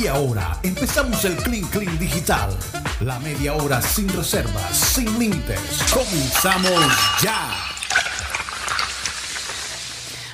Y 0.00 0.06
ahora 0.06 0.56
empezamos 0.62 1.22
el 1.26 1.36
Clean 1.36 1.66
Clean 1.68 1.98
Digital. 1.98 2.56
La 3.00 3.18
media 3.18 3.52
hora 3.52 3.82
sin 3.82 4.08
reservas, 4.08 4.74
sin 4.74 5.18
límites. 5.18 5.60
Comenzamos 5.92 6.72
ya. 7.22 7.50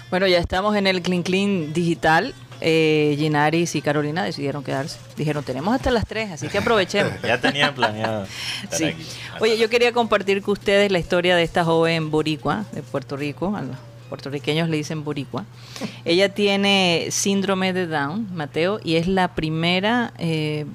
Bueno, 0.08 0.28
ya 0.28 0.38
estamos 0.38 0.76
en 0.76 0.86
el 0.86 1.02
Clean 1.02 1.24
Clean 1.24 1.72
Digital. 1.72 2.32
Eh, 2.60 3.16
Ginaris 3.18 3.74
y 3.74 3.82
Carolina 3.82 4.22
decidieron 4.22 4.62
quedarse. 4.62 4.98
Dijeron, 5.16 5.42
tenemos 5.42 5.74
hasta 5.74 5.90
las 5.90 6.06
3, 6.06 6.30
así 6.30 6.46
que 6.46 6.58
aprovechemos. 6.58 7.14
ya 7.22 7.40
tenían 7.40 7.74
planeado. 7.74 8.24
Sí. 8.70 8.84
aquí. 8.84 9.04
Oye, 9.40 9.58
yo 9.58 9.68
quería 9.68 9.90
compartir 9.92 10.42
con 10.42 10.52
ustedes 10.52 10.92
la 10.92 11.00
historia 11.00 11.34
de 11.34 11.42
esta 11.42 11.64
joven 11.64 12.12
boricua 12.12 12.66
de 12.70 12.82
Puerto 12.82 13.16
Rico. 13.16 13.52
Puertorriqueños 14.08 14.68
le 14.68 14.76
dicen 14.76 15.04
boricua. 15.04 15.44
Ella 16.04 16.32
tiene 16.34 17.08
síndrome 17.10 17.72
de 17.72 17.86
Down, 17.86 18.28
Mateo, 18.34 18.80
y 18.82 18.96
es 18.96 19.06
la 19.06 19.34
primera 19.34 20.12
eh, 20.18 20.66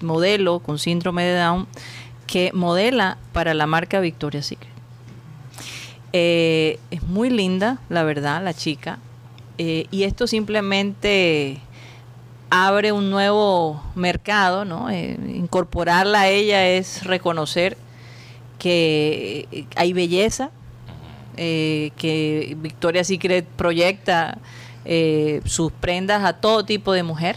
modelo 0.00 0.60
con 0.60 0.78
síndrome 0.78 1.24
de 1.24 1.36
Down 1.36 1.66
que 2.26 2.50
modela 2.52 3.18
para 3.32 3.54
la 3.54 3.66
marca 3.66 4.00
Victoria's 4.00 4.46
Secret. 4.46 4.70
Eh, 6.12 6.78
es 6.90 7.02
muy 7.02 7.30
linda, 7.30 7.78
la 7.88 8.02
verdad, 8.02 8.42
la 8.42 8.54
chica. 8.54 8.98
Eh, 9.58 9.86
y 9.90 10.04
esto 10.04 10.26
simplemente 10.26 11.58
abre 12.50 12.92
un 12.92 13.10
nuevo 13.10 13.82
mercado, 13.94 14.64
¿no? 14.64 14.90
Incorporarla 14.92 16.22
a 16.22 16.28
ella 16.28 16.66
es 16.68 17.04
reconocer 17.04 17.76
que 18.58 19.66
hay 19.76 19.92
belleza, 19.92 20.50
eh, 21.38 21.90
que 21.96 22.56
Victoria's 22.60 23.06
Secret 23.06 23.46
proyecta 23.56 24.38
eh, 24.84 25.40
sus 25.46 25.72
prendas 25.72 26.24
a 26.24 26.34
todo 26.34 26.64
tipo 26.64 26.92
de 26.92 27.02
mujer. 27.02 27.36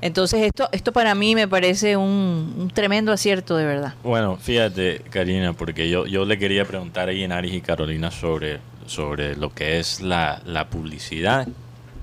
Entonces 0.00 0.42
esto, 0.42 0.68
esto 0.72 0.92
para 0.92 1.14
mí 1.14 1.34
me 1.34 1.48
parece 1.48 1.96
un, 1.96 2.70
tremendo 2.74 3.10
acierto 3.12 3.56
de 3.56 3.64
verdad. 3.64 3.94
Bueno, 4.02 4.36
fíjate, 4.36 5.00
Karina, 5.10 5.54
porque 5.54 5.88
yo, 5.88 6.04
yo 6.06 6.26
le 6.26 6.38
quería 6.38 6.66
preguntar 6.66 7.08
a 7.08 7.12
Yenaris 7.12 7.54
y 7.54 7.60
Carolina 7.62 8.10
sobre, 8.10 8.58
sobre 8.86 9.34
lo 9.34 9.54
que 9.54 9.78
es 9.78 10.02
la, 10.02 10.42
la 10.44 10.68
publicidad, 10.68 11.48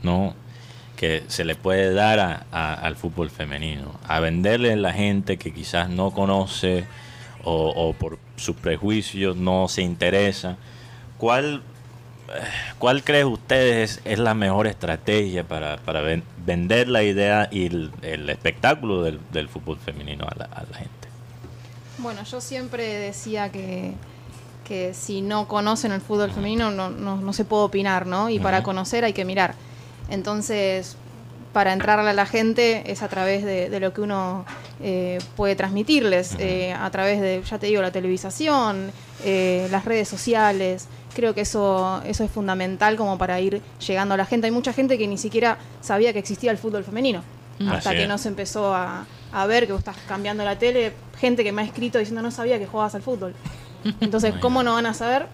¿no? 0.01 0.33
Que 0.95 1.23
se 1.27 1.45
le 1.45 1.53
puede 1.55 1.93
dar 1.93 2.19
a- 2.19 2.45
a- 2.51 2.73
al 2.73 2.95
fútbol 2.95 3.29
femenino. 3.29 3.99
A 4.07 4.19
venderle 4.19 4.73
a 4.73 4.77
la 4.77 4.93
gente 4.93 5.37
que 5.37 5.53
quizás 5.53 5.87
no 5.89 6.09
conoce 6.11 6.85
o, 7.43 7.69
o 7.75 7.93
por 7.93 8.17
sus 8.35 8.55
prejuicios 8.55 9.35
no 9.37 9.67
se 9.67 9.83
interesa. 9.83 10.57
¿Cuál, 11.21 11.61
cuál 12.79 13.03
cree 13.03 13.25
ustedes 13.25 13.97
es, 13.97 14.13
es 14.13 14.17
la 14.17 14.33
mejor 14.33 14.65
estrategia 14.65 15.43
para, 15.43 15.77
para 15.77 16.01
ven- 16.01 16.23
vender 16.43 16.87
la 16.87 17.03
idea 17.03 17.47
y 17.51 17.67
el, 17.67 17.91
el 18.01 18.27
espectáculo 18.27 19.03
del, 19.03 19.19
del 19.31 19.47
fútbol 19.47 19.77
femenino 19.77 20.25
a 20.25 20.33
la, 20.35 20.45
a 20.45 20.63
la 20.63 20.77
gente? 20.79 21.07
Bueno, 21.99 22.23
yo 22.23 22.41
siempre 22.41 22.85
decía 22.95 23.49
que, 23.49 23.93
que 24.67 24.95
si 24.95 25.21
no 25.21 25.47
conocen 25.47 25.91
el 25.91 26.01
fútbol 26.01 26.31
femenino 26.31 26.71
no, 26.71 26.89
no, 26.89 27.17
no 27.17 27.33
se 27.33 27.45
puede 27.45 27.65
opinar, 27.65 28.07
¿no? 28.07 28.31
Y 28.31 28.39
para 28.39 28.63
conocer 28.63 29.05
hay 29.05 29.13
que 29.13 29.23
mirar. 29.23 29.53
Entonces, 30.09 30.97
para 31.53 31.71
entrarle 31.73 32.09
a 32.09 32.13
la 32.13 32.25
gente 32.25 32.91
es 32.91 33.03
a 33.03 33.09
través 33.09 33.45
de, 33.45 33.69
de 33.69 33.79
lo 33.79 33.93
que 33.93 34.01
uno 34.01 34.43
eh, 34.81 35.19
puede 35.35 35.55
transmitirles, 35.55 36.35
eh, 36.39 36.73
a 36.73 36.89
través 36.89 37.21
de, 37.21 37.43
ya 37.47 37.59
te 37.59 37.67
digo, 37.67 37.83
la 37.83 37.91
televisación, 37.91 38.91
eh, 39.23 39.67
las 39.69 39.85
redes 39.85 40.09
sociales. 40.09 40.87
Creo 41.13 41.33
que 41.33 41.41
eso, 41.41 42.01
eso 42.05 42.23
es 42.23 42.31
fundamental 42.31 42.95
como 42.95 43.17
para 43.17 43.39
ir 43.39 43.61
llegando 43.85 44.13
a 44.13 44.17
la 44.17 44.25
gente. 44.25 44.47
Hay 44.47 44.51
mucha 44.51 44.73
gente 44.73 44.97
que 44.97 45.07
ni 45.07 45.17
siquiera 45.17 45.57
sabía 45.81 46.13
que 46.13 46.19
existía 46.19 46.51
el 46.51 46.57
fútbol 46.57 46.83
femenino. 46.83 47.21
Hasta 47.59 47.89
Así 47.89 47.97
que 47.97 48.03
es. 48.03 48.09
no 48.09 48.17
se 48.17 48.29
empezó 48.29 48.73
a, 48.73 49.05
a 49.31 49.45
ver 49.45 49.67
que 49.67 49.73
vos 49.73 49.79
estás 49.79 49.97
cambiando 50.07 50.43
la 50.43 50.57
tele, 50.57 50.93
gente 51.19 51.43
que 51.43 51.51
me 51.51 51.61
ha 51.61 51.65
escrito 51.65 51.99
diciendo 51.99 52.21
no 52.21 52.31
sabía 52.31 52.57
que 52.57 52.65
jugabas 52.65 52.95
al 52.95 53.01
fútbol. 53.03 53.33
Entonces, 54.01 54.33
¿cómo 54.41 54.63
no 54.63 54.73
van 54.73 54.85
a 54.85 54.93
saber? 54.93 55.27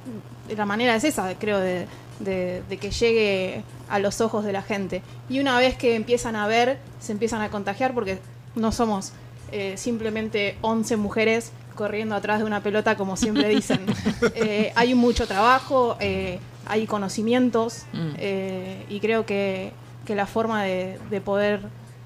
La 0.55 0.65
manera 0.65 0.95
es 0.95 1.03
esa, 1.03 1.33
creo, 1.37 1.59
de, 1.59 1.85
de- 2.19 2.63
de 2.67 2.77
que 2.77 2.91
llegue 2.91 3.63
a 3.89 3.99
los 3.99 4.19
ojos 4.21 4.43
de 4.43 4.51
la 4.53 4.61
gente. 4.61 5.01
Y 5.29 5.39
una 5.39 5.57
vez 5.59 5.77
que 5.77 5.95
empiezan 5.95 6.35
a 6.35 6.47
ver, 6.47 6.79
se 6.99 7.11
empiezan 7.11 7.41
a 7.41 7.49
contagiar 7.49 7.93
porque 7.93 8.19
no 8.55 8.71
somos 8.71 9.11
eh, 9.51 9.75
simplemente 9.77 10.57
11 10.61 10.97
mujeres 10.97 11.51
corriendo 11.77 12.13
atrás 12.15 12.39
de 12.39 12.45
una 12.45 12.61
pelota, 12.61 12.97
como 12.97 13.15
siempre 13.15 13.47
dicen. 13.47 13.79
Eh, 14.35 14.73
hay 14.75 14.93
mucho 14.95 15.25
trabajo, 15.27 15.95
eh, 16.01 16.39
hay 16.65 16.85
conocimientos 16.87 17.83
Mm. 17.93 18.09
eh, 18.17 18.85
y 18.89 18.99
creo 18.99 19.25
que, 19.25 19.71
que 20.05 20.15
la 20.15 20.25
forma 20.25 20.63
de, 20.63 20.99
de 21.09 21.21
poder 21.21 21.61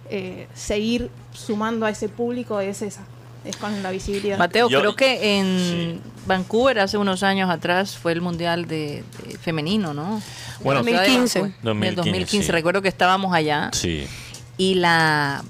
eh, 0.10 0.48
seguir 0.54 1.10
sumando 1.34 1.86
a 1.86 1.90
ese 1.90 2.10
público 2.10 2.60
es 2.60 2.82
esa, 2.82 3.02
es 3.46 3.56
con 3.58 3.82
la 3.82 3.90
visibilidad. 3.92 4.38
Mateo, 4.38 4.70
Yo- 4.70 4.80
creo 4.82 4.96
que 4.96 5.40
en 5.40 5.46
sí. 5.60 6.02
Vancouver 6.28 6.80
hace 6.80 6.98
unos 6.98 7.24
años 7.24 7.50
atrás 7.50 7.98
fue 7.98 8.12
el 8.12 8.22
mundial 8.22 8.68
de, 8.68 9.04
de 9.26 9.38
femenino, 9.38 9.94
¿no? 9.94 10.22
Bueno, 10.64 10.82
En 10.82 10.86
la 10.86 10.92
ciudad 10.92 11.04
de 11.06 11.08
2015. 11.20 11.40
Vancouver. 11.40 11.60
En 11.62 11.66
2015, 11.66 11.90
el 11.90 11.96
2015, 11.96 12.46
sí. 12.46 12.52
recuerdo 12.52 12.82
que 12.82 12.90
estábamos 12.90 13.34
allá 13.34 13.70
Sí. 13.74 14.06
y 14.58 14.76
la 14.76 15.44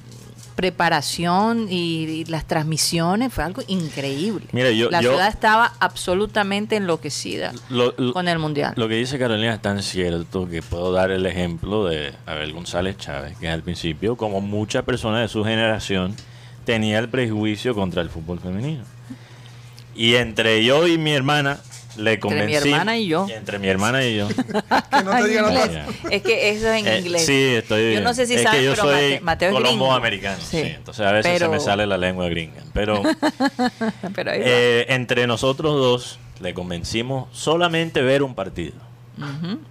preparación 0.56 1.68
y, 1.70 2.04
y 2.06 2.26
las 2.26 2.46
transmisiones 2.46 3.34
fue 3.34 3.44
algo 3.44 3.62
increíble. 3.68 4.46
Mira, 4.52 4.72
yo- 4.72 4.90
la 4.90 5.02
yo- 5.02 5.12
ciudad 5.12 5.28
estaba 5.28 5.74
absolutamente 5.80 6.76
enloquecida 6.76 7.52
Lo, 7.70 7.94
lo- 7.98 8.14
con 8.14 8.28
el 8.28 8.40
mundial. 8.40 8.74
lo 8.76 8.88
que 8.88 8.96
dice 8.96 9.18
Carolina 9.20 9.54
es 9.56 9.62
tan 9.62 9.82
cierto 9.84 10.48
que 10.50 10.62
puedo 10.62 10.92
dar 10.92 11.12
el 11.12 11.26
ejemplo 11.26 11.86
de 11.86 12.14
Abel 12.26 12.54
González 12.54 12.98
Chávez, 12.98 13.38
que 13.40 13.50
al 13.50 13.62
principio, 13.64 14.16
como 14.16 14.42
muchas 14.42 14.84
personas 14.84 15.22
de 15.22 15.28
su 15.28 15.44
generación, 15.44 16.16
tenía 16.66 17.00
el 17.00 17.10
prejuicio 17.10 17.74
contra 17.74 18.02
el 18.02 18.10
fútbol 18.10 18.40
femenino. 18.40 18.84
Y 19.96 20.16
entre 20.16 20.64
yo 20.64 20.88
y 20.88 20.98
mi 20.98 21.12
hermana 21.12 21.60
le 21.98 22.14
Entre 22.14 22.20
convencí. 22.20 22.46
mi 22.68 22.72
hermana 22.74 22.98
y 22.98 23.08
yo. 23.08 23.28
Entre 23.30 23.60
mi 23.60 23.68
hermana 23.68 24.06
y 24.06 24.18
yo. 24.18 24.28
Que 24.92 25.04
no 25.04 25.12
te 25.18 25.28
digan. 25.28 25.86
Es 26.10 26.22
que 26.22 26.50
eso 26.52 26.68
es 26.72 26.82
en 26.82 26.88
Eh, 26.88 27.00
inglés. 27.00 27.26
sí, 27.26 27.54
estoy 27.56 27.94
Yo 27.96 28.02
no 28.02 28.14
sé 28.14 28.26
si 28.26 28.36
es 28.36 28.44
sabes, 28.44 28.60
que 28.60 28.66
yo 28.66 28.72
pero 28.72 28.84
soy 28.84 28.94
Mate- 28.94 29.22
Mateo 29.22 29.50
es 29.50 29.56
colombo 29.56 29.86
gringo. 29.86 29.94
americano, 29.94 30.38
sí. 30.42 30.62
Sí. 30.62 30.68
Entonces 30.76 31.06
a 31.06 31.12
veces 31.12 31.32
Pero- 31.32 31.46
se 31.48 31.52
me 31.52 31.60
sale 31.60 31.88
la 31.88 31.98
lengua 31.98 32.28
gringa. 32.30 32.62
Pero 32.74 33.02
Pero 34.16 34.32
ahí 34.32 34.40
va. 34.40 34.46
eh, 34.48 34.86
entre 34.90 35.28
nosotros 35.28 35.74
dos 35.76 36.20
le 36.40 36.54
convencimos 36.54 37.28
solamente 37.36 38.02
ver 38.02 38.24
un 38.24 38.36
partido. 38.36 38.74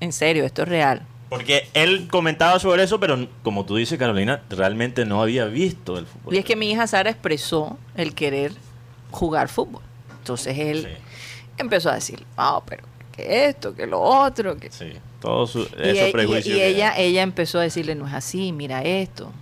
En 0.01 0.13
serio, 0.13 0.45
esto 0.45 0.63
es 0.63 0.69
real. 0.69 1.03
Porque 1.29 1.69
él 1.75 2.09
comentaba 2.11 2.59
sobre 2.59 2.83
eso, 2.83 2.99
pero 3.01 3.29
como 3.43 3.65
tú 3.65 3.77
dices, 3.77 3.99
Carolina, 3.99 4.43
realmente 4.51 5.05
no 5.05 5.23
había 5.23 5.45
visto 5.47 5.97
el 5.99 6.07
fútbol. 6.07 6.35
Y 6.35 6.39
es 6.39 6.45
que 6.45 6.57
mi 6.57 6.71
hija 6.71 6.87
Sara 6.87 7.11
expresó 7.11 7.79
el 7.97 8.15
querer 8.15 8.53
jugar 9.13 9.49
fútbol. 9.49 9.83
Entonces 10.19 10.59
él 10.59 10.83
Sí. 10.89 10.89
Empezó 11.61 11.91
a 11.91 11.95
decir, 11.95 12.25
oh, 12.37 12.63
pero 12.67 12.83
que 13.13 13.47
esto, 13.47 13.75
que 13.75 13.87
lo 13.87 14.01
otro. 14.01 14.57
Que... 14.57 14.71
Sí, 14.71 14.93
todos 15.21 15.51
su- 15.51 15.61
Y, 15.61 15.89
esos 15.89 15.99
e- 15.99 16.09
y- 16.09 16.13
prejuicios. 16.13 16.57
y 16.57 16.59
que- 16.59 16.67
ella, 16.69 16.97
ella 16.99 17.23
empezó 17.23 17.59
a 17.59 17.63
decirle, 17.63 17.95
no 17.95 18.07
es 18.09 18.15
así, 18.15 18.53
mira 18.53 18.83
esto. 18.83 19.33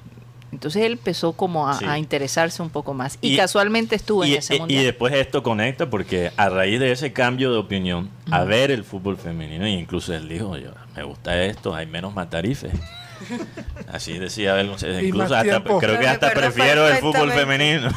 Entonces 0.50 0.82
él 0.84 0.92
empezó 0.92 1.32
como 1.34 1.68
a, 1.68 1.78
Sí. 1.78 1.84
a 1.84 1.98
interesarse 1.98 2.62
un 2.62 2.70
poco 2.70 2.94
más. 2.94 3.18
Y, 3.20 3.34
Y- 3.34 3.36
casualmente 3.36 3.94
estuvo 3.96 4.24
y, 4.24 4.32
en 4.32 4.38
ese 4.38 4.54
y- 4.54 4.56
y 4.56 4.60
mundial. 4.60 4.84
después 4.84 5.12
esto 5.14 5.42
conecta 5.42 5.90
porque 5.90 6.32
a 6.38 6.48
raíz 6.48 6.80
de 6.80 6.90
ese 6.90 7.12
cambio 7.12 7.52
de 7.52 7.58
opinión, 7.58 8.08
a 8.30 8.44
ver 8.44 8.70
el 8.70 8.82
fútbol 8.84 9.18
femenino, 9.18 9.66
e 9.66 9.70
incluso 9.70 10.14
él 10.14 10.26
dijo, 10.28 10.56
yo, 10.56 10.70
me 10.96 11.02
gusta 11.02 11.40
esto, 11.44 11.74
hay 11.74 11.86
menos 11.86 12.14
matarifes. 12.14 12.72
Así 13.92 14.18
decía 14.18 14.52
Abel 14.52 14.68
González. 14.68 15.02
Incluso 15.02 15.34
hasta, 15.34 15.62
creo 15.62 15.98
que 15.98 16.08
hasta 16.08 16.30
prefiero 16.32 16.88
el 16.88 16.96
fútbol 16.98 17.30
femenino. 17.32 17.90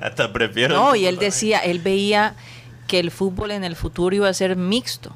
hasta 0.00 0.32
prefiero. 0.32 0.74
No, 0.74 0.94
y 0.96 1.06
él 1.06 1.18
decía, 1.18 1.58
él 1.58 1.80
veía 1.80 2.34
que 2.88 2.98
el 2.98 3.12
fútbol 3.12 3.52
en 3.52 3.62
el 3.62 3.76
futuro 3.76 4.16
iba 4.16 4.28
a 4.28 4.34
ser 4.34 4.56
mixto 4.56 5.14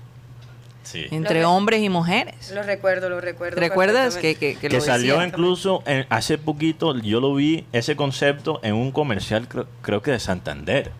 Sí. 0.84 1.06
entre 1.10 1.42
Lo- 1.42 1.52
hombres 1.52 1.80
y 1.82 1.88
mujeres. 1.88 2.50
Lo 2.52 2.62
recuerdo, 2.62 3.08
lo 3.08 3.20
recuerdo. 3.20 3.58
¿Recuerdas 3.60 4.16
que, 4.16 4.34
que, 4.34 4.54
que 4.56 4.68
que 4.68 4.76
lo 4.76 4.80
salió 4.80 5.14
decía? 5.14 5.28
incluso 5.28 5.82
en- 5.86 6.06
hace 6.10 6.38
poquito, 6.38 6.96
yo 6.98 7.20
lo 7.20 7.34
vi, 7.34 7.64
ese 7.72 7.96
concepto 7.96 8.60
en 8.62 8.74
un 8.74 8.90
comercial, 8.92 9.48
creo, 9.48 9.66
creo 9.80 10.02
que 10.02 10.10
de 10.10 10.18
Santander, 10.20 10.90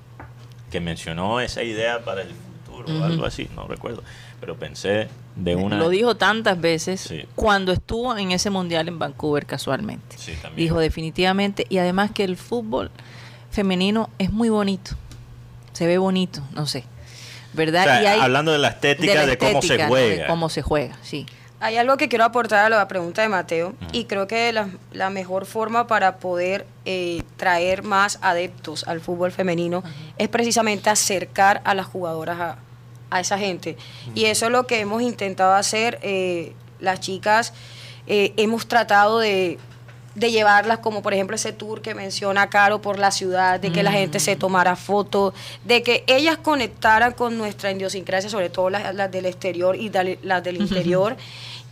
que 0.70 0.81
mencionó 0.81 1.41
esa 1.41 1.62
idea 1.62 2.05
para 2.05 2.23
el 2.23 2.29
futuro 2.64 3.00
o 3.00 3.05
algo 3.05 3.26
así, 3.26 3.49
no 3.56 3.67
recuerdo, 3.67 4.02
pero 4.41 4.56
pensé 4.56 5.08
de 5.37 5.56
una... 5.56 5.76
Lo 5.76 5.88
dijo 5.91 6.14
tantas 6.17 6.58
veces 6.61 7.00
Sí. 7.00 7.25
cuando 7.35 7.73
estuvo 7.73 8.17
en 8.17 8.31
ese 8.31 8.49
mundial 8.50 8.87
en 8.88 8.99
Vancouver 8.99 9.44
casualmente. 9.47 10.17
Sí, 10.17 10.32
también. 10.41 10.56
Dijo 10.56 10.79
definitivamente, 10.79 11.67
y 11.69 11.79
además 11.79 12.12
que 12.12 12.23
el 12.25 12.37
fútbol 12.37 12.91
femenino 13.50 14.08
es 14.19 14.32
muy 14.32 14.49
bonito, 14.49 14.93
se 15.73 15.87
ve 15.87 15.99
bonito, 15.99 16.41
no 16.53 16.67
sé, 16.67 16.85
¿verdad? 17.53 17.83
O 17.83 17.85
sea, 17.85 18.03
y 18.03 18.07
hay- 18.07 18.21
hablando 18.21 18.53
de 18.53 18.59
la 18.59 18.69
estética 18.69 19.21
de, 19.23 19.27
la 19.27 19.37
cómo 19.39 19.63
se 19.63 19.85
juega. 19.87 20.23
de 20.23 20.27
cómo 20.27 20.49
se 20.49 20.63
juega, 20.63 20.97
sí. 21.03 21.27
Hay 21.61 21.77
algo 21.77 21.97
que 21.97 22.09
quiero 22.09 22.25
aportar 22.25 22.65
a 22.65 22.69
la 22.69 22.89
pregunta 22.89 23.23
de 23.23 23.29
Mateo 23.29 23.75
y 23.93 24.07
creo 24.07 24.27
que 24.27 24.53
la, 24.53 24.69
la 24.93 25.11
mejor 25.11 25.47
forma 25.47 25.87
para 25.87 26.17
poder 26.17 26.67
eh, 26.85 27.23
traer 27.37 27.85
más 27.85 28.19
adeptos 28.21 28.83
al 28.89 29.01
fútbol 29.01 29.31
femenino 29.31 29.85
es 30.19 30.29
precisamente 30.29 30.91
acercar 30.91 31.61
a 31.65 31.75
las 31.75 31.87
jugadoras 31.87 32.41
a, 32.41 32.57
a 33.11 33.21
esa 33.21 33.39
gente. 33.39 33.77
Y 34.17 34.25
eso 34.25 34.47
es 34.47 34.51
lo 34.51 34.67
que 34.67 34.81
hemos 34.81 35.03
intentado 35.03 35.55
hacer. 35.55 36.01
eh, 36.03 36.53
las 36.81 36.99
chicas 36.99 37.53
eh, 38.09 38.33
hemos 38.39 38.67
tratado 38.67 39.21
de 39.21 39.61
de 40.14 40.31
llevarlas 40.31 40.79
como 40.79 41.03
por 41.03 41.14
ejemplo 41.14 41.37
ese 41.37 41.53
tour 41.53 41.81
que 41.81 41.94
menciona 41.94 42.50
Caro 42.50 42.82
por 42.82 42.99
la 42.99 43.11
ciudad, 43.11 43.61
de 43.61 43.73
que 43.73 43.82
la 43.82 43.93
gente 43.93 44.20
se 44.20 44.37
tomara 44.37 44.76
fotos, 44.76 45.35
de 45.64 45.82
que 45.82 46.05
ellas 46.06 46.37
conectaran 46.37 47.12
con 47.12 47.38
nuestra 47.38 47.73
idiosincrasia, 47.73 48.29
sobre 48.29 48.50
todo 48.50 48.70
las, 48.70 48.94
las 48.94 49.11
del 49.11 49.26
exterior 49.26 49.76
y 49.76 49.91
las 50.23 50.43
del 50.44 50.56
interior. 50.61 51.17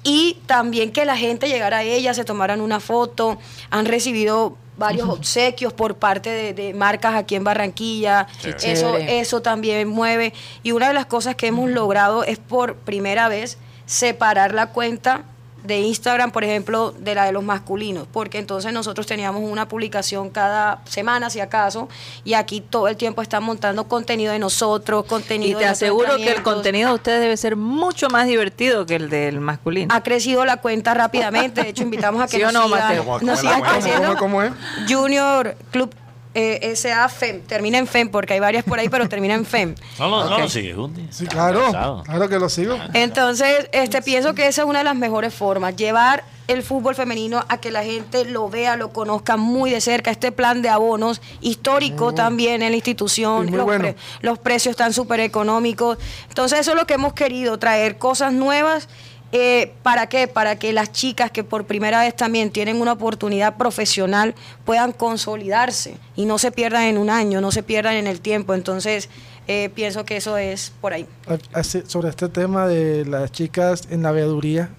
Y 0.02 0.38
también 0.46 0.92
que 0.92 1.04
la 1.04 1.16
gente 1.16 1.48
llegara 1.48 1.78
a 1.78 1.82
ellas, 1.82 2.16
se 2.16 2.24
tomaran 2.24 2.62
una 2.62 2.80
foto, 2.80 3.38
han 3.68 3.84
recibido 3.84 4.56
varios 4.78 5.10
obsequios 5.10 5.74
por 5.74 5.96
parte 5.96 6.30
de, 6.30 6.54
de 6.54 6.72
marcas 6.72 7.14
aquí 7.14 7.34
en 7.34 7.44
Barranquilla, 7.44 8.26
eso, 8.62 8.96
eso 8.96 9.42
también 9.42 9.86
mueve. 9.86 10.32
Y 10.62 10.72
una 10.72 10.88
de 10.88 10.94
las 10.94 11.04
cosas 11.04 11.36
que 11.36 11.48
hemos 11.48 11.68
logrado 11.68 12.24
es 12.24 12.38
por 12.38 12.76
primera 12.76 13.28
vez 13.28 13.58
separar 13.84 14.54
la 14.54 14.68
cuenta 14.68 15.24
de 15.64 15.80
Instagram, 15.80 16.30
por 16.30 16.44
ejemplo, 16.44 16.92
de 16.98 17.14
la 17.14 17.24
de 17.26 17.32
los 17.32 17.42
masculinos, 17.44 18.06
porque 18.12 18.38
entonces 18.38 18.72
nosotros 18.72 19.06
teníamos 19.06 19.42
una 19.42 19.68
publicación 19.68 20.30
cada 20.30 20.80
semana, 20.86 21.30
si 21.30 21.40
acaso, 21.40 21.88
y 22.24 22.34
aquí 22.34 22.60
todo 22.60 22.88
el 22.88 22.96
tiempo 22.96 23.22
están 23.22 23.42
montando 23.44 23.84
contenido 23.88 24.32
de 24.32 24.38
nosotros, 24.38 25.04
Y 25.04 25.08
contenido 25.08 25.58
te 25.58 25.64
de 25.66 25.70
aseguro 25.70 26.16
que 26.16 26.30
el 26.32 26.42
contenido 26.42 26.88
de 26.90 26.94
ustedes 26.94 27.20
debe 27.20 27.36
ser 27.36 27.56
mucho 27.56 28.08
más 28.08 28.26
divertido 28.26 28.86
que 28.86 28.96
el 28.96 29.10
del 29.10 29.40
masculino. 29.40 29.94
Ha 29.94 30.02
crecido 30.02 30.44
la 30.44 30.58
cuenta 30.58 30.94
rápidamente, 30.94 31.62
de 31.62 31.68
hecho 31.70 31.82
invitamos 31.82 32.22
a 32.22 32.26
que 32.26 32.36
¿Sí 32.38 32.42
o 32.42 32.52
nos 32.52 32.54
no, 32.54 32.64
sigan, 32.68 32.80
Mateo? 32.88 33.04
¿Cómo- 33.04 33.20
nos 33.20 33.40
sigan 33.40 33.60
creciendo. 33.62 34.06
¿Cómo- 34.08 34.18
cómo 34.18 34.42
es? 34.42 34.52
Junior 34.88 35.56
Club 35.70 35.94
eh, 36.34 36.72
SA 36.76 37.08
FEM, 37.08 37.40
termina 37.42 37.78
en 37.78 37.86
FEM 37.86 38.08
porque 38.10 38.34
hay 38.34 38.40
varias 38.40 38.64
por 38.64 38.78
ahí, 38.78 38.88
pero 38.88 39.08
termina 39.08 39.34
en 39.34 39.44
FEM. 39.44 39.74
No, 39.98 40.08
lo- 40.08 40.24
no 40.28 40.34
Ok. 40.36 40.40
lo 40.42 40.48
sigues, 40.48 40.76
Gundi. 40.76 41.08
Sí, 41.10 41.26
claro, 41.26 41.62
cansado. 41.62 42.02
claro 42.04 42.28
que 42.28 42.38
lo 42.38 42.48
sigo. 42.48 42.76
Entonces, 42.94 43.68
este, 43.72 44.00
pienso 44.02 44.34
que 44.34 44.46
esa 44.46 44.62
es 44.62 44.68
una 44.68 44.78
de 44.78 44.84
las 44.84 44.96
mejores 44.96 45.34
formas, 45.34 45.74
llevar 45.76 46.24
el 46.48 46.64
fútbol 46.64 46.96
femenino 46.96 47.44
a 47.48 47.58
que 47.58 47.70
la 47.70 47.84
gente 47.84 48.24
lo 48.24 48.48
vea, 48.48 48.74
lo 48.74 48.92
conozca 48.92 49.36
muy 49.36 49.70
de 49.70 49.80
cerca. 49.80 50.10
Este 50.10 50.32
plan 50.32 50.62
de 50.62 50.68
abonos 50.68 51.20
histórico 51.40 52.12
también 52.12 52.62
en 52.62 52.70
la 52.72 52.76
institución, 52.76 53.52
los, 53.54 53.64
bueno. 53.64 53.82
pre- 53.82 53.96
los 54.20 54.38
precios 54.40 54.72
están 54.72 54.92
súper 54.92 55.20
económicos. 55.20 55.98
Entonces, 56.28 56.58
eso 56.60 56.72
es 56.72 56.76
lo 56.76 56.86
que 56.88 56.94
hemos 56.94 57.12
querido, 57.12 57.58
traer 57.60 57.98
cosas 57.98 58.32
nuevas. 58.32 58.88
Eh, 59.32 59.72
¿Para 59.84 60.08
qué? 60.08 60.26
Para 60.26 60.58
que 60.58 60.72
las 60.72 60.90
chicas 60.90 61.30
que 61.30 61.44
por 61.44 61.64
primera 61.64 62.00
vez 62.00 62.16
también 62.16 62.50
tienen 62.50 62.80
una 62.80 62.92
oportunidad 62.92 63.56
profesional 63.56 64.34
puedan 64.64 64.92
consolidarse 64.92 65.94
y 66.16 66.24
no 66.24 66.38
se 66.38 66.50
pierdan 66.50 66.82
en 66.84 66.98
un 66.98 67.10
año, 67.10 67.40
no 67.40 67.52
se 67.52 67.62
pierdan 67.62 67.94
en 67.94 68.08
el 68.08 68.20
tiempo. 68.20 68.54
Entonces, 68.54 69.08
eh, 69.46 69.70
pienso 69.72 70.04
que 70.04 70.16
eso 70.16 70.36
es 70.36 70.72
por 70.80 70.92
ahí. 70.94 71.06
Así- 71.52 71.82
sobre 71.86 72.08
este 72.08 72.28
tema 72.28 72.66
de 72.66 73.04
las 73.06 73.30
chicas 73.30 73.82
en 73.90 74.02
la 74.02 74.10
veeduría, 74.10 74.70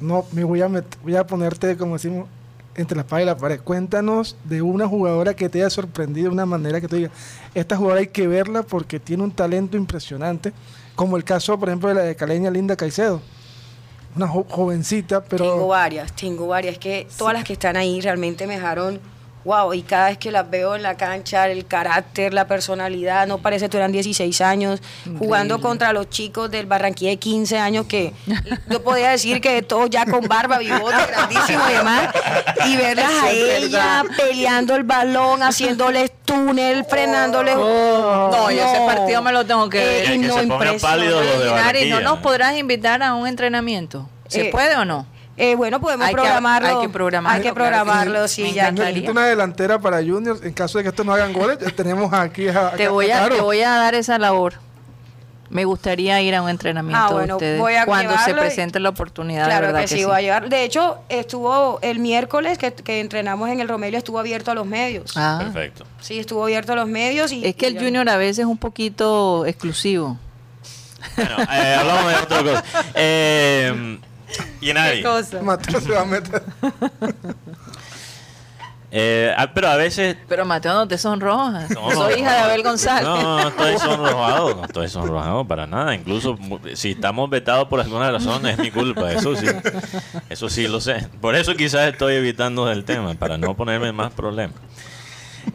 no, 0.00 0.24
me 0.32 0.42
voy 0.44 0.62
a, 0.62 0.68
met- 0.68 0.96
voy 1.02 1.16
a 1.16 1.26
ponerte, 1.26 1.76
como 1.76 1.94
decimos, 1.94 2.28
entre 2.76 2.96
la 2.96 3.02
espada 3.02 3.20
y 3.22 3.26
la 3.26 3.36
pared. 3.36 3.60
Cuéntanos 3.60 4.36
de 4.44 4.62
una 4.62 4.86
jugadora 4.88 5.34
que 5.34 5.48
te 5.50 5.58
haya 5.58 5.68
sorprendido 5.68 6.28
de 6.28 6.32
una 6.34 6.46
manera 6.46 6.80
que 6.80 6.88
te 6.88 6.96
diga, 6.96 7.10
esta 7.54 7.76
jugadora 7.76 8.00
hay 8.00 8.06
que 8.06 8.26
verla 8.26 8.62
porque 8.62 9.00
tiene 9.00 9.22
un 9.24 9.32
talento 9.32 9.76
impresionante, 9.76 10.52
como 10.94 11.16
el 11.18 11.24
caso, 11.24 11.58
por 11.58 11.68
ejemplo, 11.68 11.88
de 11.90 11.94
la 11.96 12.02
de 12.02 12.16
Caleña 12.16 12.50
Linda 12.50 12.74
Caicedo. 12.76 13.20
Una 14.18 14.26
jo- 14.26 14.44
jovencita, 14.48 15.20
Tengo 15.20 15.28
pero 15.30 15.68
varias, 15.68 16.12
tengo 16.12 16.48
varias. 16.48 16.76
que 16.76 17.06
todas 17.16 17.34
las 17.34 17.44
que 17.44 17.52
están 17.52 17.76
ahí 17.76 18.00
realmente 18.00 18.48
me 18.48 18.54
dejaron 18.56 18.98
wow. 19.44 19.72
Y 19.72 19.82
cada 19.82 20.08
vez 20.08 20.18
que 20.18 20.30
las 20.30 20.48
veo 20.50 20.74
en 20.76 20.82
la 20.82 20.96
cancha, 20.96 21.48
el 21.48 21.66
carácter, 21.66 22.34
la 22.34 22.46
personalidad, 22.46 23.26
no 23.26 23.38
parece 23.38 23.68
que 23.68 23.76
eran 23.76 23.92
16 23.92 24.40
años, 24.40 24.80
jugando 25.18 25.60
contra 25.60 25.92
los 25.92 26.10
chicos 26.10 26.50
del 26.50 26.66
Barranquilla 26.66 27.10
de 27.10 27.16
15 27.18 27.58
años, 27.58 27.86
que 27.86 28.12
yo 28.70 28.82
podía 28.82 29.10
decir 29.10 29.40
que 29.40 29.62
todos 29.62 29.88
ya 29.90 30.04
con 30.06 30.26
barba, 30.28 30.58
bigote, 30.58 30.96
grandísimo 31.10 31.62
y 31.68 31.72
demás, 31.72 32.08
y 32.66 32.76
verlas 32.76 33.10
a 33.22 33.30
Eso 33.30 33.66
ella 33.66 34.02
peleando 34.16 34.74
el 34.76 34.84
balón, 34.84 35.42
haciéndoles 35.42 36.12
túnel, 36.24 36.84
frenándoles. 36.84 37.54
no, 37.56 38.50
yo 38.50 38.62
ese 38.62 38.84
partido 38.86 39.22
me 39.22 39.32
lo 39.32 39.44
tengo 39.46 39.68
que 39.68 39.78
ver. 39.78 40.04
Y 40.04 40.08
hay 40.12 40.20
que 40.20 40.26
no, 40.26 40.34
se 40.34 40.46
pongan 40.46 40.52
impresionante. 40.74 40.80
pálidos 40.86 41.24
los 41.24 41.44
de 41.44 41.50
Nari, 41.52 41.90
¿no 41.90 42.00
nos 42.00 42.18
podrás 42.18 42.56
invitar 42.56 43.02
a 43.02 43.14
un 43.14 43.26
entrenamiento? 43.26 44.08
¿Se 44.28 44.48
Eh, 44.48 44.50
puede 44.50 44.76
o 44.76 44.84
no? 44.84 45.06
Eh, 45.40 45.54
bueno, 45.54 45.80
podemos 45.80 46.06
Hay 46.06 46.14
que- 46.14 46.20
programarlo. 46.20 46.68
hay 46.80 46.86
que 46.86 46.92
programarlo, 46.92 47.36
Hay 47.36 47.42
que 47.42 47.54
claro 47.54 47.54
que 47.54 47.64
sí. 47.64 47.68
programarlo, 47.84 48.20
Me 48.22 48.28
sí, 48.28 48.52
ya. 48.52 48.70
necesito 48.72 49.12
una 49.12 49.26
delantera 49.26 49.78
para 49.78 49.98
Juniors. 49.98 50.42
En 50.42 50.52
caso 50.52 50.78
de 50.78 50.84
que 50.84 50.90
estos 50.90 51.06
no 51.06 51.12
hagan 51.12 51.32
goles, 51.32 51.58
tenemos 51.76 52.12
aquí 52.12 52.48
a, 52.48 52.72
Te 52.72 52.88
voy, 52.88 53.10
a, 53.10 53.28
te 53.28 53.40
voy 53.40 53.60
a 53.62 53.70
dar 53.70 53.94
esa 53.94 54.18
labor. 54.18 54.54
Me 55.50 55.64
gustaría 55.64 56.20
ir 56.20 56.34
a 56.34 56.42
un 56.42 56.50
entrenamiento 56.50 57.02
Ah, 57.02 57.08
de 57.08 57.14
bueno, 57.14 57.36
ustedes 57.36 57.58
voy 57.58 57.74
a 57.74 57.86
cuando 57.86 58.12
se 58.18 58.32
y- 58.32 58.34
presente 58.34 58.80
la 58.80 58.90
oportunidad. 58.90 59.44
de 59.44 59.48
Claro 59.48 59.66
verdad 59.68 59.80
que, 59.82 59.88
sí, 59.88 60.04
voy 60.04 60.16
a 60.16 60.20
llevar. 60.20 60.48
De 60.50 60.62
hecho, 60.64 60.98
estuvo 61.08 61.78
el 61.80 62.00
miércoles 62.00 62.58
que, 62.58 62.74
que 62.74 63.00
entrenamos 63.00 63.48
en 63.48 63.60
el 63.60 63.68
Romelio, 63.68 63.96
estuvo 63.96 64.18
abierto 64.18 64.50
a 64.50 64.54
los 64.54 64.66
medios. 64.66 65.16
Ah, 65.16 65.38
Perfecto. 65.40 65.86
Sí, 66.00 66.18
estuvo 66.18 66.42
abierto 66.42 66.72
a 66.74 66.76
los 66.76 66.86
medios. 66.88 67.32
y 67.32 67.46
es 67.46 67.54
que 67.56 67.66
el 67.68 67.78
junior 67.78 68.06
a 68.10 68.16
veces 68.18 68.40
es 68.40 68.44
un 68.44 68.58
poquito 68.58 69.46
exclusivo. 69.46 70.18
Bueno, 71.16 71.36
eh, 71.50 71.76
hablamos 71.78 72.10
de 72.12 72.16
otra 72.18 72.42
cosa. 72.42 72.64
Eh, 72.94 73.98
y 74.60 74.72
nadie. 74.72 75.04
Mateo 75.42 75.80
se 75.80 75.92
va 75.92 76.02
a 76.02 76.04
meter. 76.04 76.42
Eh, 78.90 79.34
ah, 79.36 79.52
pero 79.52 79.68
a 79.68 79.76
veces 79.76 80.16
Pero 80.28 80.46
Mateo, 80.46 80.72
no 80.72 80.88
te 80.88 80.96
sonrojas. 80.96 81.68
No, 81.70 81.90
Soy 81.90 82.14
no, 82.14 82.18
hija 82.18 82.32
de 82.32 82.38
no. 82.38 82.44
Abel 82.46 82.62
González. 82.62 83.04
No, 83.04 83.42
no 83.42 83.48
estoy 83.48 83.78
sonrojado, 83.78 84.54
no 84.54 84.64
estoy 84.64 84.88
sonrojado 84.88 85.44
para 85.44 85.66
nada. 85.66 85.94
Incluso 85.94 86.38
si 86.72 86.92
estamos 86.92 87.28
vetados 87.28 87.68
por 87.68 87.80
alguna 87.80 88.10
razón 88.10 88.46
es 88.46 88.58
mi 88.58 88.70
culpa, 88.70 89.12
eso 89.12 89.36
sí. 89.36 89.46
Eso 90.30 90.48
sí 90.48 90.66
lo 90.68 90.80
sé. 90.80 91.06
Por 91.20 91.34
eso 91.34 91.54
quizás 91.54 91.92
estoy 91.92 92.14
evitando 92.14 92.70
el 92.70 92.84
tema, 92.84 93.12
para 93.14 93.36
no 93.36 93.54
ponerme 93.54 93.92
más 93.92 94.10
problemas. 94.12 94.56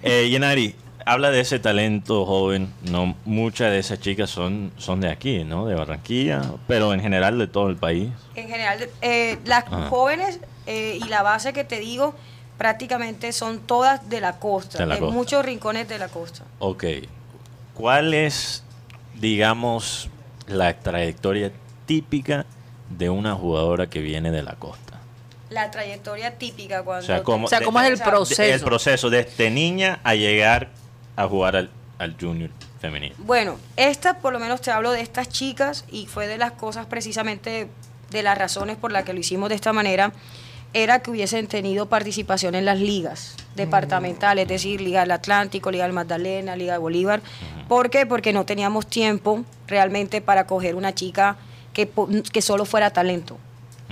Eh, 0.04 0.30
Yenari, 0.30 0.76
habla 1.06 1.32
de 1.32 1.40
ese 1.42 1.60
talento 1.60 2.26
joven. 2.26 2.74
No, 2.90 3.16
muchas 3.26 3.72
de 3.72 3.80
esas 3.80 4.00
chicas 4.00 4.30
son, 4.30 4.72
son 4.78 5.02
de 5.02 5.10
aquí, 5.10 5.44
¿no? 5.44 5.66
De 5.66 5.76
Barranquilla, 5.76 6.42
pero 6.68 6.94
en 6.94 7.02
general 7.02 7.38
de 7.38 7.48
todo 7.48 7.70
el 7.70 7.76
país. 7.78 8.10
En 8.36 8.48
general, 8.48 8.90
eh, 9.02 9.38
las 9.46 9.66
Ajá. 9.66 9.90
jóvenes 9.90 10.40
eh, 10.66 11.00
y 11.04 11.08
la 11.10 11.24
base 11.24 11.54
que 11.54 11.64
te 11.64 11.80
digo, 11.80 12.16
prácticamente 12.58 13.32
son 13.34 13.60
todas 13.60 14.10
de 14.10 14.22
la 14.22 14.40
costa, 14.40 14.78
De 14.80 14.86
de, 14.86 14.90
la 14.94 15.00
costa. 15.00 15.14
muchos 15.14 15.46
rincones 15.46 15.88
de 15.90 15.98
la 16.00 16.08
costa. 16.08 16.44
Ok. 16.60 16.84
¿Cuál 17.74 18.14
es, 18.14 18.64
digamos, 19.20 20.10
la 20.48 20.74
trayectoria 20.80 21.52
típica 21.86 22.46
de 22.90 23.10
una 23.10 23.34
jugadora 23.36 23.90
que 23.90 24.00
viene 24.00 24.32
de 24.32 24.44
la 24.44 24.54
costa? 24.54 25.00
La 25.50 25.70
trayectoria 25.72 26.38
típica 26.38 26.84
cuando... 26.84 27.04
O 27.04 27.08
sea, 27.08 27.24
¿cómo, 27.24 27.46
O 27.46 27.50
sea, 27.50 27.62
¿cómo 27.62 27.80
es 27.82 27.90
el 27.90 27.98
de- 28.00 28.04
proceso? 28.06 28.42
El 28.44 28.62
proceso 28.62 29.10
desde 29.10 29.50
niña 29.52 30.00
a 30.04 30.16
llegar 30.16 30.70
a 31.16 31.28
jugar 31.28 31.56
al, 31.56 31.70
al 32.00 32.16
junior 32.20 32.50
femenino. 32.80 33.16
Bueno, 33.20 33.58
esta 33.78 34.20
por 34.20 34.34
lo 34.34 34.40
menos 34.40 34.62
te 34.62 34.72
hablo 34.72 34.92
de 34.92 35.02
estas 35.02 35.30
chicas 35.30 35.86
y 35.90 36.06
fue 36.08 36.28
de 36.28 36.38
las 36.38 36.54
cosas 36.54 36.86
precisamente 36.86 37.70
de 38.14 38.24
las 38.24 38.38
razones 38.38 38.78
por 38.78 38.92
las 38.92 39.04
que 39.04 39.14
lo 39.14 39.20
hicimos 39.20 39.50
de 39.50 39.56
esta 39.56 39.74
manera, 39.74 40.14
era 40.74 41.00
que 41.00 41.12
hubiesen 41.12 41.48
tenido 41.48 41.88
participación 41.88 42.56
en 42.56 42.66
las 42.66 42.80
ligas 42.80 43.36
departamentales, 43.56 44.44
es 44.44 44.50
decir, 44.50 44.82
Liga 44.82 45.02
del 45.02 45.12
Atlántico, 45.12 45.70
Liga 45.70 45.84
del 45.84 45.94
Magdalena, 45.94 46.56
Liga 46.56 46.74
de 46.74 46.80
Bolívar. 46.80 47.22
¿Por 47.68 47.90
qué? 47.90 48.06
Porque 48.06 48.34
no 48.34 48.46
teníamos 48.46 48.88
tiempo 48.88 49.44
realmente 49.68 50.22
para 50.22 50.48
coger 50.48 50.76
una 50.76 50.96
chica 50.96 51.38
que, 51.74 51.90
que 52.32 52.42
solo 52.42 52.66
fuera 52.66 52.90
talento. 52.90 53.38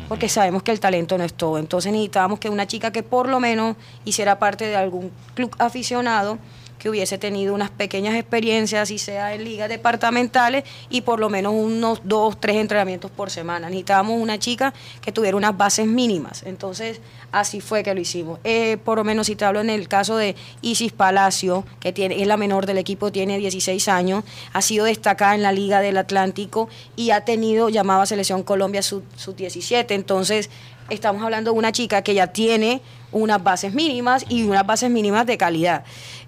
Porque 0.08 0.28
sabemos 0.28 0.64
que 0.64 0.72
el 0.72 0.80
talento 0.80 1.18
no 1.18 1.24
es 1.24 1.34
todo. 1.34 1.60
Entonces 1.60 1.92
necesitábamos 1.92 2.40
que 2.40 2.50
una 2.50 2.66
chica 2.66 2.92
que 2.92 3.04
por 3.04 3.30
lo 3.30 3.40
menos 3.40 3.76
hiciera 4.04 4.40
parte 4.40 4.66
de 4.66 4.76
algún 4.76 5.12
club 5.36 5.56
aficionado, 5.60 6.40
que 6.82 6.90
hubiese 6.90 7.20
tenido 7.20 7.54
unas 7.54 7.70
pequeñas 7.70 8.16
experiencias, 8.16 8.90
y 8.90 8.98
sea 8.98 9.36
en 9.36 9.44
ligas 9.44 9.70
departamentales, 9.70 10.64
y 10.90 11.02
por 11.02 11.20
lo 11.20 11.30
menos 11.30 11.54
unos 11.54 12.02
dos, 12.04 12.40
tres 12.40 12.56
entrenamientos 12.56 13.12
por 13.12 13.30
semana. 13.30 13.70
Necesitábamos 13.70 14.20
una 14.20 14.40
chica 14.40 14.74
que 15.00 15.12
tuviera 15.12 15.38
unas 15.38 15.56
bases 15.56 15.86
mínimas. 15.86 16.42
Entonces, 16.44 17.00
así 17.32 17.62
fue 17.62 17.84
que 17.84 17.94
lo 17.94 18.02
hicimos. 18.02 18.40
Eh, 18.44 18.78
por 18.84 18.98
lo 18.98 19.04
menos, 19.04 19.28
si 19.28 19.36
te 19.36 19.46
hablo 19.46 19.62
en 19.62 19.70
el 19.70 19.88
caso 19.88 20.18
de 20.18 20.36
Isis 20.64 20.92
Palacio, 20.92 21.66
que 21.80 21.94
tiene, 21.94 22.20
es 22.20 22.28
la 22.28 22.36
menor 22.36 22.66
del 22.66 22.80
equipo, 22.80 23.12
tiene 23.12 23.38
16 23.38 23.88
años, 23.88 24.24
ha 24.52 24.64
sido 24.64 24.86
destacada 24.86 25.36
en 25.36 25.44
la 25.44 25.52
Liga 25.52 25.82
del 25.82 25.98
Atlántico 25.98 26.68
y 26.96 27.12
ha 27.12 27.26
tenido 27.26 27.70
llamado 27.70 28.02
a 28.02 28.08
Selección 28.08 28.42
Colombia 28.42 28.82
sub-17. 28.82 29.92
Entonces, 29.92 30.50
estamos 30.92 31.24
hablando 31.24 31.54
de 31.54 31.58
una 31.58 31.72
chica 31.72 32.02
que 32.02 32.14
ya 32.14 32.28
tiene 32.28 32.82
unas 33.12 33.42
bases 33.42 33.74
mínimas 33.74 34.26
y 34.28 34.44
unas 34.44 34.66
bases 34.66 34.90
mínimas 34.90 35.26
de 35.26 35.38
calidad. 35.38 35.84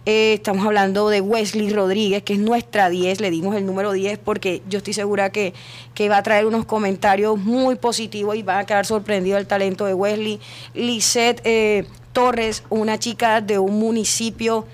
Eh, 0.06 0.34
estamos 0.34 0.66
hablando 0.66 1.10
de 1.10 1.22
Wesley 1.22 1.70
Rodríguez, 1.70 2.24
que 2.24 2.34
es 2.34 2.40
nuestra 2.40 2.90
10, 2.90 3.22
le 3.22 3.30
dimos 3.30 3.56
el 3.56 3.66
número 3.66 3.92
10 3.92 4.20
porque 4.20 4.62
yo 4.68 4.78
estoy 4.78 4.94
segura 4.94 5.32
que, 5.32 5.54
que 5.94 6.10
va 6.10 6.18
a 6.18 6.24
traer 6.24 6.46
unos 6.46 6.66
comentarios 6.66 7.38
muy 7.38 7.76
positivos 7.76 8.36
y 8.36 8.44
van 8.44 8.60
a 8.60 8.66
quedar 8.66 8.86
sorprendidos 8.86 9.40
el 9.40 9.48
talento 9.48 9.86
de 9.86 9.94
Wesley. 9.94 10.40
Lisette 10.74 11.42
eh, 11.44 11.86
Torres, 12.14 12.64
una 12.70 12.98
chica 13.00 13.42
de 13.42 13.60
un 13.60 13.80
municipio 13.80 14.66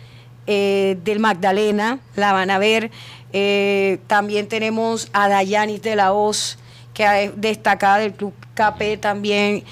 eh, 0.46 0.98
del 1.04 1.20
Magdalena, 1.20 2.00
la 2.16 2.34
van 2.34 2.52
a 2.52 2.60
ver. 2.60 2.92
También 4.08 4.48
tenemos 4.48 5.10
a 5.14 5.30
Dayanis 5.30 5.84
de 5.84 5.96
la 5.96 6.14
Hoz, 6.14 6.58
que 6.96 7.26
es 7.26 7.32
destacada 7.36 8.00
del 8.00 8.14
Club 8.14 8.34
KP 8.56 9.00
también. 9.00 9.64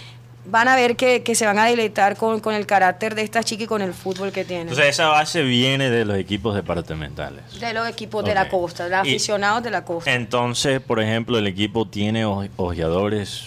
Van 0.49 0.67
a 0.67 0.75
ver 0.75 0.95
que, 0.95 1.23
que 1.23 1.35
se 1.35 1.45
van 1.45 1.59
a 1.59 1.65
deleitar 1.65 2.15
con, 2.15 2.39
con 2.39 2.53
el 2.55 2.65
carácter 2.65 3.15
de 3.15 3.21
esta 3.21 3.43
chica 3.43 3.63
y 3.63 3.67
con 3.67 3.81
el 3.81 3.93
fútbol 3.93 4.31
que 4.31 4.45
tienen. 4.45 4.69
Entonces 4.69 4.89
esa 4.93 5.07
base 5.07 5.41
viene 5.43 5.89
de 5.89 6.05
los 6.05 6.17
equipos 6.17 6.55
departamentales. 6.55 7.59
de 7.59 7.73
los 7.73 7.87
equipos 7.87 8.23
de 8.23 8.33
la 8.33 8.47
costa, 8.49 8.85
de 8.85 8.89
los 8.91 8.99
aficionados 8.99 9.61
de 9.63 9.71
la 9.71 9.83
costa. 9.83 10.13
Entonces, 10.13 10.79
por 10.81 11.01
ejemplo, 11.01 11.37
el 11.37 11.47
equipo 11.47 11.87
tiene 11.87 12.25
oj- 12.25 12.49
ojeadores 12.55 13.43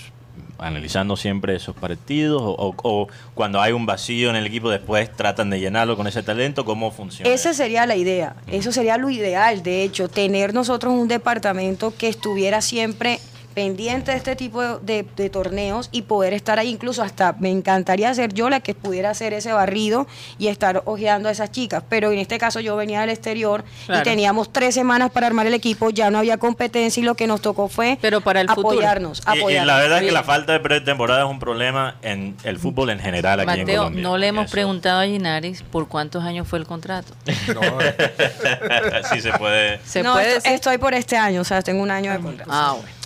analizando 0.58 1.16
siempre 1.16 1.56
esos 1.56 1.74
partidos 1.74 2.42
o, 2.42 2.50
o- 2.50 2.74
o 2.82 3.08
cuando 3.34 3.62
hay 3.62 3.72
un 3.72 3.86
vacío 3.86 4.28
en 4.28 4.36
el 4.36 4.44
equipo 4.44 4.68
después 4.68 5.10
tratan 5.16 5.48
de 5.48 5.58
llenarlo 5.58 5.96
con 5.96 6.06
ese 6.06 6.22
talento, 6.22 6.66
¿cómo 6.66 6.90
funciona? 6.90 7.32
Esa 7.32 7.54
sería 7.54 7.86
la 7.86 7.96
idea, 7.96 8.34
eso 8.46 8.70
sería 8.70 8.98
lo 8.98 9.08
ideal, 9.08 9.62
de 9.62 9.82
hecho, 9.84 10.08
tener 10.08 10.52
nosotros 10.52 10.92
un 10.92 11.08
departamento 11.08 11.94
que 11.96 12.08
estuviera 12.08 12.60
siempre 12.60 13.20
pendiente 13.54 14.12
de 14.12 14.16
este 14.16 14.36
tipo 14.36 14.62
de, 14.62 14.78
de- 15.02 15.06
de 15.16 15.30
torneos 15.30 15.88
y 15.92 16.02
poder 16.02 16.32
estar 16.34 16.58
ahí, 16.58 16.68
incluso 16.68 17.02
hasta 17.02 17.34
me 17.38 17.50
encantaría 17.50 18.12
ser 18.14 18.32
yo 18.32 18.48
la 18.50 18.60
que 18.60 18.74
pudiera 18.74 19.10
hacer 19.10 19.32
ese 19.32 19.52
barrido 19.52 20.06
y 20.38 20.48
estar 20.48 20.82
ojeando 20.86 21.28
a 21.28 21.32
esas 21.32 21.50
chicas, 21.50 21.82
pero 21.88 22.12
en 22.12 22.18
este 22.18 22.38
caso 22.38 22.60
yo 22.60 22.76
venía 22.76 23.00
del 23.00 23.10
exterior 23.10 23.64
Claro. 23.86 24.00
y 24.00 24.04
teníamos 24.04 24.52
tres 24.52 24.74
semanas 24.74 25.10
para 25.10 25.26
armar 25.26 25.46
el 25.46 25.54
equipo, 25.54 25.90
ya 25.90 26.10
no 26.10 26.18
había 26.18 26.36
competencia 26.38 27.00
y 27.00 27.04
lo 27.04 27.14
que 27.14 27.26
nos 27.26 27.40
tocó 27.40 27.68
fue 27.68 27.98
Pero 28.00 28.20
para 28.20 28.40
el 28.40 28.48
futuro. 28.48 28.70
apoyarnos, 28.70 29.18
Y- 29.20 29.36
y, 29.36 29.40
apoyarnos. 29.40 29.66
la 29.66 29.76
verdad 29.78 29.98
es 29.98 30.04
que 30.04 30.12
la 30.12 30.22
falta 30.24 30.52
de 30.52 30.60
pretemporada 30.60 31.24
es 31.24 31.30
un 31.30 31.38
problema 31.38 31.96
en 32.02 32.36
el 32.44 32.58
fútbol 32.58 32.90
en 32.90 33.00
general 33.00 33.40
aquí 33.40 33.52
en 33.52 33.58
Mateo, 33.66 33.78
Colombia. 33.82 34.02
no 34.02 34.16
le 34.18 34.26
hemos 34.28 34.44
Eso. 34.46 34.52
preguntado 34.52 35.00
a 35.00 35.04
Ginaris 35.06 35.62
por 35.62 35.88
cuántos 35.88 36.22
años 36.24 36.46
fue 36.46 36.58
el 36.58 36.66
contrato. 36.66 37.12
sí 39.12 39.20
se 39.20 39.32
puede. 39.32 39.80
¿Se 39.84 40.02
No, 40.02 40.12
puede 40.12 40.26
esto- 40.28 40.34
decir? 40.42 40.52
estoy 40.52 40.78
por 40.78 40.94
este 40.94 41.16
año, 41.16 41.40
o 41.40 41.44
sea, 41.44 41.62
tengo 41.62 41.82
un 41.82 41.90
año 41.90 42.12
de 42.12 42.18
contrato. 42.20 42.50
Ah, 42.52 42.72
bueno. 42.76 42.99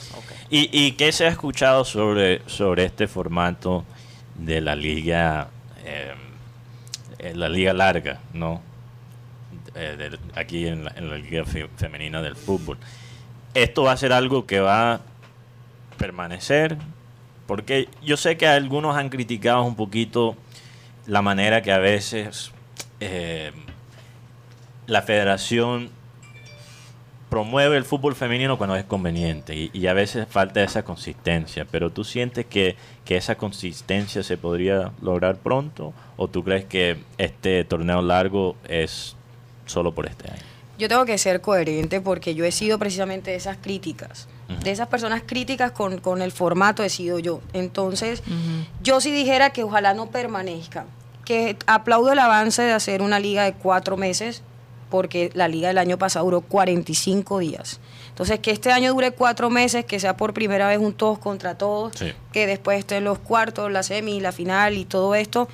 ¿Y, 0.50 0.68
y 0.72 0.92
qué 0.92 1.10
se 1.12 1.26
ha 1.26 1.28
escuchado 1.28 1.84
sobre, 1.84 2.42
sobre 2.48 2.84
este 2.84 3.08
formato 3.08 3.84
de 4.36 4.60
la 4.60 4.76
liga, 4.76 5.48
eh, 5.84 6.12
eh, 7.18 7.32
la 7.34 7.48
liga 7.48 7.72
larga, 7.72 8.20
¿no? 8.32 8.60
Eh, 9.74 10.16
aquí 10.34 10.66
en 10.66 10.84
la, 10.84 10.92
liga 11.16 11.44
fe- 11.44 11.68
femenina 11.76 12.22
del 12.22 12.36
fútbol. 12.36 12.78
¿Esto 13.54 13.84
va 13.84 13.92
a 13.92 13.96
ser 13.96 14.12
algo 14.12 14.46
que 14.46 14.60
va 14.60 14.94
a 14.94 15.00
permanecer? 15.96 16.76
Porque 17.46 17.88
yo 18.02 18.16
sé 18.16 18.36
que 18.36 18.46
algunos 18.46 18.96
han 18.96 19.08
criticado 19.08 19.62
un 19.62 19.76
poquito 19.76 20.36
la 21.06 21.22
manera 21.22 21.62
que 21.62 21.72
a 21.72 21.78
veces 21.78 22.52
eh, 23.00 23.52
la 24.86 25.02
federación 25.02 25.90
promueve 27.34 27.76
el 27.76 27.84
fútbol 27.84 28.14
femenino 28.14 28.56
cuando 28.56 28.76
es 28.76 28.84
conveniente 28.84 29.56
y, 29.56 29.68
y 29.72 29.88
a 29.88 29.92
veces 29.92 30.28
falta 30.30 30.62
esa 30.62 30.84
consistencia, 30.84 31.66
pero 31.68 31.90
tú 31.90 32.04
sientes 32.04 32.46
que, 32.46 32.76
que 33.04 33.16
esa 33.16 33.34
consistencia 33.34 34.22
se 34.22 34.36
podría 34.36 34.92
lograr 35.02 35.38
pronto 35.38 35.92
o 36.16 36.28
tú 36.28 36.44
crees 36.44 36.64
que 36.64 36.96
este 37.18 37.64
torneo 37.64 38.02
largo 38.02 38.54
es 38.68 39.16
solo 39.66 39.92
por 39.96 40.06
este 40.06 40.30
año? 40.30 40.42
Yo 40.78 40.88
tengo 40.88 41.04
que 41.04 41.18
ser 41.18 41.40
coherente 41.40 42.00
porque 42.00 42.36
yo 42.36 42.44
he 42.44 42.52
sido 42.52 42.78
precisamente 42.78 43.32
de 43.32 43.36
esas 43.36 43.56
críticas. 43.56 44.28
De 44.62 44.70
esas 44.70 44.86
personas 44.86 45.22
críticas 45.26 45.72
con, 45.72 45.98
con 45.98 46.22
el 46.22 46.30
formato 46.30 46.84
he 46.84 46.88
sido 46.88 47.18
yo. 47.18 47.40
Entonces, 47.52 48.22
yo 48.80 49.00
sí 49.00 49.10
dijera 49.10 49.50
que 49.50 49.64
ojalá 49.64 49.92
no 49.92 50.06
permanezca. 50.10 50.84
Que 51.24 51.56
aplaudo 51.66 52.12
el 52.12 52.20
avance 52.20 52.62
de 52.62 52.72
hacer 52.72 53.02
una 53.02 53.18
liga 53.18 53.42
de 53.42 53.54
cuatro 53.54 53.96
meses, 53.96 54.44
porque 54.94 55.30
la 55.34 55.48
liga 55.48 55.66
del 55.66 55.78
año 55.78 55.98
pasado 55.98 56.24
duró 56.26 56.40
45 56.40 57.40
días. 57.40 57.80
Entonces, 58.10 58.38
que 58.38 58.52
este 58.52 58.70
año 58.70 58.92
dure 58.92 59.10
cuatro 59.10 59.50
meses, 59.50 59.84
que 59.84 59.98
sea 59.98 60.16
por 60.16 60.32
primera 60.32 60.68
vez 60.68 60.78
un 60.78 60.92
todos 60.92 61.18
contra 61.18 61.58
todos, 61.58 61.94
Sí. 61.98 62.12
que 62.30 62.46
después 62.46 62.78
estén 62.78 63.02
los 63.02 63.18
cuartos, 63.18 63.72
la 63.72 63.82
semi, 63.82 64.20
la 64.20 64.30
final 64.30 64.74
y 64.78 64.84
todo 64.84 65.16
esto, 65.16 65.48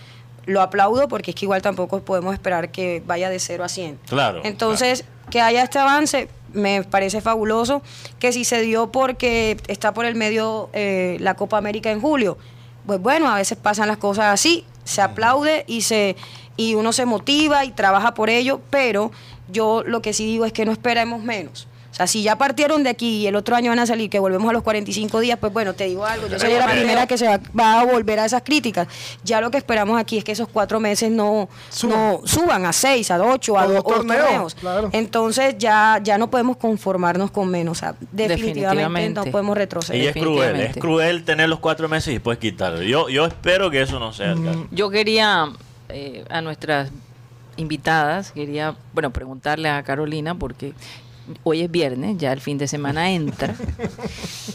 lo 0.44 0.60
aplaudo 0.60 1.08
porque 1.08 1.30
es 1.30 1.34
que 1.34 1.46
igual 1.46 1.62
tampoco 1.62 2.02
podemos 2.02 2.34
esperar 2.34 2.70
que 2.70 3.02
vaya 3.06 3.30
de 3.30 3.38
0 3.38 3.64
a 3.64 3.68
100. 3.70 3.98
Claro, 4.06 4.42
Entonces, 4.44 5.06
que 5.30 5.40
haya 5.40 5.62
este 5.62 5.78
avance 5.78 6.28
me 6.52 6.82
parece 6.82 7.22
fabuloso. 7.22 7.80
Que 8.18 8.32
si 8.32 8.44
se 8.44 8.60
dio 8.60 8.92
porque 8.92 9.56
está 9.68 9.94
por 9.94 10.04
el 10.04 10.16
medio 10.16 10.68
eh, 10.74 11.16
la 11.20 11.32
Copa 11.34 11.56
América 11.56 11.90
en 11.90 12.02
julio, 12.02 12.36
pues 12.86 13.00
bueno, 13.00 13.26
a 13.30 13.36
veces 13.36 13.56
pasan 13.56 13.88
las 13.88 13.96
cosas 13.96 14.26
así, 14.34 14.66
se 14.90 15.02
aplaude 15.02 15.64
y 15.68 15.82
se 15.82 16.16
y 16.56 16.74
uno 16.74 16.92
se 16.92 17.06
motiva 17.06 17.64
y 17.64 17.70
trabaja 17.70 18.12
por 18.12 18.28
ello, 18.28 18.60
pero 18.68 19.12
yo 19.48 19.82
lo 19.86 20.02
que 20.02 20.12
sí 20.12 20.26
digo 20.26 20.44
es 20.44 20.52
que 20.52 20.66
no 20.66 20.72
esperemos 20.72 21.22
menos. 21.22 21.68
Sea, 22.00 22.06
si 22.06 22.22
ya 22.22 22.36
partieron 22.38 22.82
de 22.82 22.88
aquí 22.90 23.18
y 23.18 23.26
el 23.26 23.36
otro 23.36 23.54
año 23.56 23.70
van 23.70 23.78
a 23.78 23.84
salir, 23.86 24.08
que 24.08 24.18
volvemos 24.18 24.48
a 24.48 24.52
los 24.54 24.62
45 24.62 25.20
días, 25.20 25.38
pues 25.38 25.52
bueno, 25.52 25.74
te 25.74 25.84
digo 25.84 26.06
algo, 26.06 26.28
yo 26.28 26.38
soy 26.38 26.54
la 26.54 26.66
primera 26.66 27.06
que 27.06 27.18
se 27.18 27.26
va, 27.28 27.40
va 27.58 27.80
a 27.80 27.84
volver 27.84 28.18
a 28.20 28.24
esas 28.24 28.42
críticas. 28.42 28.88
Ya 29.22 29.40
lo 29.42 29.50
que 29.50 29.58
esperamos 29.58 30.00
aquí 30.00 30.16
es 30.16 30.24
que 30.24 30.32
esos 30.32 30.48
cuatro 30.48 30.80
meses 30.80 31.10
no 31.10 31.48
Suban. 31.68 31.98
no 31.98 32.20
suban 32.26 32.64
a 32.64 32.72
seis, 32.72 33.10
a 33.10 33.22
ocho, 33.22 33.58
a 33.58 33.66
dos 33.66 33.84
torneos, 33.84 34.22
torneos. 34.24 34.54
claro. 34.54 34.88
Entonces 34.92 35.56
ya, 35.58 36.00
ya 36.02 36.16
no 36.16 36.30
podemos 36.30 36.56
conformarnos 36.56 37.30
con 37.30 37.48
menos. 37.50 37.76
O 37.76 37.80
sea, 37.80 37.94
definitivamente, 38.12 38.34
Definitivamente. 38.34 39.20
no 39.20 39.26
podemos 39.26 39.56
Y 39.56 39.58
retroceder. 39.58 40.16
es 40.16 40.22
cruel, 40.22 40.60
es 40.60 40.76
cruel 40.76 41.24
tener 41.24 41.48
los 41.50 41.58
cuatro 41.60 41.88
meses 41.88 42.08
y 42.08 42.12
después 42.14 42.38
quitarlo. 42.38 42.82
Yo, 42.82 43.08
yo 43.10 43.26
espero 43.26 43.70
que 43.70 43.82
eso 43.82 43.98
no 44.00 44.12
sea 44.12 44.32
el 44.32 44.42
caso. 44.44 44.66
Yo 44.70 44.88
quería 44.90 45.50
eh, 45.90 46.24
a 46.30 46.40
nuestras 46.40 46.90
invitadas, 47.56 48.32
quería, 48.32 48.74
bueno, 48.94 49.10
preguntarle 49.10 49.68
a 49.68 49.82
Carolina, 49.82 50.34
porque 50.34 50.72
hoy 51.44 51.62
es 51.62 51.70
viernes, 51.70 52.16
ya 52.18 52.32
el 52.32 52.40
fin 52.40 52.58
de 52.58 52.66
semana 52.68 53.10
entra. 53.10 53.54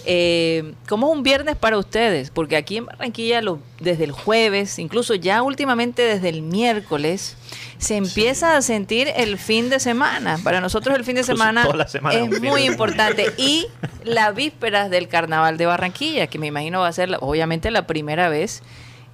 Eh, 0.08 0.74
¿Cómo 0.88 1.08
es 1.12 1.18
un 1.18 1.24
viernes 1.24 1.56
para 1.56 1.78
ustedes? 1.80 2.30
Porque 2.30 2.56
aquí 2.58 2.78
en 2.78 2.86
Barranquilla, 2.86 3.42
lo- 3.42 3.60
desde 3.80 4.04
el 4.04 4.12
jueves, 4.12 4.78
incluso 4.78 5.16
ya 5.16 5.42
últimamente 5.42 6.04
desde 6.04 6.30
el 6.30 6.42
miércoles, 6.44 7.36
se 7.80 7.96
empieza 7.96 8.56
a 8.56 8.62
sentir 8.62 9.08
el 9.16 9.38
fin 9.40 9.70
de 9.70 9.80
semana. 9.80 10.38
Para 10.44 10.62
nosotros 10.62 10.96
el 10.96 11.04
fin 11.04 11.16
de 11.16 11.24
semana, 11.24 11.68
es 12.12 12.42
muy 12.42 12.64
importante. 12.66 13.32
Y 13.38 13.66
las 14.04 14.36
vísperas 14.36 14.90
del 14.92 15.08
carnaval 15.08 15.58
de 15.58 15.66
Barranquilla, 15.66 16.28
que 16.28 16.38
me 16.40 16.48
imagino 16.48 16.82
va 16.82 16.88
a 16.88 16.94
ser 16.94 17.10
la- 17.10 17.18
obviamente 17.20 17.72
la 17.72 17.88
primera 17.88 18.30
vez 18.30 18.62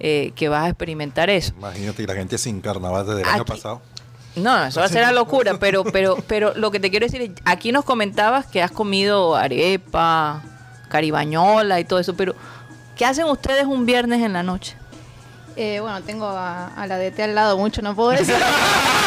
eh, 0.00 0.32
que 0.34 0.48
vas 0.48 0.64
a 0.64 0.68
experimentar 0.68 1.30
eso. 1.30 1.52
Imagínate, 1.56 2.02
y 2.02 2.06
la 2.06 2.14
gente 2.14 2.36
sin 2.36 2.60
carnaval 2.60 3.06
desde 3.06 3.22
el 3.22 3.28
año 3.28 3.44
pasado. 3.44 3.80
No, 4.36 4.64
eso 4.64 4.80
va 4.80 4.86
a 4.86 4.88
ser 4.88 5.02
la 5.02 5.12
locura, 5.12 5.58
pero, 5.58 5.84
pero, 5.84 6.16
pero 6.26 6.54
lo 6.54 6.70
que 6.70 6.80
te 6.80 6.90
quiero 6.90 7.04
decir 7.06 7.20
es, 7.20 7.30
aquí 7.44 7.70
nos 7.70 7.84
comentabas 7.84 8.46
que 8.46 8.62
has 8.62 8.70
comido 8.70 9.36
arepa, 9.36 10.42
caribañola 10.88 11.80
y 11.80 11.84
todo 11.84 11.98
eso, 11.98 12.14
pero 12.14 12.34
¿qué 12.96 13.04
hacen 13.04 13.26
ustedes 13.26 13.66
un 13.66 13.84
viernes 13.84 14.22
en 14.22 14.32
la 14.32 14.42
noche? 14.42 14.76
Eh, 15.56 15.80
bueno, 15.80 16.00
tengo 16.02 16.26
a, 16.26 16.68
a 16.68 16.86
la 16.86 16.96
DT 16.96 17.20
al 17.20 17.34
lado, 17.34 17.58
mucho 17.58 17.82
no 17.82 17.94
puedo 17.94 18.10
decir. 18.10 18.34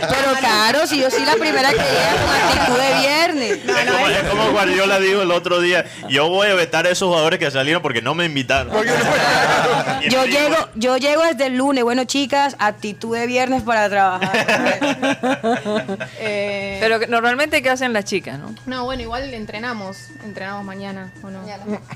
Pero 0.00 0.32
claro, 0.38 0.86
si 0.86 1.00
yo 1.00 1.10
soy 1.10 1.24
la 1.24 1.34
primera 1.34 1.70
que 1.70 1.76
llega 1.76 2.14
con 2.24 2.58
actitud 2.58 2.78
de 2.78 2.98
viernes. 3.00 3.50
es, 3.52 3.90
como, 3.90 4.08
es 4.08 4.22
como 4.22 4.50
Guardiola 4.52 4.98
dijo 5.00 5.22
el 5.22 5.30
otro 5.30 5.60
día, 5.60 5.84
yo 6.08 6.28
voy 6.28 6.48
a 6.48 6.54
vetar 6.54 6.86
a 6.86 6.90
esos 6.90 7.08
jugadores 7.08 7.38
que 7.38 7.50
salieron 7.50 7.82
porque 7.82 8.02
no 8.02 8.14
me 8.14 8.24
invitaron. 8.24 8.72
Yo 10.10 10.24
llego, 10.24 10.56
yo 10.76 10.96
llego 10.96 11.22
desde 11.22 11.46
el 11.46 11.56
lunes. 11.56 11.84
Bueno, 11.84 12.04
chicas, 12.04 12.56
actitud 12.58 13.14
de 13.16 13.26
viernes 13.26 13.62
para 13.62 13.88
trabajar. 13.88 14.30
Eh, 16.18 16.78
Pero 16.80 16.98
normalmente, 17.08 17.62
¿qué 17.62 17.70
hacen 17.70 17.92
las 17.92 18.04
chicas, 18.04 18.38
no? 18.38 18.54
no, 18.66 18.84
bueno, 18.84 19.02
igual 19.02 19.32
entrenamos. 19.34 20.08
Entrenamos 20.24 20.64
mañana, 20.64 21.10
¿o 21.22 21.30
no? 21.30 21.40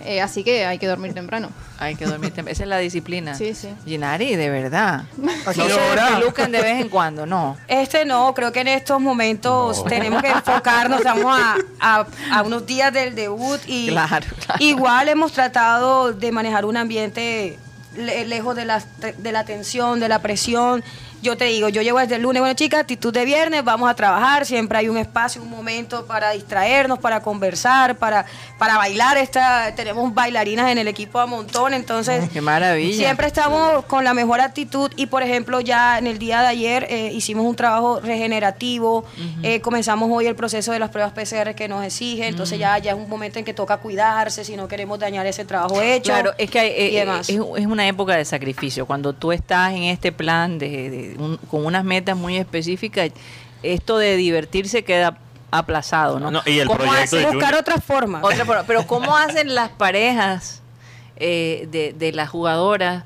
Eh, 0.05 0.21
así 0.21 0.45
que 0.45 0.65
hay 0.67 0.79
que 0.79 0.87
dormir 0.87 1.15
temprano. 1.15 1.51
Hay 1.79 1.95
que 1.97 2.07
dormir 2.07 2.33
tem- 2.35 2.49
Esa 2.49 2.63
es 2.63 2.69
la 2.69 2.79
disciplina. 2.79 3.35
Sí, 3.35 3.55
sí. 3.55 3.69
Ginari, 3.85 4.37
de 4.37 4.51
verdad. 4.51 5.05
¿A 5.47 5.53
No 5.53 5.65
se 6.35 6.47
de 6.49 6.61
vez 6.63 6.81
en 6.81 6.89
cuando, 6.89 7.27
no. 7.27 7.54
Este 7.69 8.05
no, 8.05 8.35
creo 8.35 8.53
que 8.53 8.61
en 8.61 8.69
estos 8.69 9.01
momentos 9.01 9.85
tenemos 9.85 10.23
que 10.23 10.31
enfocarnos, 10.31 10.99
estamos 10.99 11.39
a, 11.39 11.57
a- 11.81 12.07
a 12.33 12.43
unos 12.43 12.67
días 12.67 12.93
del 12.93 13.15
debut 13.15 13.61
y 13.67 13.89
Claro, 13.89 14.27
claro. 14.45 14.63
igual 14.65 15.09
hemos 15.09 15.33
tratado 15.33 16.13
de 16.13 16.31
manejar 16.33 16.65
un 16.65 16.77
ambiente 16.77 17.59
le- 17.97 18.25
lejos 18.27 18.55
de 18.57 18.65
la, 18.65 18.83
de 19.19 19.33
la 19.33 19.45
tensión, 19.45 20.01
de 20.01 20.09
la 20.09 20.21
presión. 20.21 20.83
Yo 21.25 21.39
te 21.39 21.47
digo, 21.47 21.71
yo 21.71 21.81
llego 21.81 21.99
desde 22.01 22.17
el 22.17 22.23
lunes, 22.23 22.41
bueno 22.43 22.55
chicas, 22.55 22.81
actitud 22.81 23.11
de 23.11 23.25
viernes, 23.25 23.65
vamos 23.65 23.89
a 23.91 23.95
trabajar, 23.95 24.45
siempre 24.45 24.77
hay 24.77 24.91
un 24.91 24.99
espacio, 24.99 25.41
un 25.41 25.49
momento 25.49 26.05
para 26.05 26.33
distraernos, 26.33 26.99
para 26.99 27.21
conversar, 27.23 27.97
para, 27.97 28.27
para 28.59 28.77
bailar. 28.77 29.17
Esta, 29.17 29.75
tenemos 29.75 30.13
bailarinas 30.13 30.71
en 30.71 30.77
el 30.77 30.87
equipo 30.87 31.19
a 31.19 31.25
montón, 31.25 31.73
entonces 31.73 32.29
Qué 32.31 32.43
maravilla. 32.43 32.95
Siempre 32.95 33.27
estamos 33.27 33.87
con 33.87 34.05
la 34.05 34.13
mejor 34.13 34.43
actitud 34.43 34.91
y, 34.97 35.07
por 35.07 35.23
ejemplo, 35.23 35.63
ya 35.63 35.97
en 35.97 36.07
el 36.07 36.19
día 36.19 36.43
de 36.43 36.49
ayer 36.49 36.87
eh, 36.91 37.11
hicimos 37.15 37.47
un 37.47 37.57
trabajo 37.57 38.01
regenerativo, 38.01 39.07
eh, 39.43 39.61
comenzamos 39.63 40.11
hoy 40.13 40.27
el 40.27 40.37
proceso 40.37 40.73
de 40.73 40.79
las 40.79 40.91
pruebas 40.91 41.15
PCR 41.15 41.55
que 41.55 41.69
nos 41.69 41.83
exige, 41.87 42.27
entonces 42.29 42.59
ya, 42.59 42.77
ya 42.77 42.91
es 42.91 42.97
un 42.99 43.09
momento 43.09 43.39
en 43.39 43.47
que 43.47 43.55
toca 43.55 43.79
cuidarse 43.79 44.45
si 44.45 44.57
no 44.57 44.69
queremos 44.69 44.99
dañar 44.99 45.27
ese 45.27 45.47
trabajo 45.47 45.81
hecho. 45.81 46.13
Claro, 46.13 46.33
es 46.37 46.51
que 46.51 46.59
hay- 46.61 46.71
eh, 46.77 46.91
y 46.93 46.97
demás. 46.97 47.31
es, 47.31 47.37
es 47.37 47.67
una 47.67 47.89
época 47.89 48.15
de 48.15 48.27
sacrificio. 48.27 48.85
Cuando 48.85 49.15
tú 49.15 49.33
estás 49.33 49.73
en 49.73 49.85
este 49.85 50.13
plan 50.13 50.59
de, 50.59 50.91
de 50.91 51.14
un- 51.19 51.37
con 51.51 51.65
unas 51.67 51.85
metas 51.85 52.17
muy 52.17 52.37
específicas, 52.37 53.11
esto 53.63 53.99
de 53.99 54.17
divertirse 54.17 54.85
queda 54.85 55.17
aplazado, 55.51 56.19
¿no? 56.21 56.31
No, 56.31 56.43
y 56.47 56.59
el 56.59 56.67
¿Cómo 56.67 56.79
proyecto 56.81 57.17
hacen- 57.17 57.21
de 57.31 57.35
Buscar 57.37 57.55
otra 57.55 57.77
forma. 57.81 58.21
otra 58.23 58.45
forma, 58.45 58.65
pero 58.65 58.87
¿cómo 58.87 59.17
hacen 59.17 59.55
las 59.55 59.71
parejas 59.71 60.61
eh, 61.17 61.69
de, 61.71 61.93
de 61.93 62.11
las 62.13 62.29
jugadoras 62.29 63.05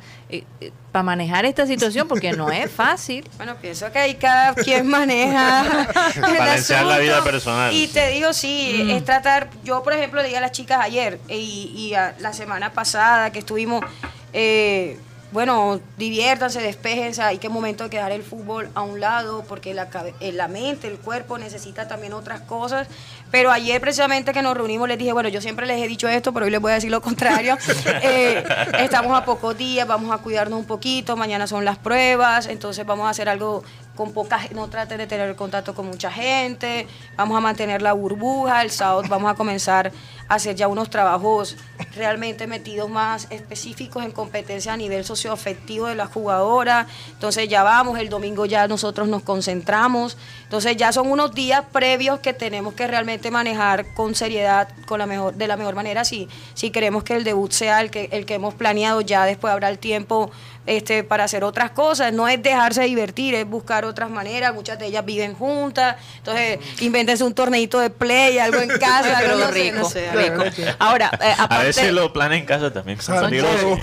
para 0.92 1.02
manejar 1.02 1.44
esta 1.44 1.66
situación? 1.66 2.08
Porque 2.08 2.32
no 2.32 2.50
es 2.50 2.70
fácil. 2.70 3.28
Bueno, 3.36 3.56
pienso 3.60 3.92
que 3.92 3.98
ahí 3.98 4.14
cada 4.14 4.54
quien 4.54 4.86
maneja 4.86 5.86
el 6.16 6.20
Balancear 6.22 6.86
la 6.86 6.98
vida 6.98 7.22
personal. 7.22 7.72
Y 7.74 7.86
te 7.88 8.08
digo, 8.08 8.32
sí, 8.32 8.82
Mm. 8.84 8.90
es 8.92 9.04
tratar, 9.04 9.50
yo 9.62 9.82
por 9.82 9.92
ejemplo 9.92 10.20
le 10.22 10.28
dije 10.28 10.38
a 10.38 10.40
las 10.40 10.52
chicas 10.52 10.78
ayer 10.82 11.20
y, 11.28 11.70
y 11.76 11.94
a- 11.94 12.14
la 12.18 12.32
semana 12.32 12.72
pasada 12.72 13.30
que 13.30 13.40
estuvimos, 13.40 13.84
eh, 14.32 14.98
bueno, 15.30 15.80
diviértanse, 15.98 16.60
despejense, 16.60 17.22
hay 17.22 17.38
que 17.38 17.48
momento 17.48 17.84
de 17.84 17.90
quedar 17.90 18.12
el 18.12 18.22
fútbol 18.22 18.70
a 18.74 18.82
un 18.82 18.98
lado 18.98 19.44
porque 19.46 19.74
la, 19.74 19.88
eh, 20.20 20.32
la 20.32 20.48
mente, 20.48 20.86
el 20.86 20.98
cuerpo 20.98 21.36
necesita 21.36 21.86
también 21.86 22.14
otras 22.14 22.40
cosas. 22.40 22.88
Pero 23.30 23.50
ayer 23.50 23.78
precisamente 23.80 24.32
que 24.32 24.40
nos 24.40 24.56
reunimos 24.56 24.88
les 24.88 24.96
dije, 24.96 25.12
bueno, 25.12 25.28
yo 25.28 25.42
siempre 25.42 25.66
les 25.66 25.82
he 25.82 25.88
dicho 25.88 26.08
esto, 26.08 26.32
pero 26.32 26.46
hoy 26.46 26.50
les 26.50 26.60
voy 26.60 26.72
a 26.72 26.76
decir 26.76 26.90
lo 26.90 27.00
contrario. 27.00 27.56
Eh, 28.00 28.44
estamos 28.78 29.16
a 29.16 29.24
pocos 29.24 29.56
días, 29.56 29.86
vamos 29.86 30.12
a 30.12 30.18
cuidarnos 30.18 30.58
un 30.58 30.66
poquito, 30.66 31.16
mañana 31.16 31.46
son 31.46 31.64
las 31.64 31.78
pruebas, 31.78 32.46
entonces 32.46 32.86
vamos 32.86 33.06
a 33.06 33.10
hacer 33.10 33.28
algo 33.28 33.64
con 33.98 34.12
poca 34.12 34.38
no 34.54 34.68
traten 34.68 34.98
de 34.98 35.08
tener 35.08 35.34
contacto 35.34 35.74
con 35.74 35.88
mucha 35.88 36.08
gente, 36.08 36.86
vamos 37.16 37.36
a 37.36 37.40
mantener 37.40 37.82
la 37.82 37.94
burbuja, 37.94 38.62
el 38.62 38.70
sábado 38.70 39.02
vamos 39.08 39.28
a 39.28 39.34
comenzar 39.34 39.90
a 40.28 40.34
hacer 40.36 40.54
ya 40.54 40.68
unos 40.68 40.88
trabajos 40.88 41.56
realmente 41.96 42.46
metidos 42.46 42.88
más 42.88 43.26
específicos 43.30 44.04
en 44.04 44.12
competencia 44.12 44.72
a 44.72 44.76
nivel 44.76 45.04
socioafectivo 45.04 45.88
de 45.88 45.96
la 45.96 46.06
jugadora, 46.06 46.86
entonces 47.10 47.48
ya 47.48 47.64
vamos, 47.64 47.98
el 47.98 48.08
domingo 48.08 48.46
ya 48.46 48.68
nosotros 48.68 49.08
nos 49.08 49.24
concentramos, 49.24 50.16
entonces 50.44 50.76
ya 50.76 50.92
son 50.92 51.10
unos 51.10 51.34
días 51.34 51.64
previos 51.72 52.20
que 52.20 52.32
tenemos 52.32 52.74
que 52.74 52.86
realmente 52.86 53.32
manejar 53.32 53.94
con 53.94 54.14
seriedad, 54.14 54.68
con 54.86 55.00
la 55.00 55.06
mejor, 55.06 55.34
de 55.34 55.48
la 55.48 55.56
mejor 55.56 55.74
manera, 55.74 56.04
si, 56.04 56.28
si 56.54 56.70
queremos 56.70 57.02
que 57.02 57.16
el 57.16 57.24
debut 57.24 57.50
sea 57.50 57.80
el 57.80 57.90
que, 57.90 58.08
el 58.12 58.26
que 58.26 58.34
hemos 58.34 58.54
planeado, 58.54 59.00
ya 59.00 59.24
después 59.24 59.52
habrá 59.52 59.70
el 59.70 59.80
tiempo 59.80 60.30
este, 60.68 61.02
para 61.02 61.24
hacer 61.24 61.44
otras 61.44 61.70
cosas. 61.70 62.12
No 62.12 62.28
es 62.28 62.42
dejarse 62.42 62.82
divertir, 62.82 63.34
es 63.34 63.48
buscar 63.48 63.86
otras 63.86 64.10
maneras. 64.10 64.52
Muchas 64.54 64.78
de 64.78 64.86
ellas 64.86 65.02
viven 65.04 65.34
juntas. 65.34 65.96
Entonces, 66.18 66.58
invéntense 66.80 67.24
un 67.24 67.32
torneito 67.32 67.80
de 67.80 67.88
play, 67.88 68.38
algo 68.38 68.60
en 68.60 68.68
casa. 68.78 69.16
algo, 69.16 69.46
sé, 69.46 69.50
rico, 69.50 69.78
no 69.78 69.88
sé, 69.88 70.10
rico. 70.12 70.44
Ahora, 70.78 71.10
eh, 71.22 71.34
A 71.38 71.44
aparte, 71.44 71.64
veces 71.64 71.92
los 71.92 72.10
planes 72.12 72.40
en 72.40 72.44
casa 72.46 72.70
también 72.70 73.00
son 73.00 73.18
peligrosos. 73.24 73.78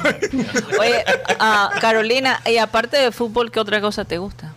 oye, 0.80 1.04
ah, 1.40 1.72
Carolina, 1.82 2.40
y 2.46 2.58
aparte 2.58 2.98
de 2.98 3.12
fútbol, 3.12 3.52
¿qué 3.52 3.60
otra 3.60 3.82
cosa 3.82 4.06
te 4.06 4.20
gusta? 4.20 4.54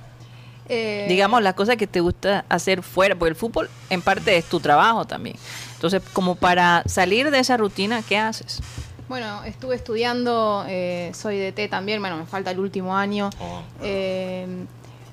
Eh, 0.68 1.06
Digamos, 1.08 1.40
las 1.42 1.54
cosas 1.54 1.76
que 1.76 1.86
te 1.86 2.00
gusta 2.00 2.44
hacer 2.50 2.82
fuera, 2.82 3.14
porque 3.16 3.30
el 3.30 3.36
fútbol 3.36 3.70
en 3.88 4.02
parte 4.02 4.36
es 4.36 4.44
tu 4.44 4.60
trabajo 4.60 5.06
también. 5.06 5.36
Entonces, 5.76 6.02
como 6.12 6.34
para 6.34 6.82
salir 6.84 7.30
de 7.30 7.38
esa 7.38 7.56
rutina, 7.56 8.02
¿qué 8.06 8.18
haces? 8.18 8.60
Bueno, 9.08 9.42
estuve 9.44 9.74
estudiando, 9.76 10.64
eh, 10.68 11.10
soy 11.14 11.38
de 11.38 11.52
T 11.52 11.68
también, 11.68 12.00
bueno, 12.00 12.16
me 12.18 12.26
falta 12.26 12.50
el 12.50 12.58
último 12.58 12.94
año. 12.96 13.30
Oh. 13.40 13.62
Eh, 13.82 14.46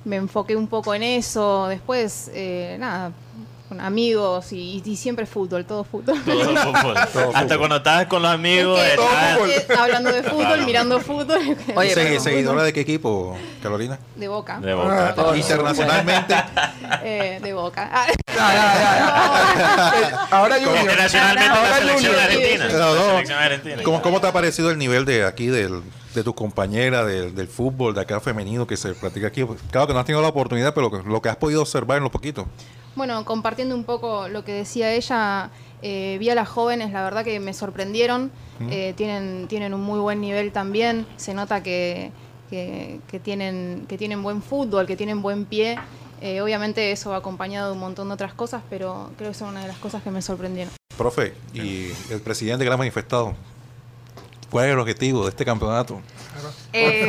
me 0.04 0.18
enfoqué 0.18 0.56
un 0.56 0.68
poco 0.68 0.94
en 0.94 1.04
eso. 1.04 1.68
Después, 1.68 2.30
eh, 2.34 2.76
nada, 2.80 3.12
con 3.70 3.80
amigos 3.82 4.52
y, 4.52 4.84
y 4.86 4.96
siempre 4.98 5.26
fútbol, 5.26 5.66
todo 5.66 5.84
fútbol. 5.84 6.22
Todo 6.24 6.56
fútbol. 6.76 6.98
Hasta 7.34 7.58
cuando 7.58 7.78
estabas 7.78 8.06
con 8.08 8.22
los 8.22 8.32
amigos. 8.32 8.80
Es 8.82 8.98
que, 9.50 9.56
estás- 9.58 9.80
hablando 9.80 10.12
de 10.12 10.24
fútbol, 10.24 10.46
Claro. 10.46 10.66
mirando 10.66 11.00
fútbol. 11.00 11.58
Oye, 11.76 11.92
pero- 11.96 12.20
¿Seguidora 12.20 12.64
de 12.64 12.74
qué 12.74 12.82
equipo, 12.82 13.36
Carolina? 13.64 13.98
De 14.16 14.28
boca. 14.28 14.60
de 14.60 14.74
boca. 14.74 15.16
Ah, 15.18 15.38
Internacionalmente. 15.38 16.36
Eh, 17.04 17.40
de 17.42 17.54
boca. 17.54 17.90
Ah, 17.92 18.08
Ahora 20.32 20.56
Junior. 20.56 20.78
Internacionalmente 20.80 21.48
la 21.48 21.56
Ahora 21.56 21.78
selección 21.78 22.14
Junior. 22.14 22.32
argentina. 22.32 22.68
No, 22.70 22.96
no. 22.96 22.96
La 22.96 23.12
selección 23.12 23.40
argentina. 23.40 23.84
¿Cómo, 23.84 24.02
¿Cómo 24.02 24.22
te 24.22 24.28
ha 24.28 24.34
parecido 24.34 24.72
el 24.72 24.78
nivel 24.78 25.06
de 25.06 25.26
aquí 25.26 25.48
del, 25.48 25.82
de 26.14 26.24
tu 26.24 26.34
compañera 26.34 27.06
del, 27.06 27.36
del 27.36 27.48
fútbol, 27.48 27.94
de 27.94 28.02
acá 28.02 28.20
femenino 28.20 28.68
que 28.68 28.78
se 28.78 28.94
practica 28.94 29.28
aquí? 29.28 29.46
Claro 29.72 29.88
que 29.88 29.94
no 29.94 30.00
has 30.00 30.06
tenido 30.06 30.22
la 30.22 30.30
oportunidad, 30.30 30.74
pero 30.74 30.90
lo 31.06 31.22
que, 31.22 31.30
has 31.30 31.38
podido 31.38 31.62
observar 31.62 31.98
en 31.98 32.04
lo 32.04 32.12
poquito. 32.12 32.48
Bueno, 32.96 33.26
compartiendo 33.26 33.76
un 33.76 33.84
poco 33.84 34.28
lo 34.30 34.46
que 34.46 34.54
decía 34.54 34.92
ella, 34.94 35.50
eh, 35.82 36.16
vi 36.20 36.30
a 36.30 36.36
las 36.36 36.48
jóvenes, 36.48 36.94
la 36.94 37.04
verdad 37.04 37.26
que 37.26 37.40
me 37.42 37.54
sorprendieron, 37.54 38.32
eh, 38.70 38.94
tienen, 38.96 39.48
tienen 39.48 39.74
un 39.74 39.82
muy 39.82 40.00
buen 40.00 40.22
nivel 40.22 40.54
también, 40.54 41.06
se 41.18 41.34
nota 41.34 41.62
que, 41.62 42.12
que, 42.50 43.02
que 43.10 43.20
tienen, 43.20 43.86
que 43.90 43.98
tienen 43.98 44.24
buen 44.24 44.42
fútbol, 44.42 44.88
que 44.88 44.96
tienen 44.96 45.22
buen 45.22 45.44
pie. 45.46 45.78
Eh, 46.22 46.42
obviamente 46.42 46.92
eso 46.92 47.12
va 47.12 47.18
acompañado 47.18 47.68
de 47.68 47.74
un 47.74 47.80
montón 47.80 48.08
de 48.08 48.14
otras 48.14 48.34
cosas, 48.34 48.62
pero 48.70 49.12
creo 49.18 49.32
que 49.32 49.38
son 49.38 49.50
una 49.50 49.62
de 49.62 49.68
las 49.68 49.78
cosas 49.78 50.02
que 50.02 50.12
me 50.12 50.22
sorprendieron. 50.22 50.74
Profe, 50.98 51.34
y 51.54 51.92
el 52.10 52.22
presidente 52.22 52.64
que 52.64 52.70
le 52.70 52.74
ha 52.74 52.78
manifestado, 52.78 53.36
¿cuál 54.50 54.66
es 54.68 54.72
el 54.72 54.80
objetivo 54.80 55.24
de 55.24 55.30
este 55.30 55.44
campeonato? 55.44 56.02
Eh, 56.74 57.08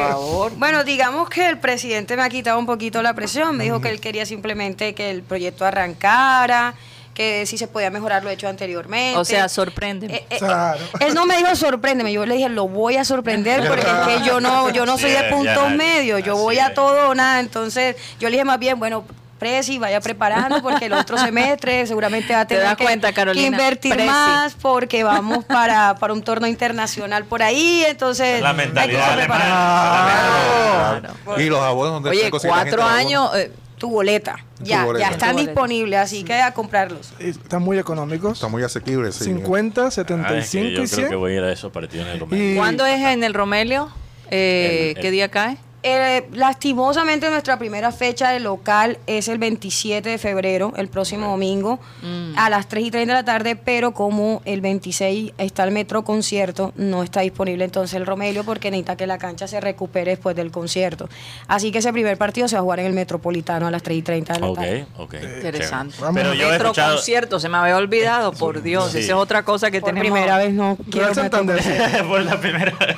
Bueno, 0.57 0.85
digamos 0.85 1.29
que 1.29 1.49
el 1.49 1.59
presidente 1.59 2.17
me 2.17 2.23
ha 2.23 2.29
quitado 2.29 2.59
un 2.59 2.67
poquito 2.67 3.03
la 3.03 3.15
presión. 3.15 3.57
Me 3.57 3.65
dijo 3.65 3.81
que 3.81 3.91
él 3.91 4.01
quería 4.01 4.27
simplemente 4.27 4.95
que 4.95 5.11
el 5.11 5.23
proyecto 5.23 5.65
arrancara, 5.65 6.75
que 7.17 7.47
si 7.47 7.57
se 7.57 7.67
podía 7.67 7.89
mejorar 7.91 8.23
lo 8.23 8.29
hecho 8.29 8.47
anteriormente. 8.47 9.19
O 9.19 9.25
sea, 9.25 9.49
sorprende. 9.49 10.07
Eh, 10.07 10.27
eh, 10.29 10.37
Claro. 10.39 10.85
Él 11.01 11.15
no 11.15 11.25
me 11.25 11.39
dijo 11.39 11.57
sorpréndeme, 11.57 12.13
yo 12.13 12.27
le 12.27 12.35
dije 12.35 12.51
lo 12.51 12.69
voy 12.69 12.99
a 12.99 13.07
sorprender 13.07 13.67
porque 13.69 13.87
es 13.87 14.19
que 14.19 14.27
yo 14.27 14.39
no, 14.39 14.69
yo 14.69 14.85
no 14.85 14.99
soy 14.99 15.13
de 15.13 15.25
puntos 15.25 15.71
medios, 15.71 16.23
yo 16.23 16.37
voy 16.37 16.59
a 16.59 16.75
todo 16.75 17.09
o 17.09 17.15
nada. 17.15 17.41
Entonces 17.41 17.97
yo 18.21 18.29
le 18.29 18.33
dije 18.33 18.45
más 18.45 18.59
bien, 18.59 18.79
bueno, 18.79 19.05
Presi, 19.39 19.79
vaya 19.79 20.01
preparando 20.01 20.63
porque 20.63 20.87
el 20.87 20.95
otro 20.95 21.19
semestre 21.19 21.87
seguramente 21.87 22.35
va 22.35 22.41
a 22.41 22.47
Te 22.47 22.57
tener 22.57 22.77
que, 22.77 22.85
cuenta, 22.85 23.13
Carolina, 23.13 23.43
que 23.43 23.47
invertir 23.47 24.05
más 24.05 24.55
porque 24.55 25.03
vamos 25.03 25.45
para, 25.45 25.95
para 25.97 26.13
un 26.13 26.23
torneo 26.23 26.49
internacional 26.49 27.25
por 27.25 27.43
ahí. 27.43 27.85
Entonces, 27.89 28.41
La 28.43 28.51
hay 28.51 28.57
que 28.57 28.63
mentalidad. 28.63 29.27
Claro. 29.27 31.15
Y 31.39 31.45
los 31.45 31.61
abonos 31.61 31.95
donde 31.95 32.11
Oye, 32.11 32.31
cuatro 32.31 32.83
años. 32.83 33.31
eh, 33.37 33.51
Tu 33.79 33.91
boleta. 33.91 34.37
Ya, 34.61 34.85
boleta. 34.85 35.07
ya 35.09 35.13
están 35.13 35.37
Tu 35.37 35.43
disponibles, 35.43 35.99
así 36.01 36.25
que 36.25 36.35
a 36.41 36.55
comprarlos. 36.55 37.13
Están 37.19 37.63
muy 37.63 37.79
económicos. 37.79 38.33
Está 38.35 38.49
muy 38.49 38.63
asequible. 38.63 39.13
sí. 39.13 39.25
50, 39.25 39.83
Ah, 39.85 39.89
es 39.89 39.95
que 39.95 40.01
75 40.03 40.65
yo 40.65 40.71
y 40.71 40.75
creo 40.75 40.83
que 40.85 40.89
100. 41.09 41.19
voy 41.21 41.33
a 41.33 41.37
ir 41.37 41.43
a 41.43 41.53
esos 41.53 41.71
partidos 41.73 42.07
en 42.07 42.13
el 42.15 42.21
Romelio. 42.21 42.53
Y- 42.53 42.57
¿Cuándo 42.57 42.87
es 42.87 43.01
en 43.01 43.23
el 43.25 43.35
Romelio? 43.35 43.91
Eh, 44.31 44.93
El- 44.97 45.01
¿Qué 45.03 45.09
el- 45.09 45.13
día 45.13 45.29
cae? 45.31 45.59
Eh, 45.89 46.27
lastimosamente 46.33 47.31
nuestra 47.31 47.61
primera 47.61 47.93
fecha 47.93 48.31
de 48.31 48.41
local 48.41 48.99
es 49.07 49.29
el 49.29 49.39
27 49.39 50.09
de 50.09 50.19
febrero, 50.19 50.73
el 50.77 50.89
próximo 50.89 51.29
domingo, 51.29 51.79
Mm. 52.03 52.37
a 52.37 52.51
las 52.51 52.67
3 52.69 52.87
y 52.87 52.91
30 52.91 53.13
de 53.13 53.21
la 53.21 53.25
tarde, 53.25 53.55
pero 53.55 53.93
como 53.95 54.43
el 54.47 54.61
26 54.63 55.33
está 55.39 55.63
el 55.63 55.71
metro 55.71 56.03
concierto, 56.03 56.73
no 56.75 57.05
está 57.05 57.21
disponible 57.21 57.65
entonces 57.65 57.95
el 57.95 58.05
Romelio 58.05 58.43
porque 58.43 58.69
necesita 58.73 58.97
que 58.97 59.07
la 59.07 59.19
cancha 59.19 59.47
se 59.47 59.61
recupere 59.61 60.11
después 60.11 60.35
del 60.35 60.51
concierto. 60.51 61.09
Así 61.47 61.71
que 61.71 61.79
ese 61.79 61.93
primer 61.93 62.19
partido 62.19 62.49
se 62.49 62.57
va 62.57 62.61
a 62.61 62.63
jugar 62.65 62.81
en 62.81 62.87
el 62.87 62.93
Metropolitano 62.93 63.69
a 63.69 63.71
las 63.71 63.85
3 63.85 63.99
y 63.99 64.03
30 64.03 64.33
de 64.33 64.41
la 64.41 64.53
tarde. 64.55 64.87
ok. 64.99 65.15
Interesante. 65.37 65.95
Pero 66.15 66.35
yo 66.35 66.49
he 66.49 66.51
Metro 66.51 66.67
escuchado. 66.71 66.97
concierto, 66.97 67.39
se 67.39 67.49
me 67.49 67.59
había 67.59 67.77
olvidado, 67.77 68.33
por 68.33 68.61
Dios. 68.61 68.91
Sí. 68.91 68.99
Esa 68.99 69.13
es 69.13 69.19
otra 69.19 69.45
cosa 69.45 69.71
que 69.71 69.81
Por 69.81 69.91
tenemos. 69.91 70.11
primera 70.11 70.37
vez 70.39 70.53
no 70.53 70.77
quiero. 70.91 71.13
Por 72.09 72.23
la 72.25 72.41
primera 72.41 72.73
vez. 72.77 72.97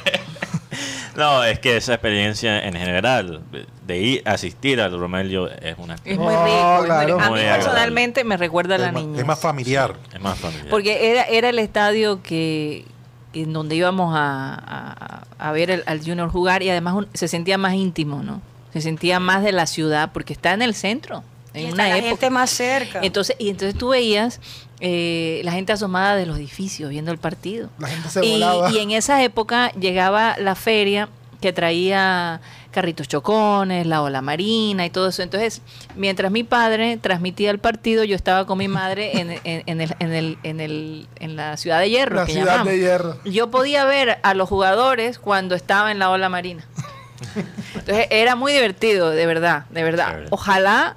No, 1.18 1.42
es 1.44 1.58
que 1.58 1.76
esa 1.76 1.94
experiencia 1.94 2.64
en 2.64 2.74
general, 2.74 3.42
de 3.86 3.98
ir 3.98 4.22
a 4.24 4.32
asistir 4.32 4.80
al 4.80 4.98
Romelio 4.98 5.50
es 5.50 5.76
una 5.76 5.96
Es 6.04 6.16
muy 6.16 6.32
rico. 6.34 6.82
claro. 6.84 7.20
A 7.20 7.28
Muy 7.30 7.40
mí 7.40 7.46
personalmente 7.52 8.22
me 8.24 8.36
recuerda 8.36 8.76
a 8.76 8.78
la 8.78 8.86
es, 8.86 8.92
más, 8.92 9.02
niña. 9.02 9.20
es 9.20 9.26
más 9.26 9.40
familiar. 9.40 9.96
es 10.14 10.20
más 10.20 10.38
familiar. 10.38 10.68
Porque 10.70 11.10
era, 11.10 11.24
era 11.24 11.48
el 11.48 11.58
estadio 11.58 12.22
que 12.22 12.84
en 13.34 13.52
donde 13.52 13.74
íbamos 13.76 14.14
a, 14.16 14.54
a- 14.54 15.48
a 15.48 15.52
ver 15.52 15.70
el- 15.70 15.82
al 15.86 15.98
Junior 16.00 16.30
jugar 16.30 16.62
y 16.62 16.70
además 16.70 16.94
un- 16.94 17.08
se 17.14 17.28
sentía 17.28 17.58
más 17.58 17.74
íntimo, 17.74 18.22
¿no? 18.22 18.40
Se 18.72 18.80
sentía 18.80 19.18
más 19.20 19.42
de 19.42 19.52
la 19.52 19.66
ciudad 19.66 20.10
porque 20.12 20.32
está 20.32 20.52
en 20.54 20.62
el 20.62 20.74
centro, 20.74 21.24
Y 21.58 21.64
en 21.64 21.68
está 21.70 21.74
una 21.82 21.88
la 21.88 21.96
época. 21.98 22.08
gente 22.10 22.30
más 22.30 22.50
cerca. 22.50 23.00
Entonces, 23.02 23.36
y 23.38 23.50
entonces 23.50 23.76
tú 23.78 23.88
veías 23.88 24.40
eh, 24.80 25.40
la 25.44 25.52
gente 25.52 25.72
asomada 25.72 26.16
de 26.16 26.26
los 26.26 26.36
edificios 26.38 26.90
viendo 26.90 27.10
el 27.12 27.18
partido. 27.18 27.68
La 27.78 27.88
gente 27.88 28.08
se 28.08 28.24
y, 28.24 28.32
volaba. 28.32 28.70
y 28.70 28.78
en 28.78 28.90
esa 28.92 29.22
época 29.22 29.70
llegaba 29.72 30.36
la 30.38 30.54
feria 30.54 31.08
que 31.40 31.52
traía 31.52 32.40
carritos 32.72 33.06
chocones, 33.08 33.86
la 33.86 34.02
ola 34.02 34.20
marina 34.22 34.84
y 34.84 34.90
todo 34.90 35.08
eso. 35.08 35.22
Entonces, 35.22 35.62
mientras 35.96 36.30
mi 36.32 36.42
padre 36.44 36.96
transmitía 36.96 37.50
el 37.50 37.58
partido, 37.60 38.02
yo 38.04 38.14
estaba 38.16 38.44
con 38.46 38.58
mi 38.58 38.66
madre 38.68 39.18
en, 39.20 39.30
en- 39.44 39.62
en 39.66 39.80
el, 39.80 39.94
en, 40.00 40.12
el, 40.12 40.38
en, 40.42 40.60
el, 40.60 41.08
en 41.20 41.36
la 41.36 41.56
ciudad 41.56 41.78
de 41.80 41.90
hierro. 41.90 42.16
La 42.16 42.26
que 42.26 42.32
ciudad 42.32 42.46
llamamos. 42.46 42.72
de 42.72 42.78
hierro. 42.78 43.16
Yo 43.24 43.50
podía 43.50 43.84
ver 43.84 44.18
a 44.22 44.34
los 44.34 44.48
jugadores 44.48 45.18
cuando 45.18 45.54
estaba 45.54 45.90
en 45.92 45.98
la 46.00 46.10
ola 46.10 46.28
marina. 46.28 46.64
Entonces 47.74 48.06
era 48.10 48.34
muy 48.36 48.52
divertido, 48.52 49.10
de 49.10 49.26
verdad, 49.26 49.66
de 49.70 49.82
verdad. 49.82 50.24
Ojalá 50.30 50.96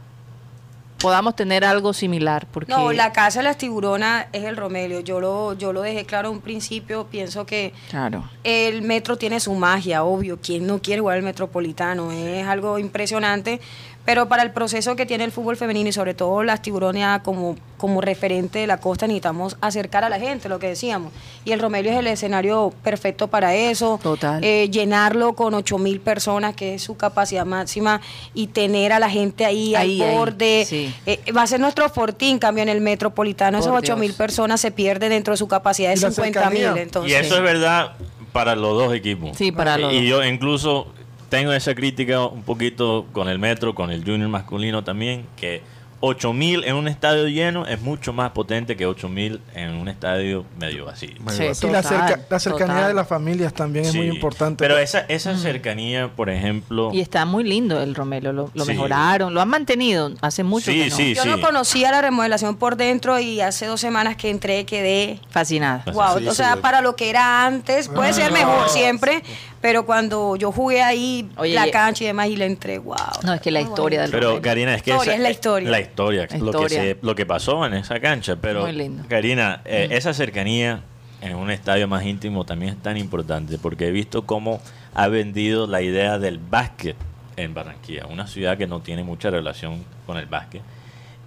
podamos 1.01 1.35
tener 1.35 1.65
algo 1.65 1.93
similar, 1.93 2.47
porque 2.51 2.71
No, 2.71 2.91
la 2.93 3.11
casa 3.11 3.39
de 3.39 3.43
las 3.43 3.57
tiburonas 3.57 4.27
es 4.31 4.43
el 4.43 4.57
Romelio. 4.57 4.99
Yo 4.99 5.19
lo, 5.19 5.53
yo 5.53 5.73
lo 5.73 5.81
dejé 5.81 6.05
claro 6.05 6.29
en 6.29 6.35
un 6.35 6.41
principio. 6.41 7.07
Pienso 7.07 7.45
que 7.45 7.73
claro. 7.89 8.29
el 8.43 8.81
metro 8.81 9.17
tiene 9.17 9.39
su 9.39 9.53
magia, 9.53 10.03
obvio. 10.03 10.39
¿Quién 10.41 10.67
no 10.67 10.79
quiere 10.81 11.01
jugar 11.01 11.17
el 11.17 11.23
metropolitano? 11.23 12.11
Es 12.11 12.45
algo 12.47 12.77
impresionante. 12.79 13.59
Pero 14.03 14.27
para 14.27 14.41
el 14.43 14.51
proceso 14.51 14.95
que 14.95 15.05
tiene 15.05 15.23
el 15.23 15.31
fútbol 15.31 15.57
femenino 15.57 15.89
y 15.89 15.91
sobre 15.91 16.13
todo 16.15 16.41
las 16.43 16.61
tiburones 16.61 17.05
como, 17.23 17.55
como 17.77 18.01
referente 18.01 18.57
de 18.59 18.65
la 18.67 18.77
costa, 18.77 19.05
necesitamos 19.05 19.57
acercar 19.61 20.03
a 20.03 20.09
la 20.09 20.19
gente, 20.19 20.49
lo 20.49 20.57
que 20.57 20.67
decíamos. 20.69 21.13
Y 21.45 21.51
el 21.51 21.59
Romelio 21.59 21.91
es 21.91 21.97
el 21.99 22.07
escenario 22.07 22.73
perfecto 22.83 23.27
para 23.27 23.53
eso. 23.55 23.99
Total. 24.01 24.43
Eh, 24.43 24.69
llenarlo 24.71 25.33
con 25.33 25.53
8 25.53 25.77
mil 25.77 25.99
personas, 25.99 26.55
que 26.55 26.75
es 26.75 26.81
su 26.81 26.97
capacidad 26.97 27.45
máxima, 27.45 28.01
y 28.33 28.47
tener 28.47 28.91
a 28.91 28.97
la 28.99 29.09
gente 29.09 29.45
ahí, 29.45 29.75
Ahí, 29.75 30.01
al 30.01 30.07
ahí, 30.09 30.15
borde. 30.17 30.65
sí. 30.67 30.93
Eh, 31.05 31.19
va 31.35 31.43
a 31.43 31.47
ser 31.47 31.59
nuestro 31.59 31.87
fortín, 31.89 32.39
cambio 32.39 32.63
en 32.63 32.69
el 32.69 32.81
metropolitano. 32.81 33.59
Por 33.59 33.67
Esos 33.67 33.77
8 33.77 33.97
mil 33.97 34.13
personas 34.13 34.59
se 34.61 34.71
pierden 34.71 35.11
dentro 35.11 35.33
de 35.33 35.37
su 35.37 35.47
capacidad 35.47 35.89
de 35.89 35.97
Y 35.97 36.01
la 36.01 36.11
50 36.11 36.49
mil. 36.49 36.67
Y 37.07 37.13
eso 37.13 37.35
es 37.35 37.41
verdad 37.43 37.93
para 38.33 38.55
los 38.55 38.73
dos 38.77 38.95
equipos. 38.95 39.37
Sí, 39.37 39.51
para 39.51 39.77
los 39.77 39.93
Y 39.93 39.97
dos. 39.97 40.05
yo 40.21 40.23
incluso 40.25 40.87
tengo 41.31 41.53
esa 41.53 41.73
crítica 41.73 42.25
un 42.27 42.43
poquito 42.43 43.07
con 43.13 43.27
el 43.29 43.39
Metro, 43.39 43.73
con 43.73 43.89
el 43.89 44.03
Junior 44.03 44.29
masculino 44.29 44.83
también, 44.83 45.25
que 45.37 45.61
8000 46.03 46.63
en 46.63 46.75
un 46.75 46.87
estadio 46.87 47.27
lleno 47.27 47.67
es 47.67 47.79
mucho 47.79 48.11
más 48.11 48.31
potente 48.31 48.75
que 48.75 48.87
8000 48.87 49.39
en 49.53 49.75
un 49.75 49.87
estadio 49.87 50.45
medio 50.59 50.85
vacío. 50.85 51.11
Sí, 51.29 51.43
y 51.43 51.69
la, 51.69 51.83
cerca- 51.83 52.19
la 52.27 52.39
cercanía 52.39 52.73
total. 52.75 52.87
de 52.87 52.93
las 52.95 53.07
familias 53.07 53.53
también 53.53 53.85
es 53.85 53.93
muy 53.95 54.07
importante. 54.07 54.57
Pero 54.63 54.79
esa, 54.79 55.01
esa 55.01 55.37
cercanía, 55.37 56.09
por 56.09 56.31
ejemplo... 56.31 56.89
Y 56.91 57.01
está 57.01 57.25
muy 57.25 57.43
lindo 57.43 57.79
el 57.83 57.93
Romelo, 57.93 58.33
lo, 58.33 58.49
lo 58.55 58.65
Sí. 58.65 58.71
mejoraron, 58.71 59.35
lo 59.35 59.41
han 59.41 59.49
mantenido 59.49 60.11
hace 60.21 60.43
mucho 60.43 60.71
Sí, 60.71 60.79
que 60.85 60.89
no. 60.89 60.95
sí. 60.95 61.13
yo 61.13 61.23
no 61.25 61.39
conocía 61.39 61.91
la 61.91 62.01
remodelación 62.01 62.55
por 62.57 62.77
dentro 62.77 63.19
y 63.19 63.39
hace 63.41 63.67
dos 63.67 63.79
semanas 63.79 64.15
que 64.17 64.31
entré 64.31 64.65
quedé 64.65 65.19
Fascinada. 65.29 65.83
Wow, 65.93 66.17
sí, 66.17 66.27
o 66.27 66.33
sea, 66.33 66.55
sí. 66.55 66.59
para 66.63 66.81
lo 66.81 66.95
que 66.95 67.11
era 67.11 67.45
antes, 67.45 67.87
puede 67.89 68.11
ser 68.13 68.31
mejor 68.31 68.69
siempre, 68.69 69.21
pero 69.61 69.85
cuando 69.85 70.35
yo 70.35 70.51
jugué 70.51 70.81
ahí 70.81 71.29
Oye, 71.37 71.53
la 71.53 71.69
cancha 71.71 72.03
y 72.03 72.07
demás 72.07 72.27
y 72.29 72.35
le 72.35 72.45
entré, 72.45 72.79
wow. 72.79 72.95
No, 73.23 73.33
es 73.33 73.41
que 73.41 73.51
la 73.51 73.61
historia 73.61 74.01
del 74.01 74.11
Pero. 74.11 74.41
Karina, 74.41 74.73
es 74.75 74.81
que 74.83 74.91
Historia, 74.91 75.11
esa- 75.13 75.17
es 75.17 75.23
la 75.23 75.29
historia. 75.31 75.69
La 75.69 75.79
historia, 75.79 76.27
La 76.31 76.37
Lo, 76.39 76.51
que 76.63 76.69
se- 76.69 76.97
lo 77.01 77.15
que 77.15 77.25
pasó 77.25 77.65
en 77.65 77.75
esa 77.75 77.99
cancha. 77.99 78.35
Pero 78.41 78.61
Muy 78.61 78.71
lindo. 78.73 79.03
Karina, 79.07 79.61
eh, 79.65 79.87
esa 79.91 80.13
cercanía 80.13 80.81
en 81.21 81.35
un 81.35 81.51
estadio 81.51 81.87
más 81.87 82.03
íntimo 82.05 82.43
también 82.45 82.73
es 82.73 82.81
tan 82.81 82.97
importante 82.97 83.57
porque 83.59 83.87
he 83.87 83.91
visto 83.91 84.25
cómo 84.25 84.59
ha 84.95 85.07
vendido 85.07 85.67
la 85.67 85.81
idea 85.81 86.17
del 86.17 86.39
básquet 86.39 86.95
en 87.37 87.53
Barranquilla, 87.53 88.07
una 88.07 88.27
ciudad 88.27 88.57
que 88.57 88.67
no 88.67 88.81
tiene 88.81 89.03
mucha 89.03 89.29
relación 89.29 89.83
con 90.07 90.17
el 90.17 90.25
básquet. 90.25 90.61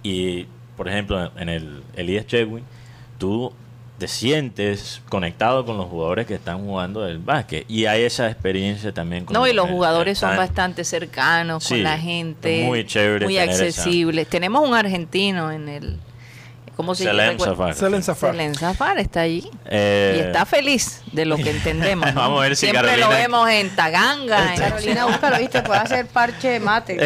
Y, 0.03 0.45
por 0.77 0.87
ejemplo, 0.89 1.31
en 1.37 1.49
el 1.49 1.81
Elías 1.95 2.27
Chewin, 2.27 2.63
tú 3.17 3.51
te 3.97 4.07
sientes 4.07 5.01
conectado 5.09 5.65
con 5.65 5.77
los 5.77 5.87
jugadores 5.87 6.25
que 6.27 6.35
están 6.35 6.65
jugando 6.65 7.07
el 7.07 7.19
básquet. 7.19 7.65
Y 7.69 7.85
hay 7.85 8.03
esa 8.03 8.29
experiencia 8.29 8.93
también 8.93 9.25
con 9.25 9.33
No, 9.33 9.47
y 9.47 9.53
los 9.53 9.69
jugadores 9.69 10.17
son 10.17 10.35
bastante 10.35 10.83
cercanos 10.83 11.63
Sí, 11.63 11.75
con 11.75 11.83
la 11.83 11.97
gente. 11.97 12.63
muy 12.65 12.85
chévere 12.85 13.25
Muy 13.25 13.37
esa- 13.37 13.51
accesibles. 13.63 14.27
Tenemos 14.27 14.67
un 14.67 14.75
argentino 14.75 15.51
en 15.51 15.69
el. 15.69 15.97
¿Cómo 16.75 16.93
se 16.95 17.05
Selem 17.05 17.37
llama? 17.37 17.45
Safar. 17.51 17.73
Selen 17.75 18.03
Zafar. 18.03 18.35
Zafar 18.55 18.97
está 18.99 19.21
allí. 19.21 19.49
Eh, 19.65 20.15
y 20.17 20.19
está 20.27 20.45
feliz 20.45 21.01
de 21.13 21.25
lo 21.25 21.37
que 21.37 21.49
entendemos. 21.51 22.05
¿no? 22.13 22.19
Vamos 22.21 22.39
a 22.39 22.41
ver 22.43 22.55
si 22.57 22.65
Siempre 22.67 22.81
Carolina- 22.83 23.07
lo 23.07 23.13
vemos 23.15 23.49
en 23.49 23.75
Taganga. 23.75 24.53
en- 24.53 24.59
Carolina, 24.59 25.05
búscalo, 25.05 25.37
viste, 25.39 25.61
puede 25.61 25.79
hacer 25.79 26.07
parche 26.07 26.49
de 26.49 26.59
mate. 26.59 26.97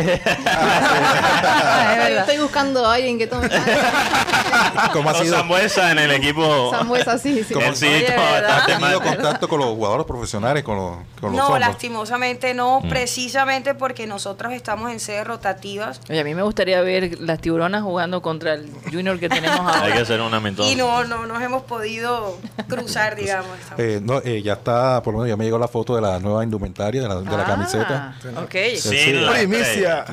Ah, 0.46 1.90
es 1.92 1.98
verdad. 1.98 2.20
Estoy 2.22 2.38
buscando 2.40 2.86
a 2.86 2.96
alguien 2.96 3.18
que 3.18 3.28
tome 3.28 3.50
¿Cómo 4.94 5.10
ha 5.10 5.14
sido? 5.16 5.36
Sambuesa 5.38 5.92
en 5.92 6.00
el 6.00 6.12
equipo. 6.12 6.72
Sambuesa, 6.72 7.18
sí, 7.18 7.44
sí. 7.44 7.54
Él 7.60 7.76
sí 7.76 7.86
Oye, 7.88 8.02
toma 8.12 8.32
¿verdad? 8.32 8.50
bastante 8.50 8.74
¿Ha 8.74 8.80
tenido 8.80 9.00
más. 9.00 9.10
contacto 9.10 9.48
con 9.48 9.60
los 9.60 9.70
jugadores 9.70 10.06
profesionales, 10.06 10.64
con 10.64 10.76
los, 10.78 10.96
con 11.20 11.32
los 11.32 11.34
No, 11.40 11.48
hombres? 11.48 11.68
lastimosamente 11.68 12.54
no, 12.54 12.82
precisamente 12.90 13.76
porque 13.76 14.08
nosotros 14.08 14.54
estamos 14.54 14.92
en 14.92 15.00
sedes 15.00 15.26
rotativas 15.28 16.02
Oye, 16.10 16.20
a 16.20 16.24
mí 16.24 16.34
me 16.34 16.42
gustaría 16.44 16.82
ver 16.82 17.20
las 17.20 17.40
tiburonas 17.40 17.84
jugando 17.84 18.22
contra 18.22 18.54
el 18.54 18.70
Junior 18.92 19.20
que 19.20 19.30
tenemos 19.30 19.59
Hay 19.68 19.94
que 19.94 20.00
hacer 20.00 20.22
una 20.22 20.40
mentor. 20.40 20.66
y 20.66 20.76
no, 20.76 21.04
no 21.06 21.26
nos 21.26 21.42
hemos 21.42 21.64
podido 21.64 22.38
cruzar, 22.68 23.16
digamos. 23.16 23.50
Eh, 23.78 24.00
no, 24.04 24.20
eh, 24.24 24.42
ya 24.42 24.54
está, 24.54 25.02
por 25.04 25.14
lo 25.14 25.20
menos 25.20 25.30
ya 25.30 25.38
me 25.38 25.46
llegó 25.46 25.58
la 25.60 25.68
foto 25.68 25.96
de 25.96 26.02
la 26.02 26.20
nueva 26.20 26.44
indumentaria, 26.44 27.02
de 27.02 27.08
la, 27.08 27.16
de 27.22 27.38
la 27.38 27.46
camiseta. 27.46 28.16
Ah, 28.36 28.42
ok. 28.44 28.56
Sin 28.78 28.92
Sí, 28.92 29.12
la 29.14 29.32
Primicia. 29.34 30.06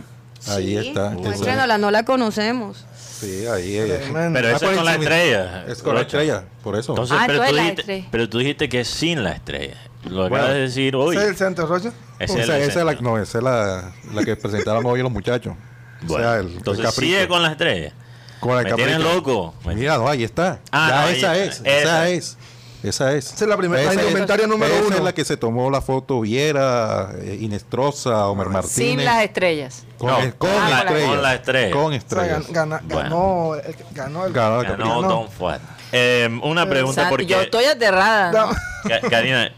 Ahí 0.49 0.79
Sí, 0.81 0.89
está. 0.89 1.11
muéstrenosla, 1.11 1.79
no 1.79 1.91
la 1.91 2.05
conocemos. 2.05 2.85
Sí, 2.97 3.47
ahí. 3.47 3.77
eh, 3.79 3.99
Tremendo. 4.03 4.39
Pero 4.39 4.49
ah, 4.49 4.51
eso 4.53 4.61
por 4.61 4.71
es 4.71 4.77
con 4.77 4.85
la 4.85 4.95
estrella. 4.95 5.65
Es 5.67 5.83
con 5.83 5.95
la 5.95 6.01
estrella, 6.03 6.45
por 6.63 6.77
eso. 6.77 6.93
Entonces, 6.93 7.17
Ah, 7.19 7.25
pero, 7.27 7.39
tú 7.39 7.45
la 7.55 7.63
dijiste, 7.63 7.81
estrella. 7.81 8.09
pero 8.11 8.29
tú 8.29 8.39
dijiste 8.39 8.69
que 8.69 8.81
es 8.81 8.89
sin 8.89 9.25
la 9.25 9.33
estrella. 9.33 9.77
Lo 10.05 10.29
Bueno, 10.29 10.37
acabas 10.37 10.53
de 10.55 10.61
decir 10.61 10.95
hoy. 10.95 11.17
¿Ese 11.17 11.25
es 11.25 11.31
el 11.31 11.37
centro, 11.37 11.67
Rocha? 11.67 11.91
Ese 12.19 12.35
O 12.35 12.39
es 12.39 12.47
sea, 12.47 12.57
el 12.59 12.63
esa 12.63 12.79
es 12.81 12.85
la, 12.87 12.95
no, 12.95 13.19
esa 13.19 13.39
es 13.39 13.45
la, 13.45 13.93
la 14.15 14.25
que 14.25 14.37
presentaron 14.37 14.85
hoy 14.87 15.03
los 15.03 15.11
muchachos. 15.11 15.55
Bueno, 16.03 16.15
o 16.15 16.31
sea, 16.31 16.39
el, 16.41 16.47
el 16.49 16.57
entonces 16.59 16.85
capricho. 16.85 17.01
sigue 17.17 17.27
con 17.29 17.43
la 17.43 17.53
estrella. 17.53 17.93
Con 18.41 18.59
el 18.59 18.65
Me 18.65 18.71
capricho. 18.71 18.99
loco. 18.99 19.55
Mira, 19.65 19.97
no, 19.99 20.09
ahí 20.09 20.25
está. 20.25 20.61
Ah, 20.73 20.89
ya 20.91 21.01
no, 21.03 21.09
esa 21.09 21.31
ahí- 21.33 21.41
es, 21.41 21.61
esa. 21.61 21.69
esa 21.81 22.09
es. 22.09 22.37
Esa 22.83 23.13
es. 23.15 23.33
Esa 23.33 23.45
es 23.45 23.49
la 23.49 23.57
primera- 23.57 23.83
la 23.83 23.95
indumentaria 23.95 24.47
número 24.47 24.73
esa 24.75 24.85
uno. 24.87 24.97
es 24.97 25.03
la 25.03 25.13
que 25.13 25.25
se 25.25 25.37
tomó 25.37 25.71
la 25.71 25.81
foto 25.81 26.21
Viera, 26.21 27.11
eh, 27.21 27.39
Inestrosa, 27.41 28.29
Omer 28.29 28.49
Martínez. 28.49 28.75
Sin 28.77 29.05
las 29.05 29.25
estrellas. 29.25 29.85
Con, 29.99 30.11
No, 30.11 30.19
el- 30.19 30.35
con 30.37 30.51
la- 30.51 30.79
estrellas. 30.81 31.09
con 31.09 31.23
la 31.23 31.35
estrella. 31.35 31.71
Con 31.73 31.85
O 31.87 31.89
sea, 31.89 31.97
estrellas. 31.99 32.47
gan- 32.49 32.53
gana- 32.53 32.81
Bueno. 32.85 33.03
ganó, 33.03 33.55
el, 33.57 33.77
ganó 33.93 34.27
el 34.27 34.33
Ganó 34.33 34.63
Ganó. 34.63 35.03
Don 35.03 35.31
Fuad. 35.31 35.59
Eh, 35.91 36.29
una 36.43 36.67
pregunta 36.69 37.03
Santi, 37.03 37.11
porque... 37.11 37.27
yo 37.27 37.41
estoy 37.41 37.65
aterrada. 37.65 38.31
¿no? 38.33 38.51
No. 38.53 38.57
Ka- 38.89 39.09
Karina, 39.09 39.51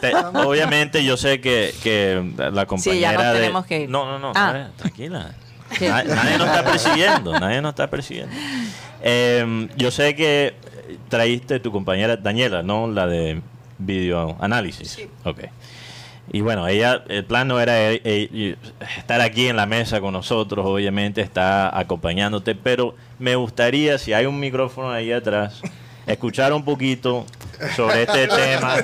te- 0.00 0.14
obviamente 0.46 1.02
yo 1.04 1.16
sé 1.16 1.40
que, 1.40 1.74
que 1.82 2.22
la 2.52 2.66
compañera 2.66 2.94
Sí, 2.94 3.00
ya 3.00 3.12
nos 3.12 3.32
de- 3.32 3.40
tenemos 3.40 3.66
que 3.66 3.80
ir. 3.80 3.88
No, 3.90 4.04
no, 4.06 4.18
no, 4.20 4.32
Ah. 4.36 4.52
ver, 4.52 4.70
tranquila. 4.76 5.34
Nadie 5.80 6.38
nos 6.38 6.46
está 6.48 6.64
persiguiendo, 6.70 7.38
nadie 7.38 7.60
nos 7.60 7.70
está 7.70 7.88
persiguiendo. 7.88 8.34
Eh, 9.02 9.68
yo 9.76 9.90
sé 9.90 10.14
que 10.14 10.54
traíste 11.08 11.60
tu 11.60 11.72
compañera 11.72 12.16
Daniela, 12.16 12.62
¿no? 12.62 12.86
La 12.86 13.06
de 13.06 13.40
videoanálisis. 13.78 14.90
Sí. 14.90 15.08
Ok. 15.24 15.40
Y 16.32 16.40
bueno, 16.40 16.66
ella, 16.68 17.02
el 17.08 17.24
plan 17.24 17.48
no 17.48 17.60
era 17.60 17.90
eh, 17.90 18.00
eh, 18.04 18.56
estar 18.96 19.20
aquí 19.20 19.48
en 19.48 19.56
la 19.56 19.66
mesa 19.66 20.00
con 20.00 20.12
nosotros, 20.12 20.64
obviamente 20.64 21.20
está 21.20 21.76
acompañándote, 21.76 22.54
pero 22.54 22.94
me 23.18 23.34
gustaría, 23.34 23.98
si 23.98 24.12
hay 24.12 24.26
un 24.26 24.38
micrófono 24.38 24.90
ahí 24.90 25.12
atrás, 25.12 25.60
escuchar 26.06 26.52
un 26.52 26.64
poquito 26.64 27.26
sobre 27.76 28.02
este 28.02 28.28
tema 28.28 28.76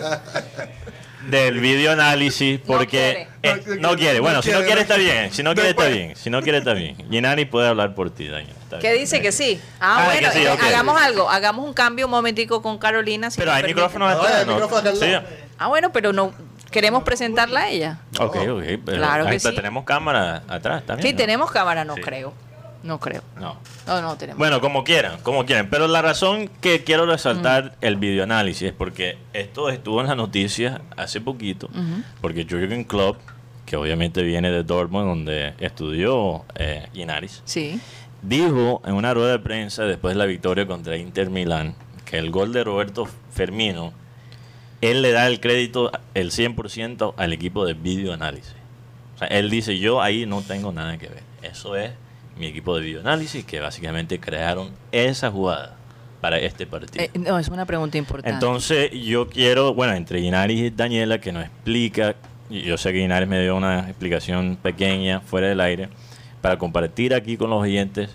del 1.31 1.61
videoanálisis, 1.61 2.61
porque 2.67 3.29
quiere. 3.43 3.57
eh, 3.59 3.79
No, 3.81 3.91
no 3.91 3.97
quiere. 3.97 4.21
Bueno, 4.21 4.37
no 4.37 4.43
si 4.43 4.51
no 4.51 4.59
quiere, 4.59 4.75
no 4.77 4.81
está 4.81 4.97
bien, 4.97 5.33
si 5.33 5.43
no 5.43 5.55
quiere 5.55 5.71
está 5.71 5.87
bien, 5.87 6.17
si 6.17 6.31
no 6.31 6.43
quiere 6.43 6.59
está 6.59 6.73
bien. 6.75 6.97
Ginani 7.11 7.45
puede 7.45 7.69
hablar 7.69 7.95
por 7.95 8.11
ti, 8.11 8.29
Daniela. 8.29 8.55
está 8.62 8.79
¿Qué 8.79 8.93
dice 8.95 9.21
que 9.21 9.33
sí? 9.33 9.61
Ah, 9.81 9.99
Ah, 10.01 10.05
bueno, 10.07 10.29
sí, 10.33 10.41
eh, 10.43 10.51
ok. 10.51 10.62
hagamos 10.62 11.01
algo. 11.01 11.31
Hagamos 11.31 11.64
un 11.67 11.75
cambio 11.75 12.07
un 12.07 12.11
momentico 12.11 12.62
con 12.62 12.79
Carolina. 12.79 13.31
si 13.31 13.38
Pero 13.38 13.53
hay 13.53 13.62
permite. 13.62 13.75
micrófonos 13.75 14.11
No, 14.14 14.21
atrás, 14.21 14.35
hay 14.41 14.47
¿no? 14.47 14.53
micrófono 14.55 14.81
acá 14.81 14.95
Sí. 14.97 15.12
Ah, 15.59 15.67
bueno, 15.69 15.93
pero 15.93 16.12
no 16.12 16.33
queremos 16.71 17.03
presentarla 17.03 17.61
a 17.61 17.69
ella. 17.71 17.99
Ok, 18.19 18.37
ok. 18.37 18.62
Pero 18.85 18.99
Claro 18.99 19.27
que 19.27 19.41
sí. 19.41 19.55
tenemos 19.55 19.85
cámara 19.85 20.43
atrás 20.49 20.85
también. 20.87 21.07
Sí, 21.07 21.12
¿no? 21.12 21.17
tenemos 21.19 21.51
cámara, 21.51 21.85
no 21.85 21.95
Sí. 21.95 22.01
creo. 22.03 22.33
No 22.83 23.01
creo. 23.01 23.23
No. 23.41 23.57
No, 23.87 24.01
no 24.03 24.17
tenemos. 24.17 24.38
Bueno, 24.38 24.61
como 24.61 24.85
quieran, 24.85 25.19
como 25.23 25.45
quieran. 25.45 25.69
Pero 25.71 25.88
la 25.88 26.01
razón 26.03 26.49
que 26.61 26.85
quiero 26.85 27.07
resaltar 27.07 27.75
el 27.81 27.97
videoanálisis 27.97 28.69
es 28.69 28.73
porque 28.73 29.19
esto 29.33 29.69
estuvo 29.69 30.01
en 30.01 30.07
las 30.07 30.17
noticias 30.17 30.81
hace 30.97 31.21
poquito, 31.21 31.69
porque 32.21 32.45
Jürgen 32.49 32.85
Klopp, 32.85 33.17
que 33.67 33.77
obviamente 33.77 34.23
viene 34.23 34.51
de 34.51 34.62
Dortmund, 34.62 35.07
donde 35.09 35.55
estudió 35.59 36.45
eh, 36.55 36.88
Inaris, 36.95 37.43
Sí. 37.45 37.81
dijo 38.23 38.81
en 38.87 38.95
una 38.95 39.12
rueda 39.12 39.33
de 39.33 39.38
prensa 39.41 39.83
después 39.85 40.14
de 40.14 40.19
la 40.19 40.27
victoria 40.27 40.67
contra 40.67 40.97
Inter 40.97 41.31
Milán 41.31 41.75
que 42.05 42.17
el 42.19 42.31
gol 42.31 42.53
de 42.53 42.64
Roberto 42.64 43.07
Fermino, 43.31 43.93
él 44.81 45.03
le 45.03 45.11
da 45.12 45.27
el 45.27 45.41
crédito, 45.41 45.91
el 46.14 46.31
100% 46.31 47.14
al 47.17 47.33
equipo 47.33 47.67
de 47.67 47.75
videoanálisis. 47.75 48.55
O 49.17 49.19
sea, 49.19 49.27
él 49.29 49.51
dice, 49.51 49.79
yo 49.79 50.01
ahí 50.01 50.25
no 50.27 50.41
tengo 50.43 50.71
nada 50.73 50.97
que 50.97 51.09
ver. 51.09 51.23
Eso 51.43 51.75
es 51.77 51.91
mi 52.38 52.46
equipo 52.46 52.77
de 52.77 52.83
videoanálisis 52.83 53.44
que 53.44 53.61
básicamente 53.61 54.18
crearon 54.18 54.70
esa 54.92 55.31
jugada 55.31 55.77
para 56.20 56.38
este 56.38 56.66
partido. 56.66 57.05
Eh, 57.05 57.11
no, 57.14 57.38
es 57.38 57.48
una 57.48 57.66
pregunta 57.66 57.98
importante. 57.98 58.35
Entonces 58.35 58.90
yo 58.92 59.29
quiero, 59.29 59.74
bueno, 59.74 59.94
entre 59.94 60.20
Inaris 60.20 60.61
y 60.61 60.70
Daniela 60.70 61.20
que 61.20 61.33
nos 61.33 61.44
explica, 61.44 62.16
yo 62.51 62.77
sé 62.77 62.92
que 62.92 62.98
Inaris 63.01 63.29
me 63.29 63.40
dio 63.40 63.57
una 63.57 63.88
explicación 63.88 64.57
pequeña 64.61 65.20
fuera 65.20 65.48
del 65.48 65.61
aire, 65.61 65.88
para 66.40 66.59
compartir 66.59 67.14
aquí 67.14 67.37
con 67.37 67.51
los 67.51 67.62
oyentes 67.62 68.11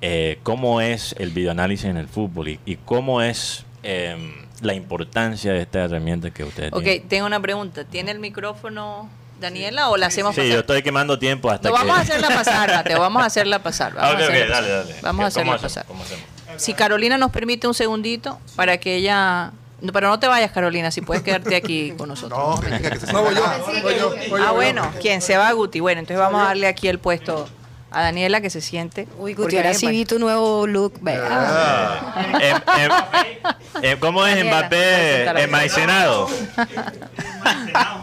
eh, 0.00 0.38
cómo 0.42 0.80
es 0.80 1.14
el 1.18 1.30
videoanálisis 1.30 1.86
en 1.86 1.96
el 1.96 2.08
fútbol 2.08 2.48
y, 2.48 2.60
y 2.66 2.76
cómo 2.76 3.22
es 3.22 3.64
eh, 3.82 4.16
la 4.60 4.74
importancia 4.74 5.52
de 5.52 5.60
esta 5.62 5.84
herramienta 5.84 6.30
que 6.30 6.44
ustedes 6.44 6.72
ok, 6.72 6.82
tienen. 6.82 7.08
tengo 7.08 7.26
una 7.26 7.40
pregunta. 7.40 7.84
¿Tiene 7.84 8.10
el 8.10 8.18
micrófono 8.18 9.08
Daniela 9.40 9.88
o 9.90 9.96
la 9.96 10.06
hacemos 10.06 10.34
Sí, 10.34 10.40
pasar? 10.40 10.52
yo 10.54 10.60
estoy 10.60 10.82
quemando 10.82 11.18
tiempo 11.18 11.50
hasta 11.50 11.68
No, 11.68 11.74
que... 11.74 11.80
vamos 11.80 11.98
a 11.98 12.00
hacerla 12.02 12.28
pasar, 12.28 12.72
Mateo. 12.74 13.00
Vamos 13.00 13.22
a 13.22 13.26
hacerla 13.26 13.58
pasar. 13.58 13.92
Ah, 13.98 14.02
Vamos 14.12 14.22
a 14.22 14.24
hacerla 14.26 14.46
pasar. 14.46 14.68
dale. 14.68 14.94
Vamos 15.02 15.02
a 15.02 15.02
¿Cómo 15.02 15.26
hacerla 15.26 15.58
pasar. 15.58 15.84
¿Cómo 15.86 16.02
hacemos? 16.04 16.24
Si 16.56 16.72
Carolina 16.74 17.18
nos 17.18 17.30
permite 17.32 17.66
un 17.66 17.74
segundito 17.74 18.38
para 18.56 18.78
que 18.78 18.96
ella... 18.96 19.50
No, 19.80 19.92
pero 19.92 20.08
no 20.08 20.18
te 20.18 20.28
vayas, 20.28 20.50
Carolina, 20.52 20.90
si 20.90 21.00
puedes 21.02 21.22
quedarte 21.22 21.56
aquí 21.56 21.92
con 21.98 22.08
nosotros. 22.08 22.38
No, 22.38 22.56
venga, 22.58 22.90
que 22.90 23.00
se 23.00 23.12
No, 23.12 23.22
voy 23.22 23.34
yo. 23.34 23.42
sienta 23.44 23.56
acá. 23.56 23.82
Voy 23.82 23.94
yo. 23.98 24.10
voy 24.30 24.40
yo, 24.40 24.48
ah, 24.48 24.52
bueno, 24.52 24.90
¿quién? 25.02 25.20
Se 25.20 25.36
va 25.36 25.50
Guti. 25.52 25.80
Bueno, 25.80 25.98
entonces 25.98 26.18
vamos 26.18 26.40
a 26.40 26.46
darle 26.46 26.68
aquí 26.68 26.88
el 26.88 26.98
puesto 27.00 27.46
a 27.90 28.00
Daniela 28.02 28.40
que 28.40 28.48
se 28.50 28.60
siente. 28.62 29.06
Uy, 29.18 29.34
Guti, 29.34 29.56
ahora 29.58 29.74
sí 29.74 29.86
vi 29.88 30.04
tu 30.06 30.18
nuevo 30.18 30.66
look. 30.66 30.94
vea. 31.02 32.14
Em- 32.40 32.62
em- 32.82 33.82
em- 33.82 33.98
¿Cómo 33.98 34.24
es 34.26 34.36
Daniela, 34.36 34.58
Mbappé 34.60 35.42
enmaicenado? 35.42 36.28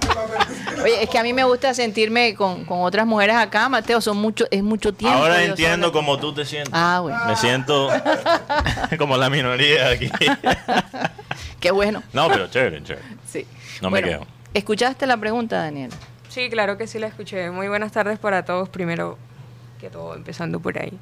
Oye, 0.83 1.03
es 1.03 1.09
que 1.09 1.17
a 1.17 1.23
mí 1.23 1.33
me 1.33 1.43
gusta 1.43 1.73
sentirme 1.73 2.35
con, 2.35 2.65
con 2.65 2.81
otras 2.81 3.05
mujeres 3.05 3.35
acá, 3.35 3.69
Mateo, 3.69 4.01
son 4.01 4.17
mucho, 4.17 4.45
es 4.51 4.63
mucho 4.63 4.93
tiempo. 4.93 5.17
Ahora 5.17 5.43
entiendo 5.43 5.87
sola. 5.87 5.99
cómo 5.99 6.17
tú 6.19 6.33
te 6.33 6.45
sientes. 6.45 6.73
Ah, 6.73 6.99
bueno. 7.01 7.19
Me 7.27 7.35
siento 7.35 7.89
como 8.97 9.17
la 9.17 9.29
minoría 9.29 9.89
aquí. 9.89 10.09
Qué 11.59 11.71
bueno. 11.71 12.01
No, 12.13 12.27
pero 12.27 12.47
chévere, 12.47 12.83
chévere. 12.83 13.05
Sí. 13.27 13.45
No 13.81 13.89
me 13.89 14.01
Bueno, 14.01 14.19
quedo. 14.19 14.27
¿Escuchaste 14.53 15.05
la 15.05 15.17
pregunta, 15.17 15.57
Daniela? 15.57 15.95
Sí, 16.29 16.49
claro 16.49 16.77
que 16.77 16.87
sí 16.87 16.97
la 16.97 17.07
escuché. 17.07 17.51
Muy 17.51 17.67
buenas 17.67 17.91
tardes 17.91 18.17
para 18.17 18.43
todos, 18.45 18.69
primero 18.69 19.17
que 19.79 19.89
todo, 19.89 20.15
empezando 20.15 20.59
por 20.59 20.77
ahí. 20.77 20.97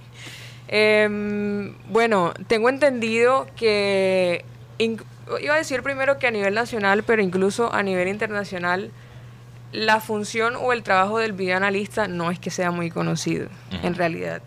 Em, 0.68 1.76
bueno, 1.90 2.34
tengo 2.48 2.70
entendido 2.70 3.48
que, 3.56 4.46
iba 4.78 5.54
a 5.54 5.58
decir 5.58 5.82
primero 5.84 6.20
que 6.20 6.28
a 6.28 6.32
nivel 6.32 6.54
nacional, 6.54 7.04
pero 7.04 7.22
incluso 7.22 7.74
a 7.74 7.82
nivel 7.84 8.08
internacional, 8.08 8.92
la 9.72 10.00
función 10.00 10.56
o 10.56 10.74
el 10.74 10.84
trabajo 10.84 11.20
del 11.20 11.34
videoanalista 11.34 12.08
no 12.08 12.32
es 12.32 12.40
que 12.40 12.50
sea 12.50 12.72
muy 12.72 12.90
conocido, 12.90 13.48
en 13.84 13.94
realidad. 13.96 14.42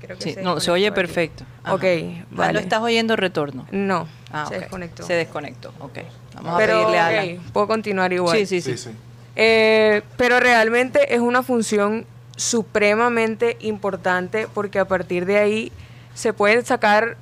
Creo 0.00 0.16
que 0.18 0.22
Sí, 0.24 0.32
se 0.34 0.42
no, 0.42 0.58
se 0.60 0.70
oye 0.70 0.90
perfecto. 0.92 1.44
Ajá. 1.62 1.74
Ok, 1.74 1.84
Ah, 1.84 2.24
vale. 2.32 2.52
¿No 2.54 2.58
estás 2.58 2.80
oyendo 2.80 3.14
retorno? 3.16 3.66
No, 3.70 4.08
Ah, 4.32 4.46
se 4.48 4.58
desconectó. 4.58 5.04
Se 5.04 5.12
desconectó, 5.14 5.72
ok. 5.78 5.98
Vamos 6.34 6.54
pero, 6.58 6.72
a 6.74 6.78
pedirle 6.80 6.98
a 6.98 7.06
ok, 7.06 7.12
Alan. 7.12 7.52
puedo 7.52 7.66
continuar 7.68 8.12
igual. 8.12 8.36
Sí, 8.36 8.46
sí, 8.46 8.60
sí. 8.60 8.72
Sí, 8.76 8.90
sí. 8.90 8.96
Eh, 9.36 10.02
pero 10.16 10.40
realmente 10.40 11.14
es 11.14 11.20
una 11.20 11.42
función 11.42 12.04
supremamente 12.36 13.56
importante 13.60 14.48
porque 14.52 14.78
a 14.78 14.84
partir 14.86 15.24
de 15.26 15.38
ahí 15.38 15.72
se 16.14 16.32
puede 16.32 16.62
sacar, 16.64 17.16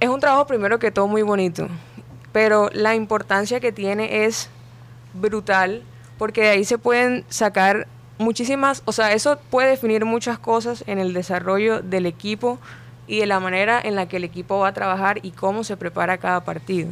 es 0.00 0.08
un 0.08 0.20
trabajo 0.20 0.46
primero 0.46 0.78
que 0.78 0.90
todo 0.90 1.06
muy 1.06 1.22
bonito, 1.22 1.68
pero 2.32 2.68
la 2.72 2.94
importancia 2.94 3.60
que 3.60 3.72
tiene 3.72 4.24
es 4.24 4.48
brutal 5.14 5.82
porque 6.18 6.42
de 6.42 6.48
ahí 6.50 6.64
se 6.64 6.78
pueden 6.78 7.24
sacar 7.28 7.86
muchísimas, 8.18 8.82
o 8.84 8.92
sea, 8.92 9.12
eso 9.12 9.38
puede 9.50 9.70
definir 9.70 10.04
muchas 10.04 10.38
cosas 10.38 10.84
en 10.86 10.98
el 10.98 11.14
desarrollo 11.14 11.80
del 11.80 12.06
equipo 12.06 12.58
y 13.06 13.20
de 13.20 13.26
la 13.26 13.40
manera 13.40 13.80
en 13.82 13.94
la 13.94 14.08
que 14.08 14.18
el 14.18 14.24
equipo 14.24 14.58
va 14.58 14.68
a 14.68 14.74
trabajar 14.74 15.20
y 15.22 15.30
cómo 15.30 15.64
se 15.64 15.76
prepara 15.76 16.18
cada 16.18 16.44
partido. 16.44 16.90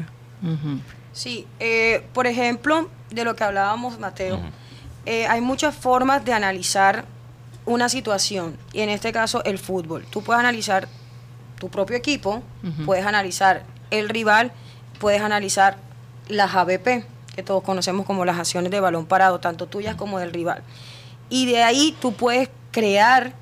Sí, 1.13 1.47
eh, 1.61 2.07
por 2.13 2.27
ejemplo, 2.27 2.89
de 3.11 3.25
lo 3.25 3.35
que 3.35 3.45
hablábamos, 3.45 3.99
Mateo, 3.99 4.39
eh, 5.05 5.27
hay 5.27 5.41
muchas 5.41 5.75
formas 5.75 6.25
de 6.25 6.33
analizar 6.33 7.05
una 7.65 7.89
situación, 7.89 8.57
y 8.73 8.81
en 8.81 8.91
este 8.91 9.13
caso 9.13 9.43
el 9.45 9.59
fútbol. 9.59 10.07
Tú 10.09 10.23
puedes 10.23 10.39
analizar 10.39 10.89
tu 11.59 11.69
propio 11.69 11.97
equipo, 11.97 12.43
puedes 12.85 13.05
analizar 13.05 13.65
el 13.91 14.09
rival, 14.09 14.53
puedes 15.01 15.21
analizar 15.21 15.77
las 16.29 16.55
ABP, 16.55 17.05
que 17.37 17.43
todos 17.43 17.63
conocemos 17.63 18.07
como 18.07 18.25
las 18.25 18.39
acciones 18.39 18.73
de 18.73 18.81
balón 18.81 19.05
parado, 19.05 19.39
tanto 19.39 19.67
tuyas 19.67 19.95
como 19.95 20.19
del 20.19 20.33
rival. 20.33 20.63
Y 21.29 21.47
de 21.47 21.63
ahí 21.63 21.95
tú 22.01 22.15
puedes 22.15 22.49
crear 22.73 23.35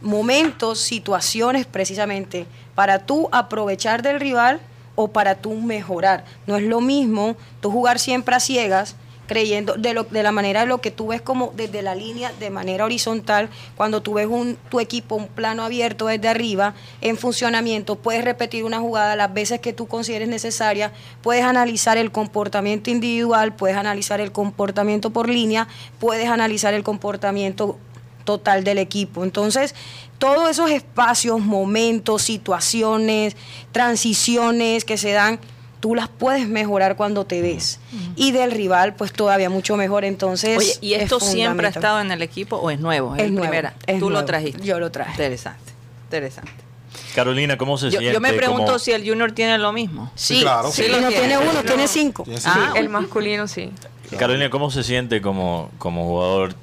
momentos, 0.00 0.80
situaciones 0.80 1.66
precisamente 1.66 2.46
para 2.74 3.00
tú 3.00 3.28
aprovechar 3.30 4.02
del 4.02 4.18
rival 4.18 4.60
o 4.94 5.08
para 5.08 5.34
tú 5.34 5.54
mejorar. 5.54 6.24
No 6.46 6.56
es 6.56 6.62
lo 6.62 6.80
mismo 6.80 7.36
tú 7.60 7.70
jugar 7.70 7.98
siempre 7.98 8.34
a 8.34 8.40
ciegas 8.40 8.96
creyendo 9.32 9.74
de, 9.74 9.94
lo, 9.94 10.04
de 10.04 10.22
la 10.22 10.30
manera 10.30 10.60
de 10.60 10.66
lo 10.66 10.82
que 10.82 10.90
tú 10.90 11.06
ves 11.06 11.22
como 11.22 11.54
desde 11.56 11.80
la 11.80 11.94
línea 11.94 12.30
de 12.38 12.50
manera 12.50 12.84
horizontal, 12.84 13.48
cuando 13.78 14.02
tú 14.02 14.12
ves 14.12 14.26
un, 14.26 14.58
tu 14.68 14.78
equipo, 14.78 15.14
un 15.14 15.26
plano 15.26 15.64
abierto 15.64 16.06
desde 16.06 16.28
arriba, 16.28 16.74
en 17.00 17.16
funcionamiento, 17.16 17.96
puedes 17.96 18.22
repetir 18.22 18.62
una 18.64 18.78
jugada 18.78 19.16
las 19.16 19.32
veces 19.32 19.60
que 19.60 19.72
tú 19.72 19.86
consideres 19.86 20.28
necesaria, 20.28 20.92
puedes 21.22 21.44
analizar 21.44 21.96
el 21.96 22.12
comportamiento 22.12 22.90
individual, 22.90 23.54
puedes 23.54 23.78
analizar 23.78 24.20
el 24.20 24.32
comportamiento 24.32 25.08
por 25.08 25.30
línea, 25.30 25.66
puedes 25.98 26.28
analizar 26.28 26.74
el 26.74 26.82
comportamiento 26.82 27.78
total 28.24 28.64
del 28.64 28.78
equipo. 28.78 29.24
Entonces, 29.24 29.74
todos 30.18 30.50
esos 30.50 30.70
espacios, 30.70 31.40
momentos, 31.40 32.20
situaciones, 32.20 33.34
transiciones 33.72 34.84
que 34.84 34.98
se 34.98 35.12
dan, 35.12 35.40
tú 35.82 35.94
las 35.96 36.08
puedes 36.08 36.46
mejorar 36.48 36.94
cuando 36.96 37.26
te 37.26 37.42
ves. 37.42 37.80
Y 38.16 38.30
del 38.30 38.52
rival, 38.52 38.94
pues 38.94 39.12
todavía 39.12 39.50
mucho 39.50 39.76
mejor. 39.76 40.04
Entonces, 40.04 40.56
Oye, 40.56 40.74
¿y 40.80 40.94
es 40.94 41.02
esto 41.02 41.18
siempre 41.18 41.66
ha 41.66 41.70
estado 41.70 42.00
en 42.00 42.10
el 42.12 42.22
equipo 42.22 42.56
o 42.56 42.70
es 42.70 42.78
nuevo? 42.78 43.16
Es 43.16 43.30
nuevo, 43.32 43.42
primera. 43.50 43.74
es 43.86 43.98
Tú 43.98 44.08
lo 44.08 44.24
trajiste. 44.24 44.62
Yo 44.64 44.78
lo 44.78 44.90
traje. 44.92 45.10
Interesante, 45.10 45.72
interesante. 46.04 46.52
Carolina, 47.16 47.58
¿cómo 47.58 47.76
se 47.78 47.86
Yo, 47.90 47.98
siente? 47.98 48.14
yo 48.14 48.20
me 48.20 48.32
pregunto 48.32 48.64
como- 48.66 48.78
si 48.78 48.92
el 48.92 49.06
Junior 49.06 49.32
tiene 49.32 49.58
lo 49.58 49.72
mismo. 49.72 50.10
Sí, 50.14 50.40
claro. 50.42 50.70
sí, 50.70 50.84
Sí 50.84 50.88
lo 50.88 51.00
no 51.00 51.08
tiene. 51.08 51.26
tiene 51.26 51.38
uno, 51.38 51.52
No. 51.52 51.62
tiene 51.64 51.88
cinco. 51.88 52.24
Ah, 52.44 52.64
cinco. 52.64 52.76
El 52.76 52.88
masculino 52.88 53.48
sí. 53.48 53.70
Carolina, 54.18 54.48
¿cómo 54.50 54.70
se 54.70 54.82
siente 54.84 55.20
como, 55.20 55.70
como 55.78 56.04
jugador 56.06 56.54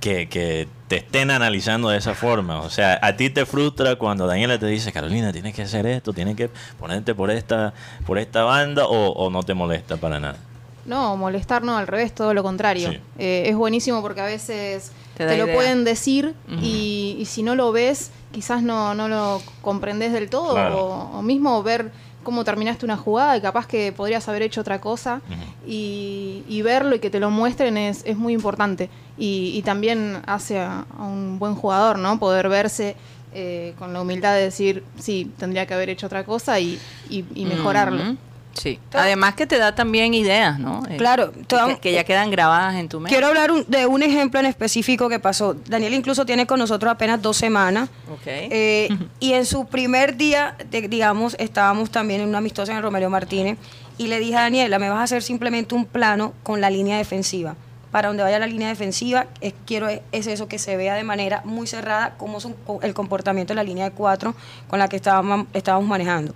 que, 0.00 0.28
que 0.28 0.68
te 0.88 0.96
estén 0.96 1.30
analizando 1.30 1.88
de 1.88 1.98
esa 1.98 2.14
forma? 2.14 2.60
O 2.60 2.70
sea, 2.70 2.98
¿a 3.02 3.16
ti 3.16 3.30
te 3.30 3.44
frustra 3.46 3.96
cuando 3.96 4.26
Daniela 4.26 4.58
te 4.58 4.66
dice, 4.66 4.92
Carolina, 4.92 5.32
tienes 5.32 5.54
que 5.54 5.62
hacer 5.62 5.86
esto, 5.86 6.12
tienes 6.12 6.36
que 6.36 6.50
ponerte 6.78 7.14
por 7.14 7.30
esta, 7.30 7.74
por 8.06 8.18
esta 8.18 8.44
banda 8.44 8.86
o, 8.86 9.10
o 9.12 9.30
no 9.30 9.42
te 9.42 9.54
molesta 9.54 9.96
para 9.96 10.20
nada? 10.20 10.36
No, 10.84 11.16
molestar 11.16 11.64
no, 11.64 11.76
al 11.76 11.88
revés, 11.88 12.14
todo 12.14 12.32
lo 12.32 12.44
contrario. 12.44 12.92
Sí. 12.92 13.00
Eh, 13.18 13.44
es 13.46 13.56
buenísimo 13.56 14.02
porque 14.02 14.20
a 14.20 14.26
veces 14.26 14.92
Te 15.16 15.36
lo 15.36 15.44
idea. 15.46 15.54
pueden 15.56 15.82
decir 15.84 16.34
y, 16.62 17.16
y 17.18 17.24
si 17.24 17.42
no 17.42 17.56
lo 17.56 17.72
ves, 17.72 18.12
quizás 18.30 18.62
no, 18.62 18.94
no 18.94 19.08
lo 19.08 19.42
comprendes 19.62 20.12
del 20.12 20.30
todo. 20.30 20.52
Claro. 20.54 20.78
O, 20.78 21.18
o 21.18 21.22
mismo 21.22 21.60
ver 21.64 21.90
cómo 22.26 22.44
terminaste 22.44 22.84
una 22.84 22.96
jugada 22.98 23.36
y 23.36 23.40
capaz 23.40 23.66
que 23.66 23.92
podrías 23.92 24.28
haber 24.28 24.42
hecho 24.42 24.60
otra 24.60 24.80
cosa. 24.80 25.20
Y, 25.66 26.42
y 26.48 26.62
verlo 26.62 26.94
y 26.96 26.98
que 26.98 27.08
te 27.08 27.20
lo 27.20 27.30
muestren 27.30 27.76
es, 27.78 28.02
es 28.04 28.16
muy 28.18 28.32
importante. 28.34 28.90
Y, 29.16 29.52
y 29.54 29.62
también 29.62 30.20
hace 30.26 30.58
a, 30.58 30.84
a 30.98 31.04
un 31.04 31.38
buen 31.38 31.54
jugador, 31.54 31.98
¿no? 31.98 32.18
Poder 32.18 32.48
verse 32.48 32.96
eh, 33.32 33.74
con 33.78 33.92
la 33.92 34.00
humildad 34.02 34.34
de 34.34 34.42
decir, 34.42 34.82
sí, 34.98 35.30
tendría 35.38 35.66
que 35.66 35.74
haber 35.74 35.88
hecho 35.88 36.06
otra 36.06 36.24
cosa 36.24 36.58
y, 36.60 36.78
y- 37.08 37.24
y 37.34 37.44
mejorarlo. 37.46 38.16
Sí. 38.56 38.78
Además 38.92 39.34
que 39.34 39.46
te 39.46 39.58
da 39.58 39.74
también 39.74 40.14
ideas, 40.14 40.58
¿no? 40.58 40.82
Eh, 40.88 40.96
Claro, 40.96 41.32
que, 41.32 41.78
que 41.78 41.92
ya 41.92 42.04
quedan 42.04 42.30
grabadas 42.30 42.74
en 42.76 42.88
tu 42.88 42.98
mente. 43.00 43.10
Quiero 43.14 43.26
hablar 43.28 43.50
un- 43.52 43.64
de 43.68 43.86
un 43.86 44.02
ejemplo 44.02 44.40
en 44.40 44.46
específico 44.46 45.08
que 45.08 45.18
pasó. 45.20 45.54
Daniel 45.66 45.92
incluso 45.94 46.24
tiene 46.24 46.46
con 46.46 46.58
nosotros 46.58 46.90
apenas 46.90 47.20
dos 47.20 47.36
semanas. 47.36 47.88
Ok. 48.10 48.22
Eh, 48.26 48.88
y 49.20 49.32
en 49.34 49.44
su 49.44 49.66
primer 49.66 50.16
día, 50.16 50.56
de- 50.70 50.88
digamos, 50.88 51.36
estábamos 51.38 51.90
también 51.90 52.22
en 52.22 52.28
una 52.28 52.38
amistosa 52.38 52.72
en 52.72 52.78
el 52.78 52.82
Romero 52.82 53.10
Martínez 53.10 53.58
y 53.98 54.06
le 54.08 54.18
dije 54.18 54.36
a 54.36 54.42
Daniela, 54.42 54.78
me 54.78 54.88
vas 54.88 54.98
a 55.00 55.02
hacer 55.04 55.22
simplemente 55.22 55.74
un 55.74 55.84
plano 55.84 56.32
con 56.42 56.60
la 56.60 56.70
línea 56.70 56.96
defensiva. 56.98 57.56
Para 57.90 58.08
donde 58.08 58.22
vaya 58.22 58.38
la 58.38 58.46
línea 58.46 58.68
defensiva, 58.68 59.26
es, 59.40 59.54
quiero 59.64 59.88
es, 59.88 60.00
es 60.12 60.26
eso, 60.26 60.48
que 60.48 60.58
se 60.58 60.76
vea 60.76 60.94
de 60.96 61.04
manera 61.04 61.40
muy 61.44 61.66
cerrada 61.66 62.14
cómo 62.18 62.38
es 62.38 62.44
un- 62.44 62.56
el 62.82 62.92
comportamiento 62.94 63.52
de 63.52 63.56
la 63.56 63.62
línea 63.62 63.84
de 63.84 63.90
cuatro 63.92 64.34
con 64.68 64.78
la 64.78 64.88
que 64.88 64.96
estábamos, 64.96 65.46
estábamos 65.54 65.88
manejando. 65.88 66.34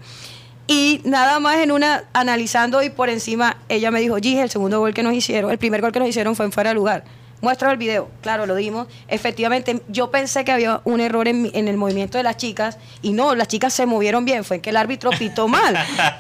Y 0.73 1.01
nada 1.05 1.41
más 1.41 1.57
en 1.59 1.73
una, 1.73 2.05
analizando 2.13 2.81
y 2.83 2.91
por 2.91 3.09
encima, 3.11 3.57
ella 3.69 3.91
me 3.91 3.99
dijo, 4.01 4.15
Gigi, 4.17 4.39
el 4.39 4.51
segundo 4.51 4.79
gol 4.79 4.95
que 4.95 5.03
nos 5.03 5.13
hicieron, 5.15 5.51
el 5.51 5.59
primer 5.59 5.81
gol 5.81 5.91
que 5.91 5.99
nos 5.99 6.09
hicieron 6.09 6.37
fue 6.37 6.45
en 6.47 6.53
fuera 6.53 6.71
de 6.71 6.75
lugar. 6.75 7.03
Muestra 7.41 7.73
el 7.73 7.77
video. 7.79 8.09
Claro, 8.21 8.45
lo 8.47 8.55
dimos. 8.55 8.87
Efectivamente, 9.09 9.83
yo 9.89 10.11
pensé 10.11 10.45
que 10.45 10.53
había 10.53 10.83
un 10.85 11.01
error 11.01 11.27
en, 11.27 11.51
en 11.55 11.69
el 11.69 11.77
movimiento 11.77 12.19
de 12.19 12.23
las 12.23 12.37
chicas 12.37 12.77
y 13.03 13.13
no, 13.15 13.35
las 13.35 13.49
chicas 13.49 13.73
se 13.73 13.85
movieron 13.87 14.25
bien, 14.27 14.45
fue 14.45 14.61
que 14.61 14.71
el 14.71 14.77
árbitro 14.77 15.11
pitó 15.19 15.49
mal. 15.49 15.75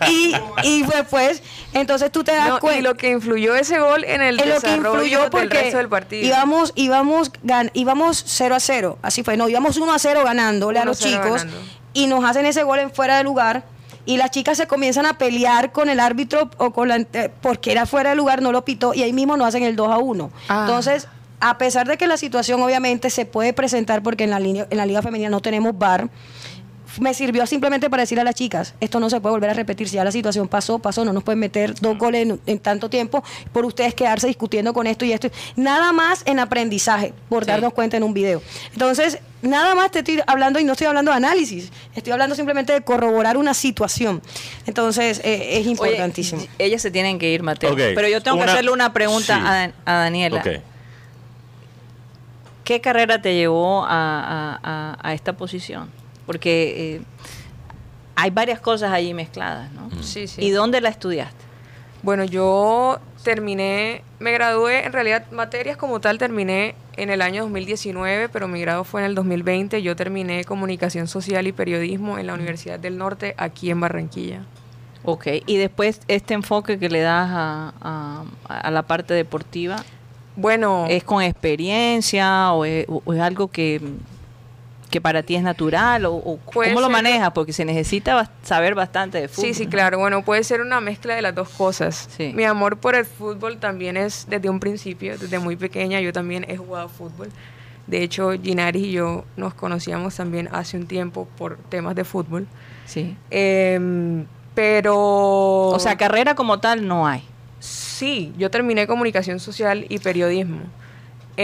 y, 0.08 0.32
y 0.64 0.82
después, 0.82 1.42
entonces 1.74 2.10
tú 2.10 2.24
te 2.24 2.32
das 2.32 2.48
No, 2.48 2.58
cuenta 2.58 2.80
y 2.80 2.82
lo 2.82 2.96
que 2.96 3.10
influyó 3.10 3.54
ese 3.54 3.78
gol 3.78 4.02
en 4.04 4.20
el 4.22 4.40
es 4.40 4.46
lo 4.46 4.54
que 4.60 4.66
desarrollo 4.68 4.94
influyó 4.94 5.20
del 5.20 5.30
porque 5.30 5.60
resto 5.60 5.76
del 5.76 5.88
partido. 5.90 6.26
íbamos 6.26 6.72
íbamos 6.74 7.30
gan- 7.44 7.70
íbamos 7.74 8.24
0 8.26 8.54
a 8.56 8.60
0 8.60 8.98
así 9.02 9.22
fue 9.22 9.36
no 9.36 9.48
íbamos 9.48 9.76
1 9.76 9.92
a 9.92 9.98
0 9.98 10.22
ganándole 10.24 10.78
a 10.78 10.82
1 10.82 10.90
a 10.90 10.90
los 10.90 10.98
0 10.98 11.10
chicos 11.22 11.44
ganando. 11.44 11.62
y 11.92 12.06
nos 12.06 12.24
hacen 12.24 12.46
ese 12.46 12.62
gol 12.62 12.78
en 12.78 12.90
fuera 12.90 13.18
de 13.18 13.24
lugar 13.24 13.62
y 14.06 14.16
las 14.16 14.30
chicas 14.30 14.56
se 14.56 14.66
comienzan 14.66 15.06
a 15.06 15.18
pelear 15.18 15.72
con 15.72 15.88
el 15.88 16.00
árbitro 16.00 16.50
o 16.58 16.72
con 16.72 16.88
la 16.88 16.96
eh, 17.12 17.30
porque 17.42 17.72
era 17.72 17.86
fuera 17.86 18.10
de 18.10 18.16
lugar 18.16 18.42
no 18.42 18.52
lo 18.52 18.64
pitó 18.64 18.94
y 18.94 19.02
ahí 19.02 19.12
mismo 19.12 19.36
nos 19.36 19.48
hacen 19.48 19.62
el 19.62 19.76
2 19.76 19.92
a 19.92 19.98
1 19.98 20.30
Ah. 20.48 20.64
entonces 20.66 21.06
a 21.40 21.56
pesar 21.58 21.86
de 21.86 21.96
que 21.96 22.06
la 22.06 22.16
situación 22.16 22.60
obviamente 22.62 23.08
se 23.10 23.24
puede 23.24 23.52
presentar 23.52 24.02
porque 24.02 24.24
en 24.24 24.30
la 24.30 24.40
línea 24.40 24.66
en 24.70 24.76
la 24.78 24.86
liga 24.86 25.00
femenina 25.02 25.30
no 25.30 25.40
tenemos 25.40 25.76
bar 25.78 26.08
me 26.98 27.14
sirvió 27.14 27.46
simplemente 27.46 27.88
para 27.88 28.02
decir 28.02 28.18
a 28.18 28.24
las 28.24 28.34
chicas, 28.34 28.74
esto 28.80 28.98
no 29.00 29.08
se 29.10 29.20
puede 29.20 29.34
volver 29.34 29.50
a 29.50 29.54
repetir, 29.54 29.88
si 29.88 29.96
ya 29.96 30.04
la 30.04 30.12
situación 30.12 30.48
pasó, 30.48 30.78
pasó, 30.78 31.04
no 31.04 31.12
nos 31.12 31.22
pueden 31.22 31.38
meter 31.38 31.74
dos 31.80 31.96
goles 31.98 32.22
en, 32.28 32.40
en 32.46 32.58
tanto 32.58 32.90
tiempo 32.90 33.22
por 33.52 33.64
ustedes 33.64 33.94
quedarse 33.94 34.26
discutiendo 34.26 34.72
con 34.72 34.86
esto 34.86 35.04
y 35.04 35.12
esto. 35.12 35.28
Nada 35.56 35.92
más 35.92 36.22
en 36.26 36.40
aprendizaje, 36.40 37.14
por 37.28 37.44
Sí. 37.44 37.50
darnos 37.50 37.72
cuenta 37.72 37.96
en 37.96 38.02
un 38.02 38.12
video. 38.14 38.42
Entonces, 38.72 39.18
nada 39.42 39.74
más 39.74 39.90
te 39.90 40.00
estoy 40.00 40.20
hablando 40.26 40.58
y 40.58 40.64
no 40.64 40.72
estoy 40.72 40.86
hablando 40.88 41.10
de 41.12 41.16
análisis, 41.18 41.70
estoy 41.94 42.12
hablando 42.12 42.34
simplemente 42.34 42.72
de 42.72 42.80
corroborar 42.82 43.36
una 43.36 43.54
situación. 43.54 44.20
Entonces, 44.66 45.20
eh, 45.24 45.58
es 45.58 45.60
Oye, 45.60 45.70
importantísimo. 45.70 46.42
ellas 46.58 46.82
se 46.82 46.90
tienen 46.90 47.18
que 47.18 47.30
ir, 47.32 47.42
Mateo. 47.42 47.74
Pero 47.76 48.08
yo 48.08 48.20
tengo 48.22 48.36
una- 48.38 48.46
que 48.46 48.52
hacerle 48.52 48.70
una 48.72 48.92
pregunta 48.92 49.36
sí. 49.36 49.42
a, 49.86 49.92
a 49.94 49.98
Daniela. 50.04 50.42
¿Qué 52.64 52.80
carrera 52.80 53.20
te 53.20 53.34
llevó 53.34 53.84
a, 53.84 53.88
a- 53.88 54.60
a- 54.62 54.98
a 55.02 55.14
esta 55.14 55.32
posición? 55.32 55.90
Porque 56.30 56.96
eh, 56.96 57.00
hay 58.14 58.30
varias 58.30 58.60
cosas 58.60 58.92
allí 58.92 59.14
mezcladas, 59.14 59.72
¿no? 59.72 59.90
Sí, 60.02 60.28
sí. 60.28 60.40
¿Y 60.44 60.50
dónde 60.50 60.80
la 60.80 60.88
estudiaste? 60.90 61.44
Bueno, 62.02 62.24
yo 62.24 62.98
terminé, 63.24 64.02
me 64.20 64.30
gradué, 64.32 64.84
en 64.86 64.92
realidad 64.92 65.24
materias 65.32 65.76
como 65.76 66.00
tal 66.00 66.18
terminé 66.18 66.74
en 66.96 67.10
el 67.10 67.20
año 67.20 67.42
2019, 67.42 68.28
pero 68.28 68.46
mi 68.46 68.60
grado 68.60 68.84
fue 68.84 69.00
en 69.00 69.06
el 69.06 69.14
2020. 69.16 69.82
Yo 69.82 69.96
terminé 69.96 70.44
comunicación 70.44 71.08
social 71.08 71.46
y 71.48 71.52
periodismo 71.52 72.16
en 72.18 72.26
la 72.28 72.34
Universidad 72.34 72.78
del 72.78 72.96
Norte, 72.96 73.34
aquí 73.36 73.70
en 73.70 73.80
Barranquilla. 73.80 74.42
Ok, 75.04 75.26
y 75.46 75.56
después 75.56 76.00
este 76.08 76.34
enfoque 76.34 76.78
que 76.78 76.88
le 76.90 77.00
das 77.00 77.28
a, 77.32 77.72
a- 77.80 78.24
a 78.48 78.70
la 78.70 78.82
parte 78.82 79.14
deportiva, 79.14 79.76
Bueno, 80.36 80.86
¿es 80.88 81.02
con 81.04 81.22
experiencia 81.22 82.52
o 82.52 82.64
es, 82.64 82.86
o 82.88 83.12
es 83.12 83.20
algo 83.20 83.48
que, 83.48 83.80
que 84.90 85.00
para 85.00 85.22
ti 85.22 85.36
es 85.36 85.42
natural? 85.42 86.04
¿O, 86.04 86.14
o 86.14 86.38
cómo 86.44 86.80
lo 86.80 86.90
manejas? 86.90 87.30
Porque 87.32 87.52
se 87.52 87.64
necesita 87.64 88.30
saber 88.42 88.74
bastante 88.74 89.20
de 89.20 89.28
fútbol. 89.28 89.48
sí, 89.48 89.54
sí, 89.54 89.66
claro. 89.66 89.98
Bueno, 89.98 90.24
puede 90.24 90.44
ser 90.44 90.60
una 90.60 90.80
mezcla 90.80 91.14
de 91.14 91.22
las 91.22 91.34
dos 91.34 91.48
cosas. 91.48 92.08
Sí. 92.16 92.32
Mi 92.34 92.44
amor 92.44 92.76
por 92.76 92.94
el 92.94 93.06
fútbol 93.06 93.58
también 93.58 93.96
es 93.96 94.26
desde 94.28 94.50
un 94.50 94.60
principio, 94.60 95.16
desde 95.16 95.38
muy 95.38 95.56
pequeña. 95.56 96.00
Yo 96.00 96.12
también 96.12 96.44
he 96.48 96.56
jugado 96.56 96.88
fútbol. 96.88 97.28
De 97.86 98.02
hecho, 98.02 98.32
Ginaris 98.32 98.84
y 98.84 98.92
yo 98.92 99.24
nos 99.36 99.54
conocíamos 99.54 100.14
también 100.16 100.48
hace 100.52 100.76
un 100.76 100.86
tiempo 100.86 101.26
por 101.38 101.56
temas 101.56 101.94
de 101.94 102.04
fútbol. 102.04 102.46
Sí. 102.84 103.16
Em, 103.30 104.26
pero... 104.54 104.96
O 105.68 105.78
sea, 105.78 105.96
carrera 105.96 106.34
como 106.34 106.58
tal 106.58 106.86
no 106.86 107.06
hay. 107.06 107.22
Sí, 107.60 108.32
yo 108.38 108.50
terminé 108.50 108.86
comunicación 108.86 109.40
social 109.40 109.86
y 109.88 109.98
periodismo 109.98 110.60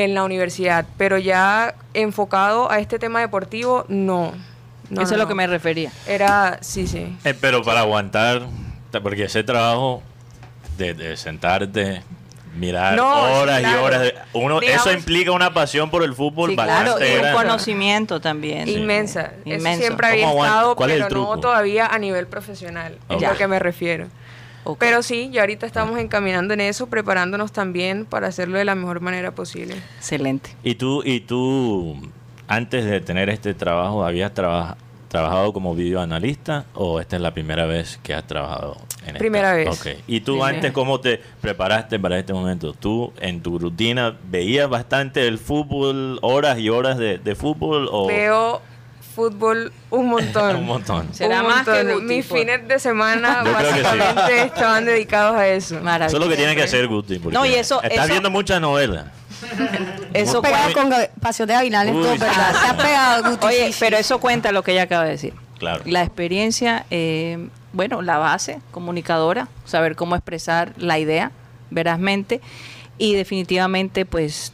en 0.05 0.15
la 0.15 0.25
universidad, 0.25 0.85
pero 0.99 1.17
ya 1.17 1.75
enfocado 1.95 2.71
a 2.71 2.81
este 2.81 2.99
tema 2.99 3.21
deportivo, 3.21 3.87
no. 3.89 4.33
No, 4.91 5.01
Eso 5.01 5.01
no, 5.01 5.03
es 5.03 5.11
lo 5.13 5.19
no. 5.25 5.29
que 5.29 5.35
me 5.35 5.47
refería. 5.47 5.91
Era, 6.07 6.59
sí, 6.61 6.87
sí. 6.87 7.17
Eh, 7.25 7.35
pero 7.41 7.63
para 7.63 7.81
aguantar, 7.81 8.43
ta- 8.91 9.01
porque 9.01 9.25
ese 9.25 9.43
trabajo 9.43 10.03
de, 10.77 10.93
de 10.95 11.17
sentarte, 11.17 12.03
mirar 12.57 12.95
No, 12.95 13.15
sí, 13.27 13.33
horas 13.43 13.63
y 13.63 13.75
horas, 13.75 14.01
de- 14.03 14.15
uno, 14.35 14.61
Digamos- 14.61 14.87
eso 14.87 14.93
implica 14.97 15.33
una 15.33 15.53
pasión 15.55 15.91
por 15.91 16.03
el 16.05 16.15
fútbol 16.15 16.51
Sí, 16.51 16.57
claro, 16.57 16.93
bastante 16.93 17.15
y 17.15 17.25
un 17.25 17.33
conocimiento 17.33 18.21
también. 18.21 18.69
Inmensa. 18.69 19.33
Eso 19.45 19.57
Inmenso. 19.57 19.81
siempre 19.83 20.07
había 20.09 20.31
estado, 20.31 20.77
¿Cuál 20.77 20.91
es 20.91 21.03
pero 21.05 21.21
no 21.21 21.41
todavía 21.41 21.87
a 21.87 21.99
nivel 21.99 22.27
profesional. 22.27 22.99
Es 23.09 23.17
Ok. 23.17 23.23
a 23.25 23.31
lo 23.33 23.37
que 23.39 23.47
me 23.49 23.59
refiero. 23.59 24.07
Pero 24.79 25.03
sí, 25.03 25.31
ya 25.33 25.43
ahorita 25.43 25.67
estamos 25.67 25.99
encaminando 25.99 26.55
en 26.55 26.61
eso, 26.61 26.89
preparándonos 26.89 27.53
también 27.53 28.05
para 28.07 28.27
hacerlo 28.27 28.59
de 28.59 28.65
la 28.65 28.75
mejor 28.75 29.01
manera 29.01 29.31
posible. 29.33 29.77
Excelente. 29.99 30.51
¿Y 30.65 30.75
tú, 30.75 31.03
y 31.05 31.21
tú, 31.21 31.97
antes 32.49 32.85
de 32.85 33.01
tener 33.01 33.29
este 33.31 33.55
trabajo, 33.55 34.05
habías 34.05 34.33
traba- 34.35 34.77
trabajado 35.09 35.53
como 35.53 35.75
videoanalista 35.75 36.65
o 36.75 37.01
esta 37.01 37.17
es 37.17 37.23
la 37.23 37.33
primera 37.33 37.65
vez 37.67 37.99
que 38.03 38.13
has 38.15 38.27
trabajado 38.27 38.77
en 39.03 39.09
esta? 39.09 39.19
Primera 39.19 39.53
vez. 39.55 39.69
Ok. 39.69 39.99
¿Y 40.09 40.21
tú 40.21 40.33
Primera. 40.33 40.57
antes 40.57 40.73
cómo 40.73 41.01
te 41.01 41.21
preparaste 41.41 41.99
para 42.01 42.19
este 42.19 42.33
momento? 42.33 42.73
¿Tú 42.75 43.13
en 43.21 43.41
tu 43.41 43.59
rutina 43.59 44.17
veías 44.31 44.69
bastante 44.69 45.27
el 45.29 45.39
fútbol, 45.39 46.19
horas 46.23 46.59
y 46.59 46.69
horas 46.71 46.99
de, 46.99 47.19
de 47.19 47.35
fútbol 47.37 47.89
o 47.93 48.09
Veo 48.09 48.61
fútbol 49.17 49.73
un 49.91 50.09
montón. 50.09 50.57
un 50.61 50.67
montón? 50.67 51.09
Será 51.13 51.41
Un 51.41 51.49
más 51.49 51.67
que. 51.67 51.83
Guti, 51.95 52.05
Mis 52.05 52.27
por- 52.27 52.39
fines 52.39 52.69
de 52.69 52.79
semana 52.79 53.43
que 53.45 53.49
sí. 53.49 53.83
básicamente 53.83 54.43
estaban 54.43 54.85
dedicados 54.85 55.37
a 55.37 55.49
eso. 55.49 55.81
Maravilloso. 55.81 56.07
Eso 56.07 56.17
es 56.19 56.23
lo 56.25 56.29
que 56.31 56.37
tiene 56.37 56.55
que 56.55 56.63
hacer 56.63 56.87
Guti. 56.87 57.19
No, 57.33 57.45
y 57.47 57.55
eso- 57.55 57.83
Estás 57.83 58.05
eso- 58.05 58.13
viendo 58.13 58.31
muchas 58.31 58.61
novelas. 58.61 59.07
Eso 60.15 60.41
pegado 60.41 60.73
con 60.73 60.91
Pasión 61.21 61.47
de 61.47 61.55
Gavilanes, 61.55 61.93
todo. 61.93 62.05
¿verdad? 62.13 62.55
Se 62.59 62.67
ha 62.69 62.77
pegado, 62.77 63.31
Guti. 63.31 63.47
Oye, 63.47 63.75
pero 63.79 63.99
eso 63.99 64.19
cuenta 64.19 64.51
lo 64.51 64.63
que 64.63 64.73
ella 64.73 64.83
acaba 64.85 65.05
de 65.05 65.11
decir. 65.11 65.35
Claro. 65.59 65.83
La 65.85 66.03
experiencia, 66.03 66.87
eh, 66.91 67.49
bueno, 67.75 68.01
la 68.01 68.17
base 68.17 68.61
comunicadora, 68.71 69.49
saber 69.67 69.95
cómo 69.95 70.17
expresar 70.17 70.73
la 70.79 70.99
idea 70.99 71.33
verazmente 71.71 72.41
y 72.97 73.15
definitivamente, 73.15 74.07
pues, 74.07 74.53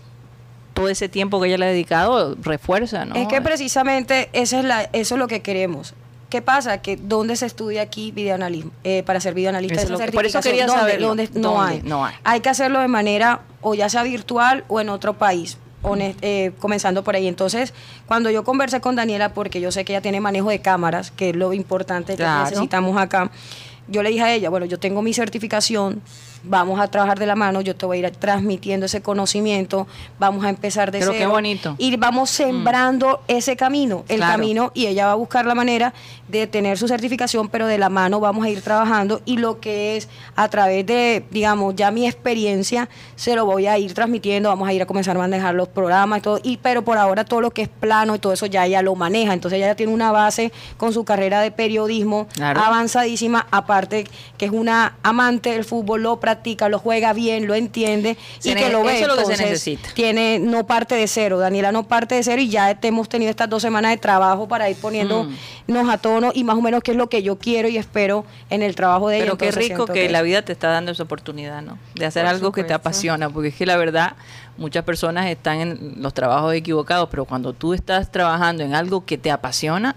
todo 0.83 0.91
ese 0.91 1.09
tiempo 1.09 1.41
que 1.41 1.49
ella 1.49 1.59
le 1.59 1.67
ha 1.67 1.69
dedicado 1.69 2.37
refuerza, 2.43 3.05
¿no? 3.05 3.15
Es 3.15 3.29
que 3.29 3.41
precisamente 3.41 4.29
esa 4.33 4.59
es 4.59 4.65
la, 4.65 4.83
eso 4.93 5.15
es 5.15 5.19
lo 5.19 5.29
que 5.29 5.41
queremos. 5.43 5.95
¿Qué 6.29 6.41
pasa? 6.41 6.81
Que 6.81 6.97
¿dónde 6.97 7.37
se 7.37 7.45
estudia 7.47 7.83
aquí 7.83 8.11
videoanalismo? 8.11 8.71
Eh, 8.85 9.03
para 9.05 9.21
ser 9.21 9.35
videoanalista. 9.35 9.83
Eso 9.83 9.95
es 9.95 10.01
que- 10.01 10.13
por 10.13 10.25
eso 10.25 10.41
quería 10.41 10.67
¿dónde? 10.67 10.81
saberlo. 10.81 11.09
¿Dónde? 11.09 11.29
No, 11.35 11.53
¿Dónde? 11.53 11.73
hay. 11.75 11.83
No 11.83 12.05
hay. 12.07 12.15
Hay 12.25 12.41
que 12.41 12.49
hacerlo 12.49 12.81
de 12.81 12.89
manera 12.89 13.41
o 13.61 13.75
ya 13.75 13.89
sea 13.91 14.03
virtual 14.03 14.65
o 14.69 14.81
en 14.81 14.89
otro 14.89 15.15
país. 15.15 15.59
honest- 15.85 16.17
eh, 16.23 16.53
comenzando 16.61 17.03
por 17.03 17.17
ahí. 17.17 17.27
Entonces, 17.27 17.75
cuando 18.07 18.31
yo 18.31 18.45
conversé 18.45 18.81
con 18.81 18.95
Daniela, 18.95 19.35
porque 19.35 19.61
yo 19.61 19.73
sé 19.73 19.85
que 19.85 19.93
ella 19.93 20.01
tiene 20.01 20.21
manejo 20.21 20.49
de 20.49 20.61
cámaras, 20.61 21.11
que 21.11 21.31
es 21.31 21.37
lo 21.37 21.53
importante 21.53 22.15
Claro. 22.15 22.45
que 22.45 22.51
necesitamos 22.51 22.97
acá, 22.97 23.33
yo 23.89 24.05
le 24.05 24.11
dije 24.11 24.23
a 24.23 24.33
ella, 24.33 24.49
bueno, 24.49 24.65
yo 24.67 24.79
tengo 24.79 25.03
mi 25.03 25.13
certificación, 25.13 26.01
vamos 26.45 26.81
a 26.81 26.89
trabajar 26.89 27.19
de 27.19 27.27
la 27.27 27.35
mano, 27.37 27.61
yo 27.61 27.77
te 27.77 27.87
voy 27.87 27.99
a 28.05 28.09
ir 28.09 28.11
transmitiendo 28.17 28.87
ese 28.87 29.01
conocimiento, 29.03 29.87
vamos 30.19 30.45
a 30.45 30.49
empezar 30.49 30.91
de 30.91 30.99
Pero 31.01 31.13
qué 31.13 31.27
bonito. 31.27 31.75
Y 31.79 31.97
vamos 31.97 32.31
sembrando 32.31 33.21
ese 33.29 33.57
camino, 33.57 34.05
el 34.09 34.17
Claro. 34.19 34.33
camino, 34.33 34.71
y 34.75 34.87
ella 34.87 35.07
va 35.07 35.13
a 35.13 35.17
buscar 35.17 35.47
la 35.47 35.55
manera 35.55 35.95
de 36.29 36.47
tener 36.47 36.79
su 36.79 36.89
certificación, 36.89 37.49
pero 37.49 37.67
de 37.67 37.79
la 37.79 37.89
mano 37.89 38.19
vamos 38.21 38.45
a 38.45 38.49
ir 38.49 38.63
trabajando 38.63 39.21
y 39.25 39.37
lo 39.39 39.61
que 39.61 39.97
es 39.97 40.09
a 40.37 40.49
través 40.49 40.87
de, 40.87 41.25
digamos, 41.31 41.75
ya 41.77 41.91
mi 41.91 42.07
experiencia, 42.07 42.89
se 43.17 43.37
lo 43.37 43.45
voy 43.47 43.67
a 43.67 43.79
ir 43.79 43.95
transmitiendo, 43.95 44.49
vamos 44.49 44.69
a 44.69 44.73
ir 44.73 44.83
a 44.83 44.87
comenzar 44.87 45.17
a 45.17 45.21
manejar 45.21 45.55
los 45.55 45.69
programas 45.69 46.19
y 46.19 46.23
todo, 46.23 46.41
y, 46.43 46.57
pero 46.57 46.83
por 46.83 46.99
ahora 46.99 47.25
todo 47.25 47.41
lo 47.41 47.51
que 47.51 47.63
es 47.63 47.69
plano 47.69 48.15
y 48.15 48.19
todo 48.19 48.33
eso 48.33 48.47
ya 48.47 48.67
ella 48.67 48.83
lo 48.83 48.95
maneja, 48.95 49.33
entonces 49.33 49.59
ella 49.59 49.69
ya 49.69 49.75
tiene 49.77 49.93
una 49.93 50.11
base 50.13 50.53
con 50.77 50.93
su 50.93 51.05
carrera 51.05 51.41
de 51.41 51.51
periodismo 51.51 52.27
Claro. 52.35 52.61
avanzadísima, 52.61 53.47
aparte 53.51 54.07
que 54.39 54.47
es 54.47 54.51
una 54.53 54.97
amante 55.03 55.51
del 55.51 55.65
fútbol, 55.65 56.03
lo 56.03 56.17
practica, 56.19 56.32
lo 56.69 56.79
juega 56.79 57.13
bien, 57.13 57.47
lo 57.47 57.55
entiende 57.55 58.17
Se 58.39 58.51
y 58.51 58.55
que 58.55 58.71
lo 58.71 58.83
ve. 58.83 58.95
eso 58.97 59.03
es 59.03 59.09
lo 59.09 59.17
que 59.17 59.25
se 59.25 59.33
entonces, 59.33 59.47
necesita. 59.51 59.89
tiene 59.95 60.39
no 60.39 60.67
parte 60.67 60.95
de 60.95 61.07
cero, 61.07 61.39
Daniela 61.39 61.73
no 61.73 61.83
parte 61.85 62.15
de 62.15 62.23
cero 62.23 62.41
y 62.43 62.49
ya 62.49 62.75
te- 62.75 62.89
hemos 62.89 63.09
tenido 63.09 63.31
estas 63.31 63.49
dos 63.49 63.63
semanas 63.63 63.91
de 63.93 63.97
trabajo 63.99 64.47
para 64.49 64.69
ir 64.71 64.77
poniéndonos 64.77 65.29
Mm. 65.67 65.91
a 65.91 65.99
tono 65.99 66.31
y 66.35 66.45
más 66.45 66.57
o 66.57 66.61
menos 66.63 66.83
qué 66.83 66.93
es 66.93 66.97
lo 66.97 67.09
que 67.09 67.23
yo 67.23 67.39
quiero 67.39 67.69
y 67.69 67.77
espero 67.79 68.25
en 68.51 68.63
el 68.63 68.75
trabajo 68.75 69.09
de 69.09 69.17
ella. 69.17 69.25
Pero 69.25 69.39
qué 69.39 69.51
rico 69.51 69.87
que 69.87 70.09
la 70.09 70.23
vida 70.23 70.43
te 70.43 70.53
está 70.53 70.69
dando 70.69 70.93
esa 70.93 71.03
oportunidad, 71.03 71.63
¿no? 71.63 71.79
De 71.95 72.07
hacer 72.07 72.25
Por 72.25 72.35
algo 72.35 72.53
que 72.53 72.65
te 72.65 72.75
apasiona, 72.75 73.29
porque 73.31 73.49
es 73.49 73.55
que 73.55 73.67
la 73.67 73.77
verdad, 73.77 74.13
muchas 74.57 74.85
personas 74.85 75.27
están 75.27 75.61
en 75.61 75.95
los 76.03 76.13
trabajos 76.15 76.55
equivocados, 76.55 77.09
pero 77.11 77.25
cuando 77.25 77.53
tú 77.53 77.75
estás 77.75 78.11
trabajando 78.13 78.63
en 78.63 78.75
algo 78.75 79.05
que 79.05 79.19
te 79.19 79.31
apasiona 79.31 79.97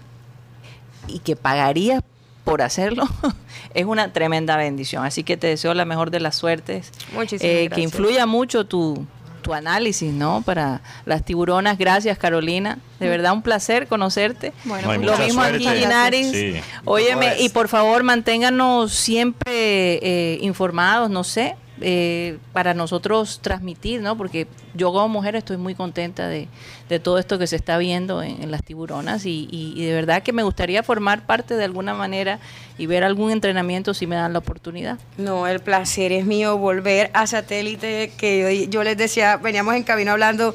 y 1.08 1.18
que 1.20 1.36
pagarías 1.36 2.02
por 2.46 2.62
hacerlo, 2.62 3.04
es 3.74 3.84
una 3.84 4.12
tremenda 4.12 4.56
bendición. 4.56 5.04
Así 5.04 5.22
que 5.24 5.36
te 5.36 5.48
deseo 5.48 5.74
la 5.74 5.84
mejor 5.84 6.10
de 6.10 6.20
las 6.20 6.36
suertes. 6.36 6.92
Muchísimas 7.12 7.42
Eh, 7.44 7.54
Que 7.62 7.68
gracias. 7.68 7.84
influya 7.84 8.24
mucho 8.24 8.64
tu, 8.66 9.04
tu 9.42 9.52
análisis, 9.52 10.12
¿no? 10.12 10.42
Para 10.42 10.80
las 11.04 11.24
tiburonas. 11.24 11.76
Gracias, 11.76 12.16
Carolina. 12.18 12.78
De 13.00 13.08
verdad, 13.08 13.32
un 13.32 13.42
placer 13.42 13.88
conocerte. 13.88 14.52
Bueno, 14.64 14.94
No 14.94 15.02
Lo 15.12 15.18
mismo 15.18 15.42
suerte. 15.42 15.68
aquí, 15.68 15.78
Ginaris. 15.80 16.30
Sí. 16.30 16.54
Óyeme, 16.84 17.34
y 17.40 17.48
por 17.48 17.66
favor, 17.68 18.02
manténganos 18.04 18.92
siempre 18.92 19.98
eh, 20.02 20.38
informados, 20.42 21.10
no 21.10 21.24
sé, 21.24 21.56
eh, 21.80 22.38
para 22.52 22.74
nosotros 22.74 23.40
transmitir, 23.42 24.00
¿no? 24.00 24.16
Porque 24.16 24.46
yo 24.74 24.92
como 24.92 25.08
mujer 25.08 25.36
estoy 25.36 25.56
muy 25.56 25.74
contenta 25.74 26.28
de, 26.28 26.48
todo 27.02 27.18
esto 27.18 27.38
que 27.38 27.46
se 27.46 27.56
está 27.56 27.78
viendo 27.78 28.22
en, 28.22 28.50
las 28.50 28.62
tiburonas 28.62 29.26
y, 29.26 29.48
y- 29.50 29.74
y 29.76 29.84
de 29.84 29.92
verdad 29.94 30.22
que 30.22 30.32
me 30.32 30.42
gustaría 30.42 30.82
formar 30.82 31.26
parte 31.26 31.54
de 31.54 31.64
alguna 31.64 31.94
manera 31.94 32.38
y 32.78 32.86
ver 32.86 33.04
algún 33.04 33.30
entrenamiento 33.30 33.94
si 33.94 34.06
me 34.06 34.16
dan 34.16 34.32
la 34.32 34.38
oportunidad. 34.38 34.98
No, 35.18 35.46
el 35.46 35.60
placer 35.60 36.12
es 36.12 36.24
mío 36.24 36.56
volver 36.58 37.10
a 37.14 37.26
satélite, 37.26 38.12
que 38.16 38.64
yo, 38.64 38.70
yo 38.70 38.84
les 38.84 38.96
decía, 38.96 39.36
veníamos 39.36 39.74
en 39.74 39.82
camino 39.82 40.12
hablando, 40.12 40.54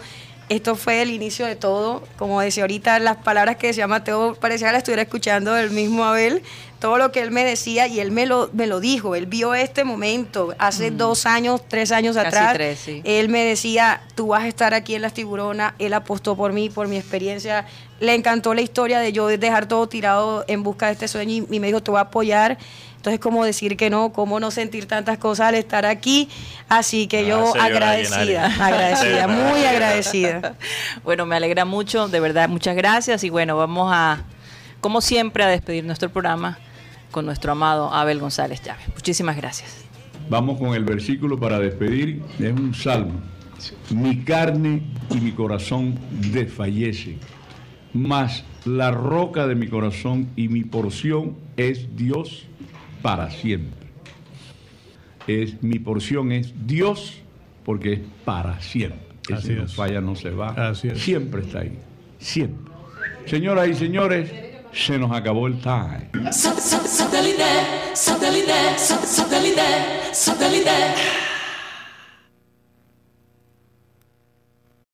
esto 0.52 0.76
fue 0.76 1.02
el 1.02 1.12
inicio 1.12 1.46
de 1.46 1.56
todo, 1.56 2.04
como 2.18 2.42
decía 2.42 2.64
ahorita, 2.64 3.00
las 3.00 3.16
palabras 3.18 3.56
que 3.56 3.68
decía 3.68 3.88
Mateo, 3.88 4.36
parecía 4.36 4.68
que 4.68 4.74
la 4.74 4.78
estuviera 4.80 5.02
escuchando 5.04 5.54
del 5.54 5.72
mismo 5.72 6.04
Abel, 6.04 6.44
todo 6.80 6.98
lo 6.98 7.14
que 7.14 7.22
él 7.22 7.32
me 7.32 7.46
decía 7.46 7.88
y 7.88 8.02
él 8.02 8.12
me 8.12 8.26
lo, 8.26 8.50
me 8.52 8.68
lo 8.68 8.82
dijo, 8.82 9.16
él 9.16 9.28
vio 9.28 9.54
este 9.54 9.86
momento 9.86 10.54
hace 10.58 10.92
dos 10.92 11.26
años, 11.26 11.62
tres 11.70 11.94
años 11.94 12.18
Casi 12.18 12.28
atrás, 12.28 12.54
tres, 12.56 12.80
sí. 12.80 13.02
él 13.06 13.30
me 13.30 13.46
decía, 13.46 14.02
tú 14.14 14.28
vas 14.28 14.44
a 14.44 14.48
estar 14.50 14.74
aquí 14.74 14.94
en 14.94 15.04
Las 15.04 15.14
Tiburonas, 15.14 15.74
él 15.80 15.94
apostó 15.94 16.36
por 16.36 16.52
mí, 16.52 16.70
por 16.70 16.90
mi 16.90 16.98
experiencia, 16.98 17.66
le 18.02 18.14
encantó 18.14 18.54
la 18.54 18.62
historia 18.62 19.00
de 19.00 19.14
yo 19.14 19.28
dejar 19.28 19.68
todo 19.68 19.88
tirado 19.88 20.44
en 20.50 20.64
busca 20.64 20.88
de 20.88 20.94
este 20.94 21.08
sueño 21.08 21.46
y, 21.50 21.56
y 21.56 21.60
me 21.62 21.68
dijo, 21.68 21.82
te 21.82 21.92
voy 21.92 22.00
a 22.00 22.02
apoyar. 22.02 22.58
Entonces, 23.02 23.20
¿cómo 23.20 23.44
decir 23.44 23.78
que 23.78 23.90
no? 23.90 24.14
¿Cómo 24.14 24.40
no 24.40 24.52
sentir 24.52 24.86
tantas 24.86 25.18
cosas 25.18 25.48
al 25.48 25.56
estar 25.56 25.88
aquí? 25.88 26.30
Así 26.70 27.08
que 27.08 27.22
Ah, 27.22 27.28
yo 27.28 27.54
agradecida, 27.60 28.46
agradecida, 28.64 29.28
muy 29.28 29.64
agradecida. 29.66 30.56
Bueno, 31.04 31.26
me 31.26 31.36
alegra 31.36 31.66
mucho, 31.66 32.08
de 32.10 32.20
verdad, 32.20 32.48
muchas 32.48 32.76
gracias 32.76 33.24
y 33.24 33.32
bueno, 33.32 33.58
vamos 33.58 33.90
a, 33.92 34.22
como 34.82 35.02
siempre, 35.02 35.44
a 35.44 35.48
despedir 35.48 35.84
nuestro 35.84 36.12
programa 36.12 36.60
con 37.10 37.26
nuestro 37.26 37.54
amado 37.54 37.92
Abel 37.92 38.20
González 38.20 38.62
Chávez. 38.62 38.88
Muchísimas 38.94 39.36
gracias. 39.36 39.84
Vamos 40.30 40.60
con 40.60 40.76
el 40.76 40.84
versículo 40.84 41.40
para 41.40 41.58
despedir. 41.58 42.22
Es 42.38 42.52
un 42.52 42.76
salmo. 42.76 43.20
Mi 43.90 44.24
carne 44.24 44.84
y 45.10 45.16
mi 45.16 45.32
corazón 45.32 45.98
desfallecen, 46.12 47.18
mas 47.94 48.44
la 48.64 48.92
roca 48.92 49.48
de 49.48 49.56
mi 49.56 49.68
corazón 49.68 50.30
y 50.36 50.50
mi 50.50 50.64
porción 50.64 51.36
es 51.58 51.96
Dios 51.96 52.46
para 53.02 53.30
siempre. 53.30 53.88
Es, 55.28 55.62
mi 55.62 55.80
porción 55.80 56.32
es 56.32 56.54
Dios 56.66 57.22
porque 57.64 57.94
es 57.94 58.00
para 58.26 58.60
siempre. 58.62 59.00
Ese 59.24 59.34
Así 59.34 59.54
no 59.54 59.64
es. 59.64 59.74
falla, 59.76 60.02
no 60.02 60.16
se 60.16 60.32
va. 60.32 60.50
Así 60.70 60.88
es. 60.90 61.00
Siempre 61.02 61.42
está 61.42 61.60
ahí. 61.60 61.78
Siempre. 62.20 62.72
Señoras 63.26 63.68
y 63.70 63.74
señores, 63.76 64.32
se 64.74 64.98
nos 64.98 65.12
acabó 65.12 65.48
el 65.48 65.60
time. 65.60 66.10
Satellite, 66.32 67.44
satellite, 67.94 68.78
satellite, 68.78 69.62
satellite. 70.14 70.72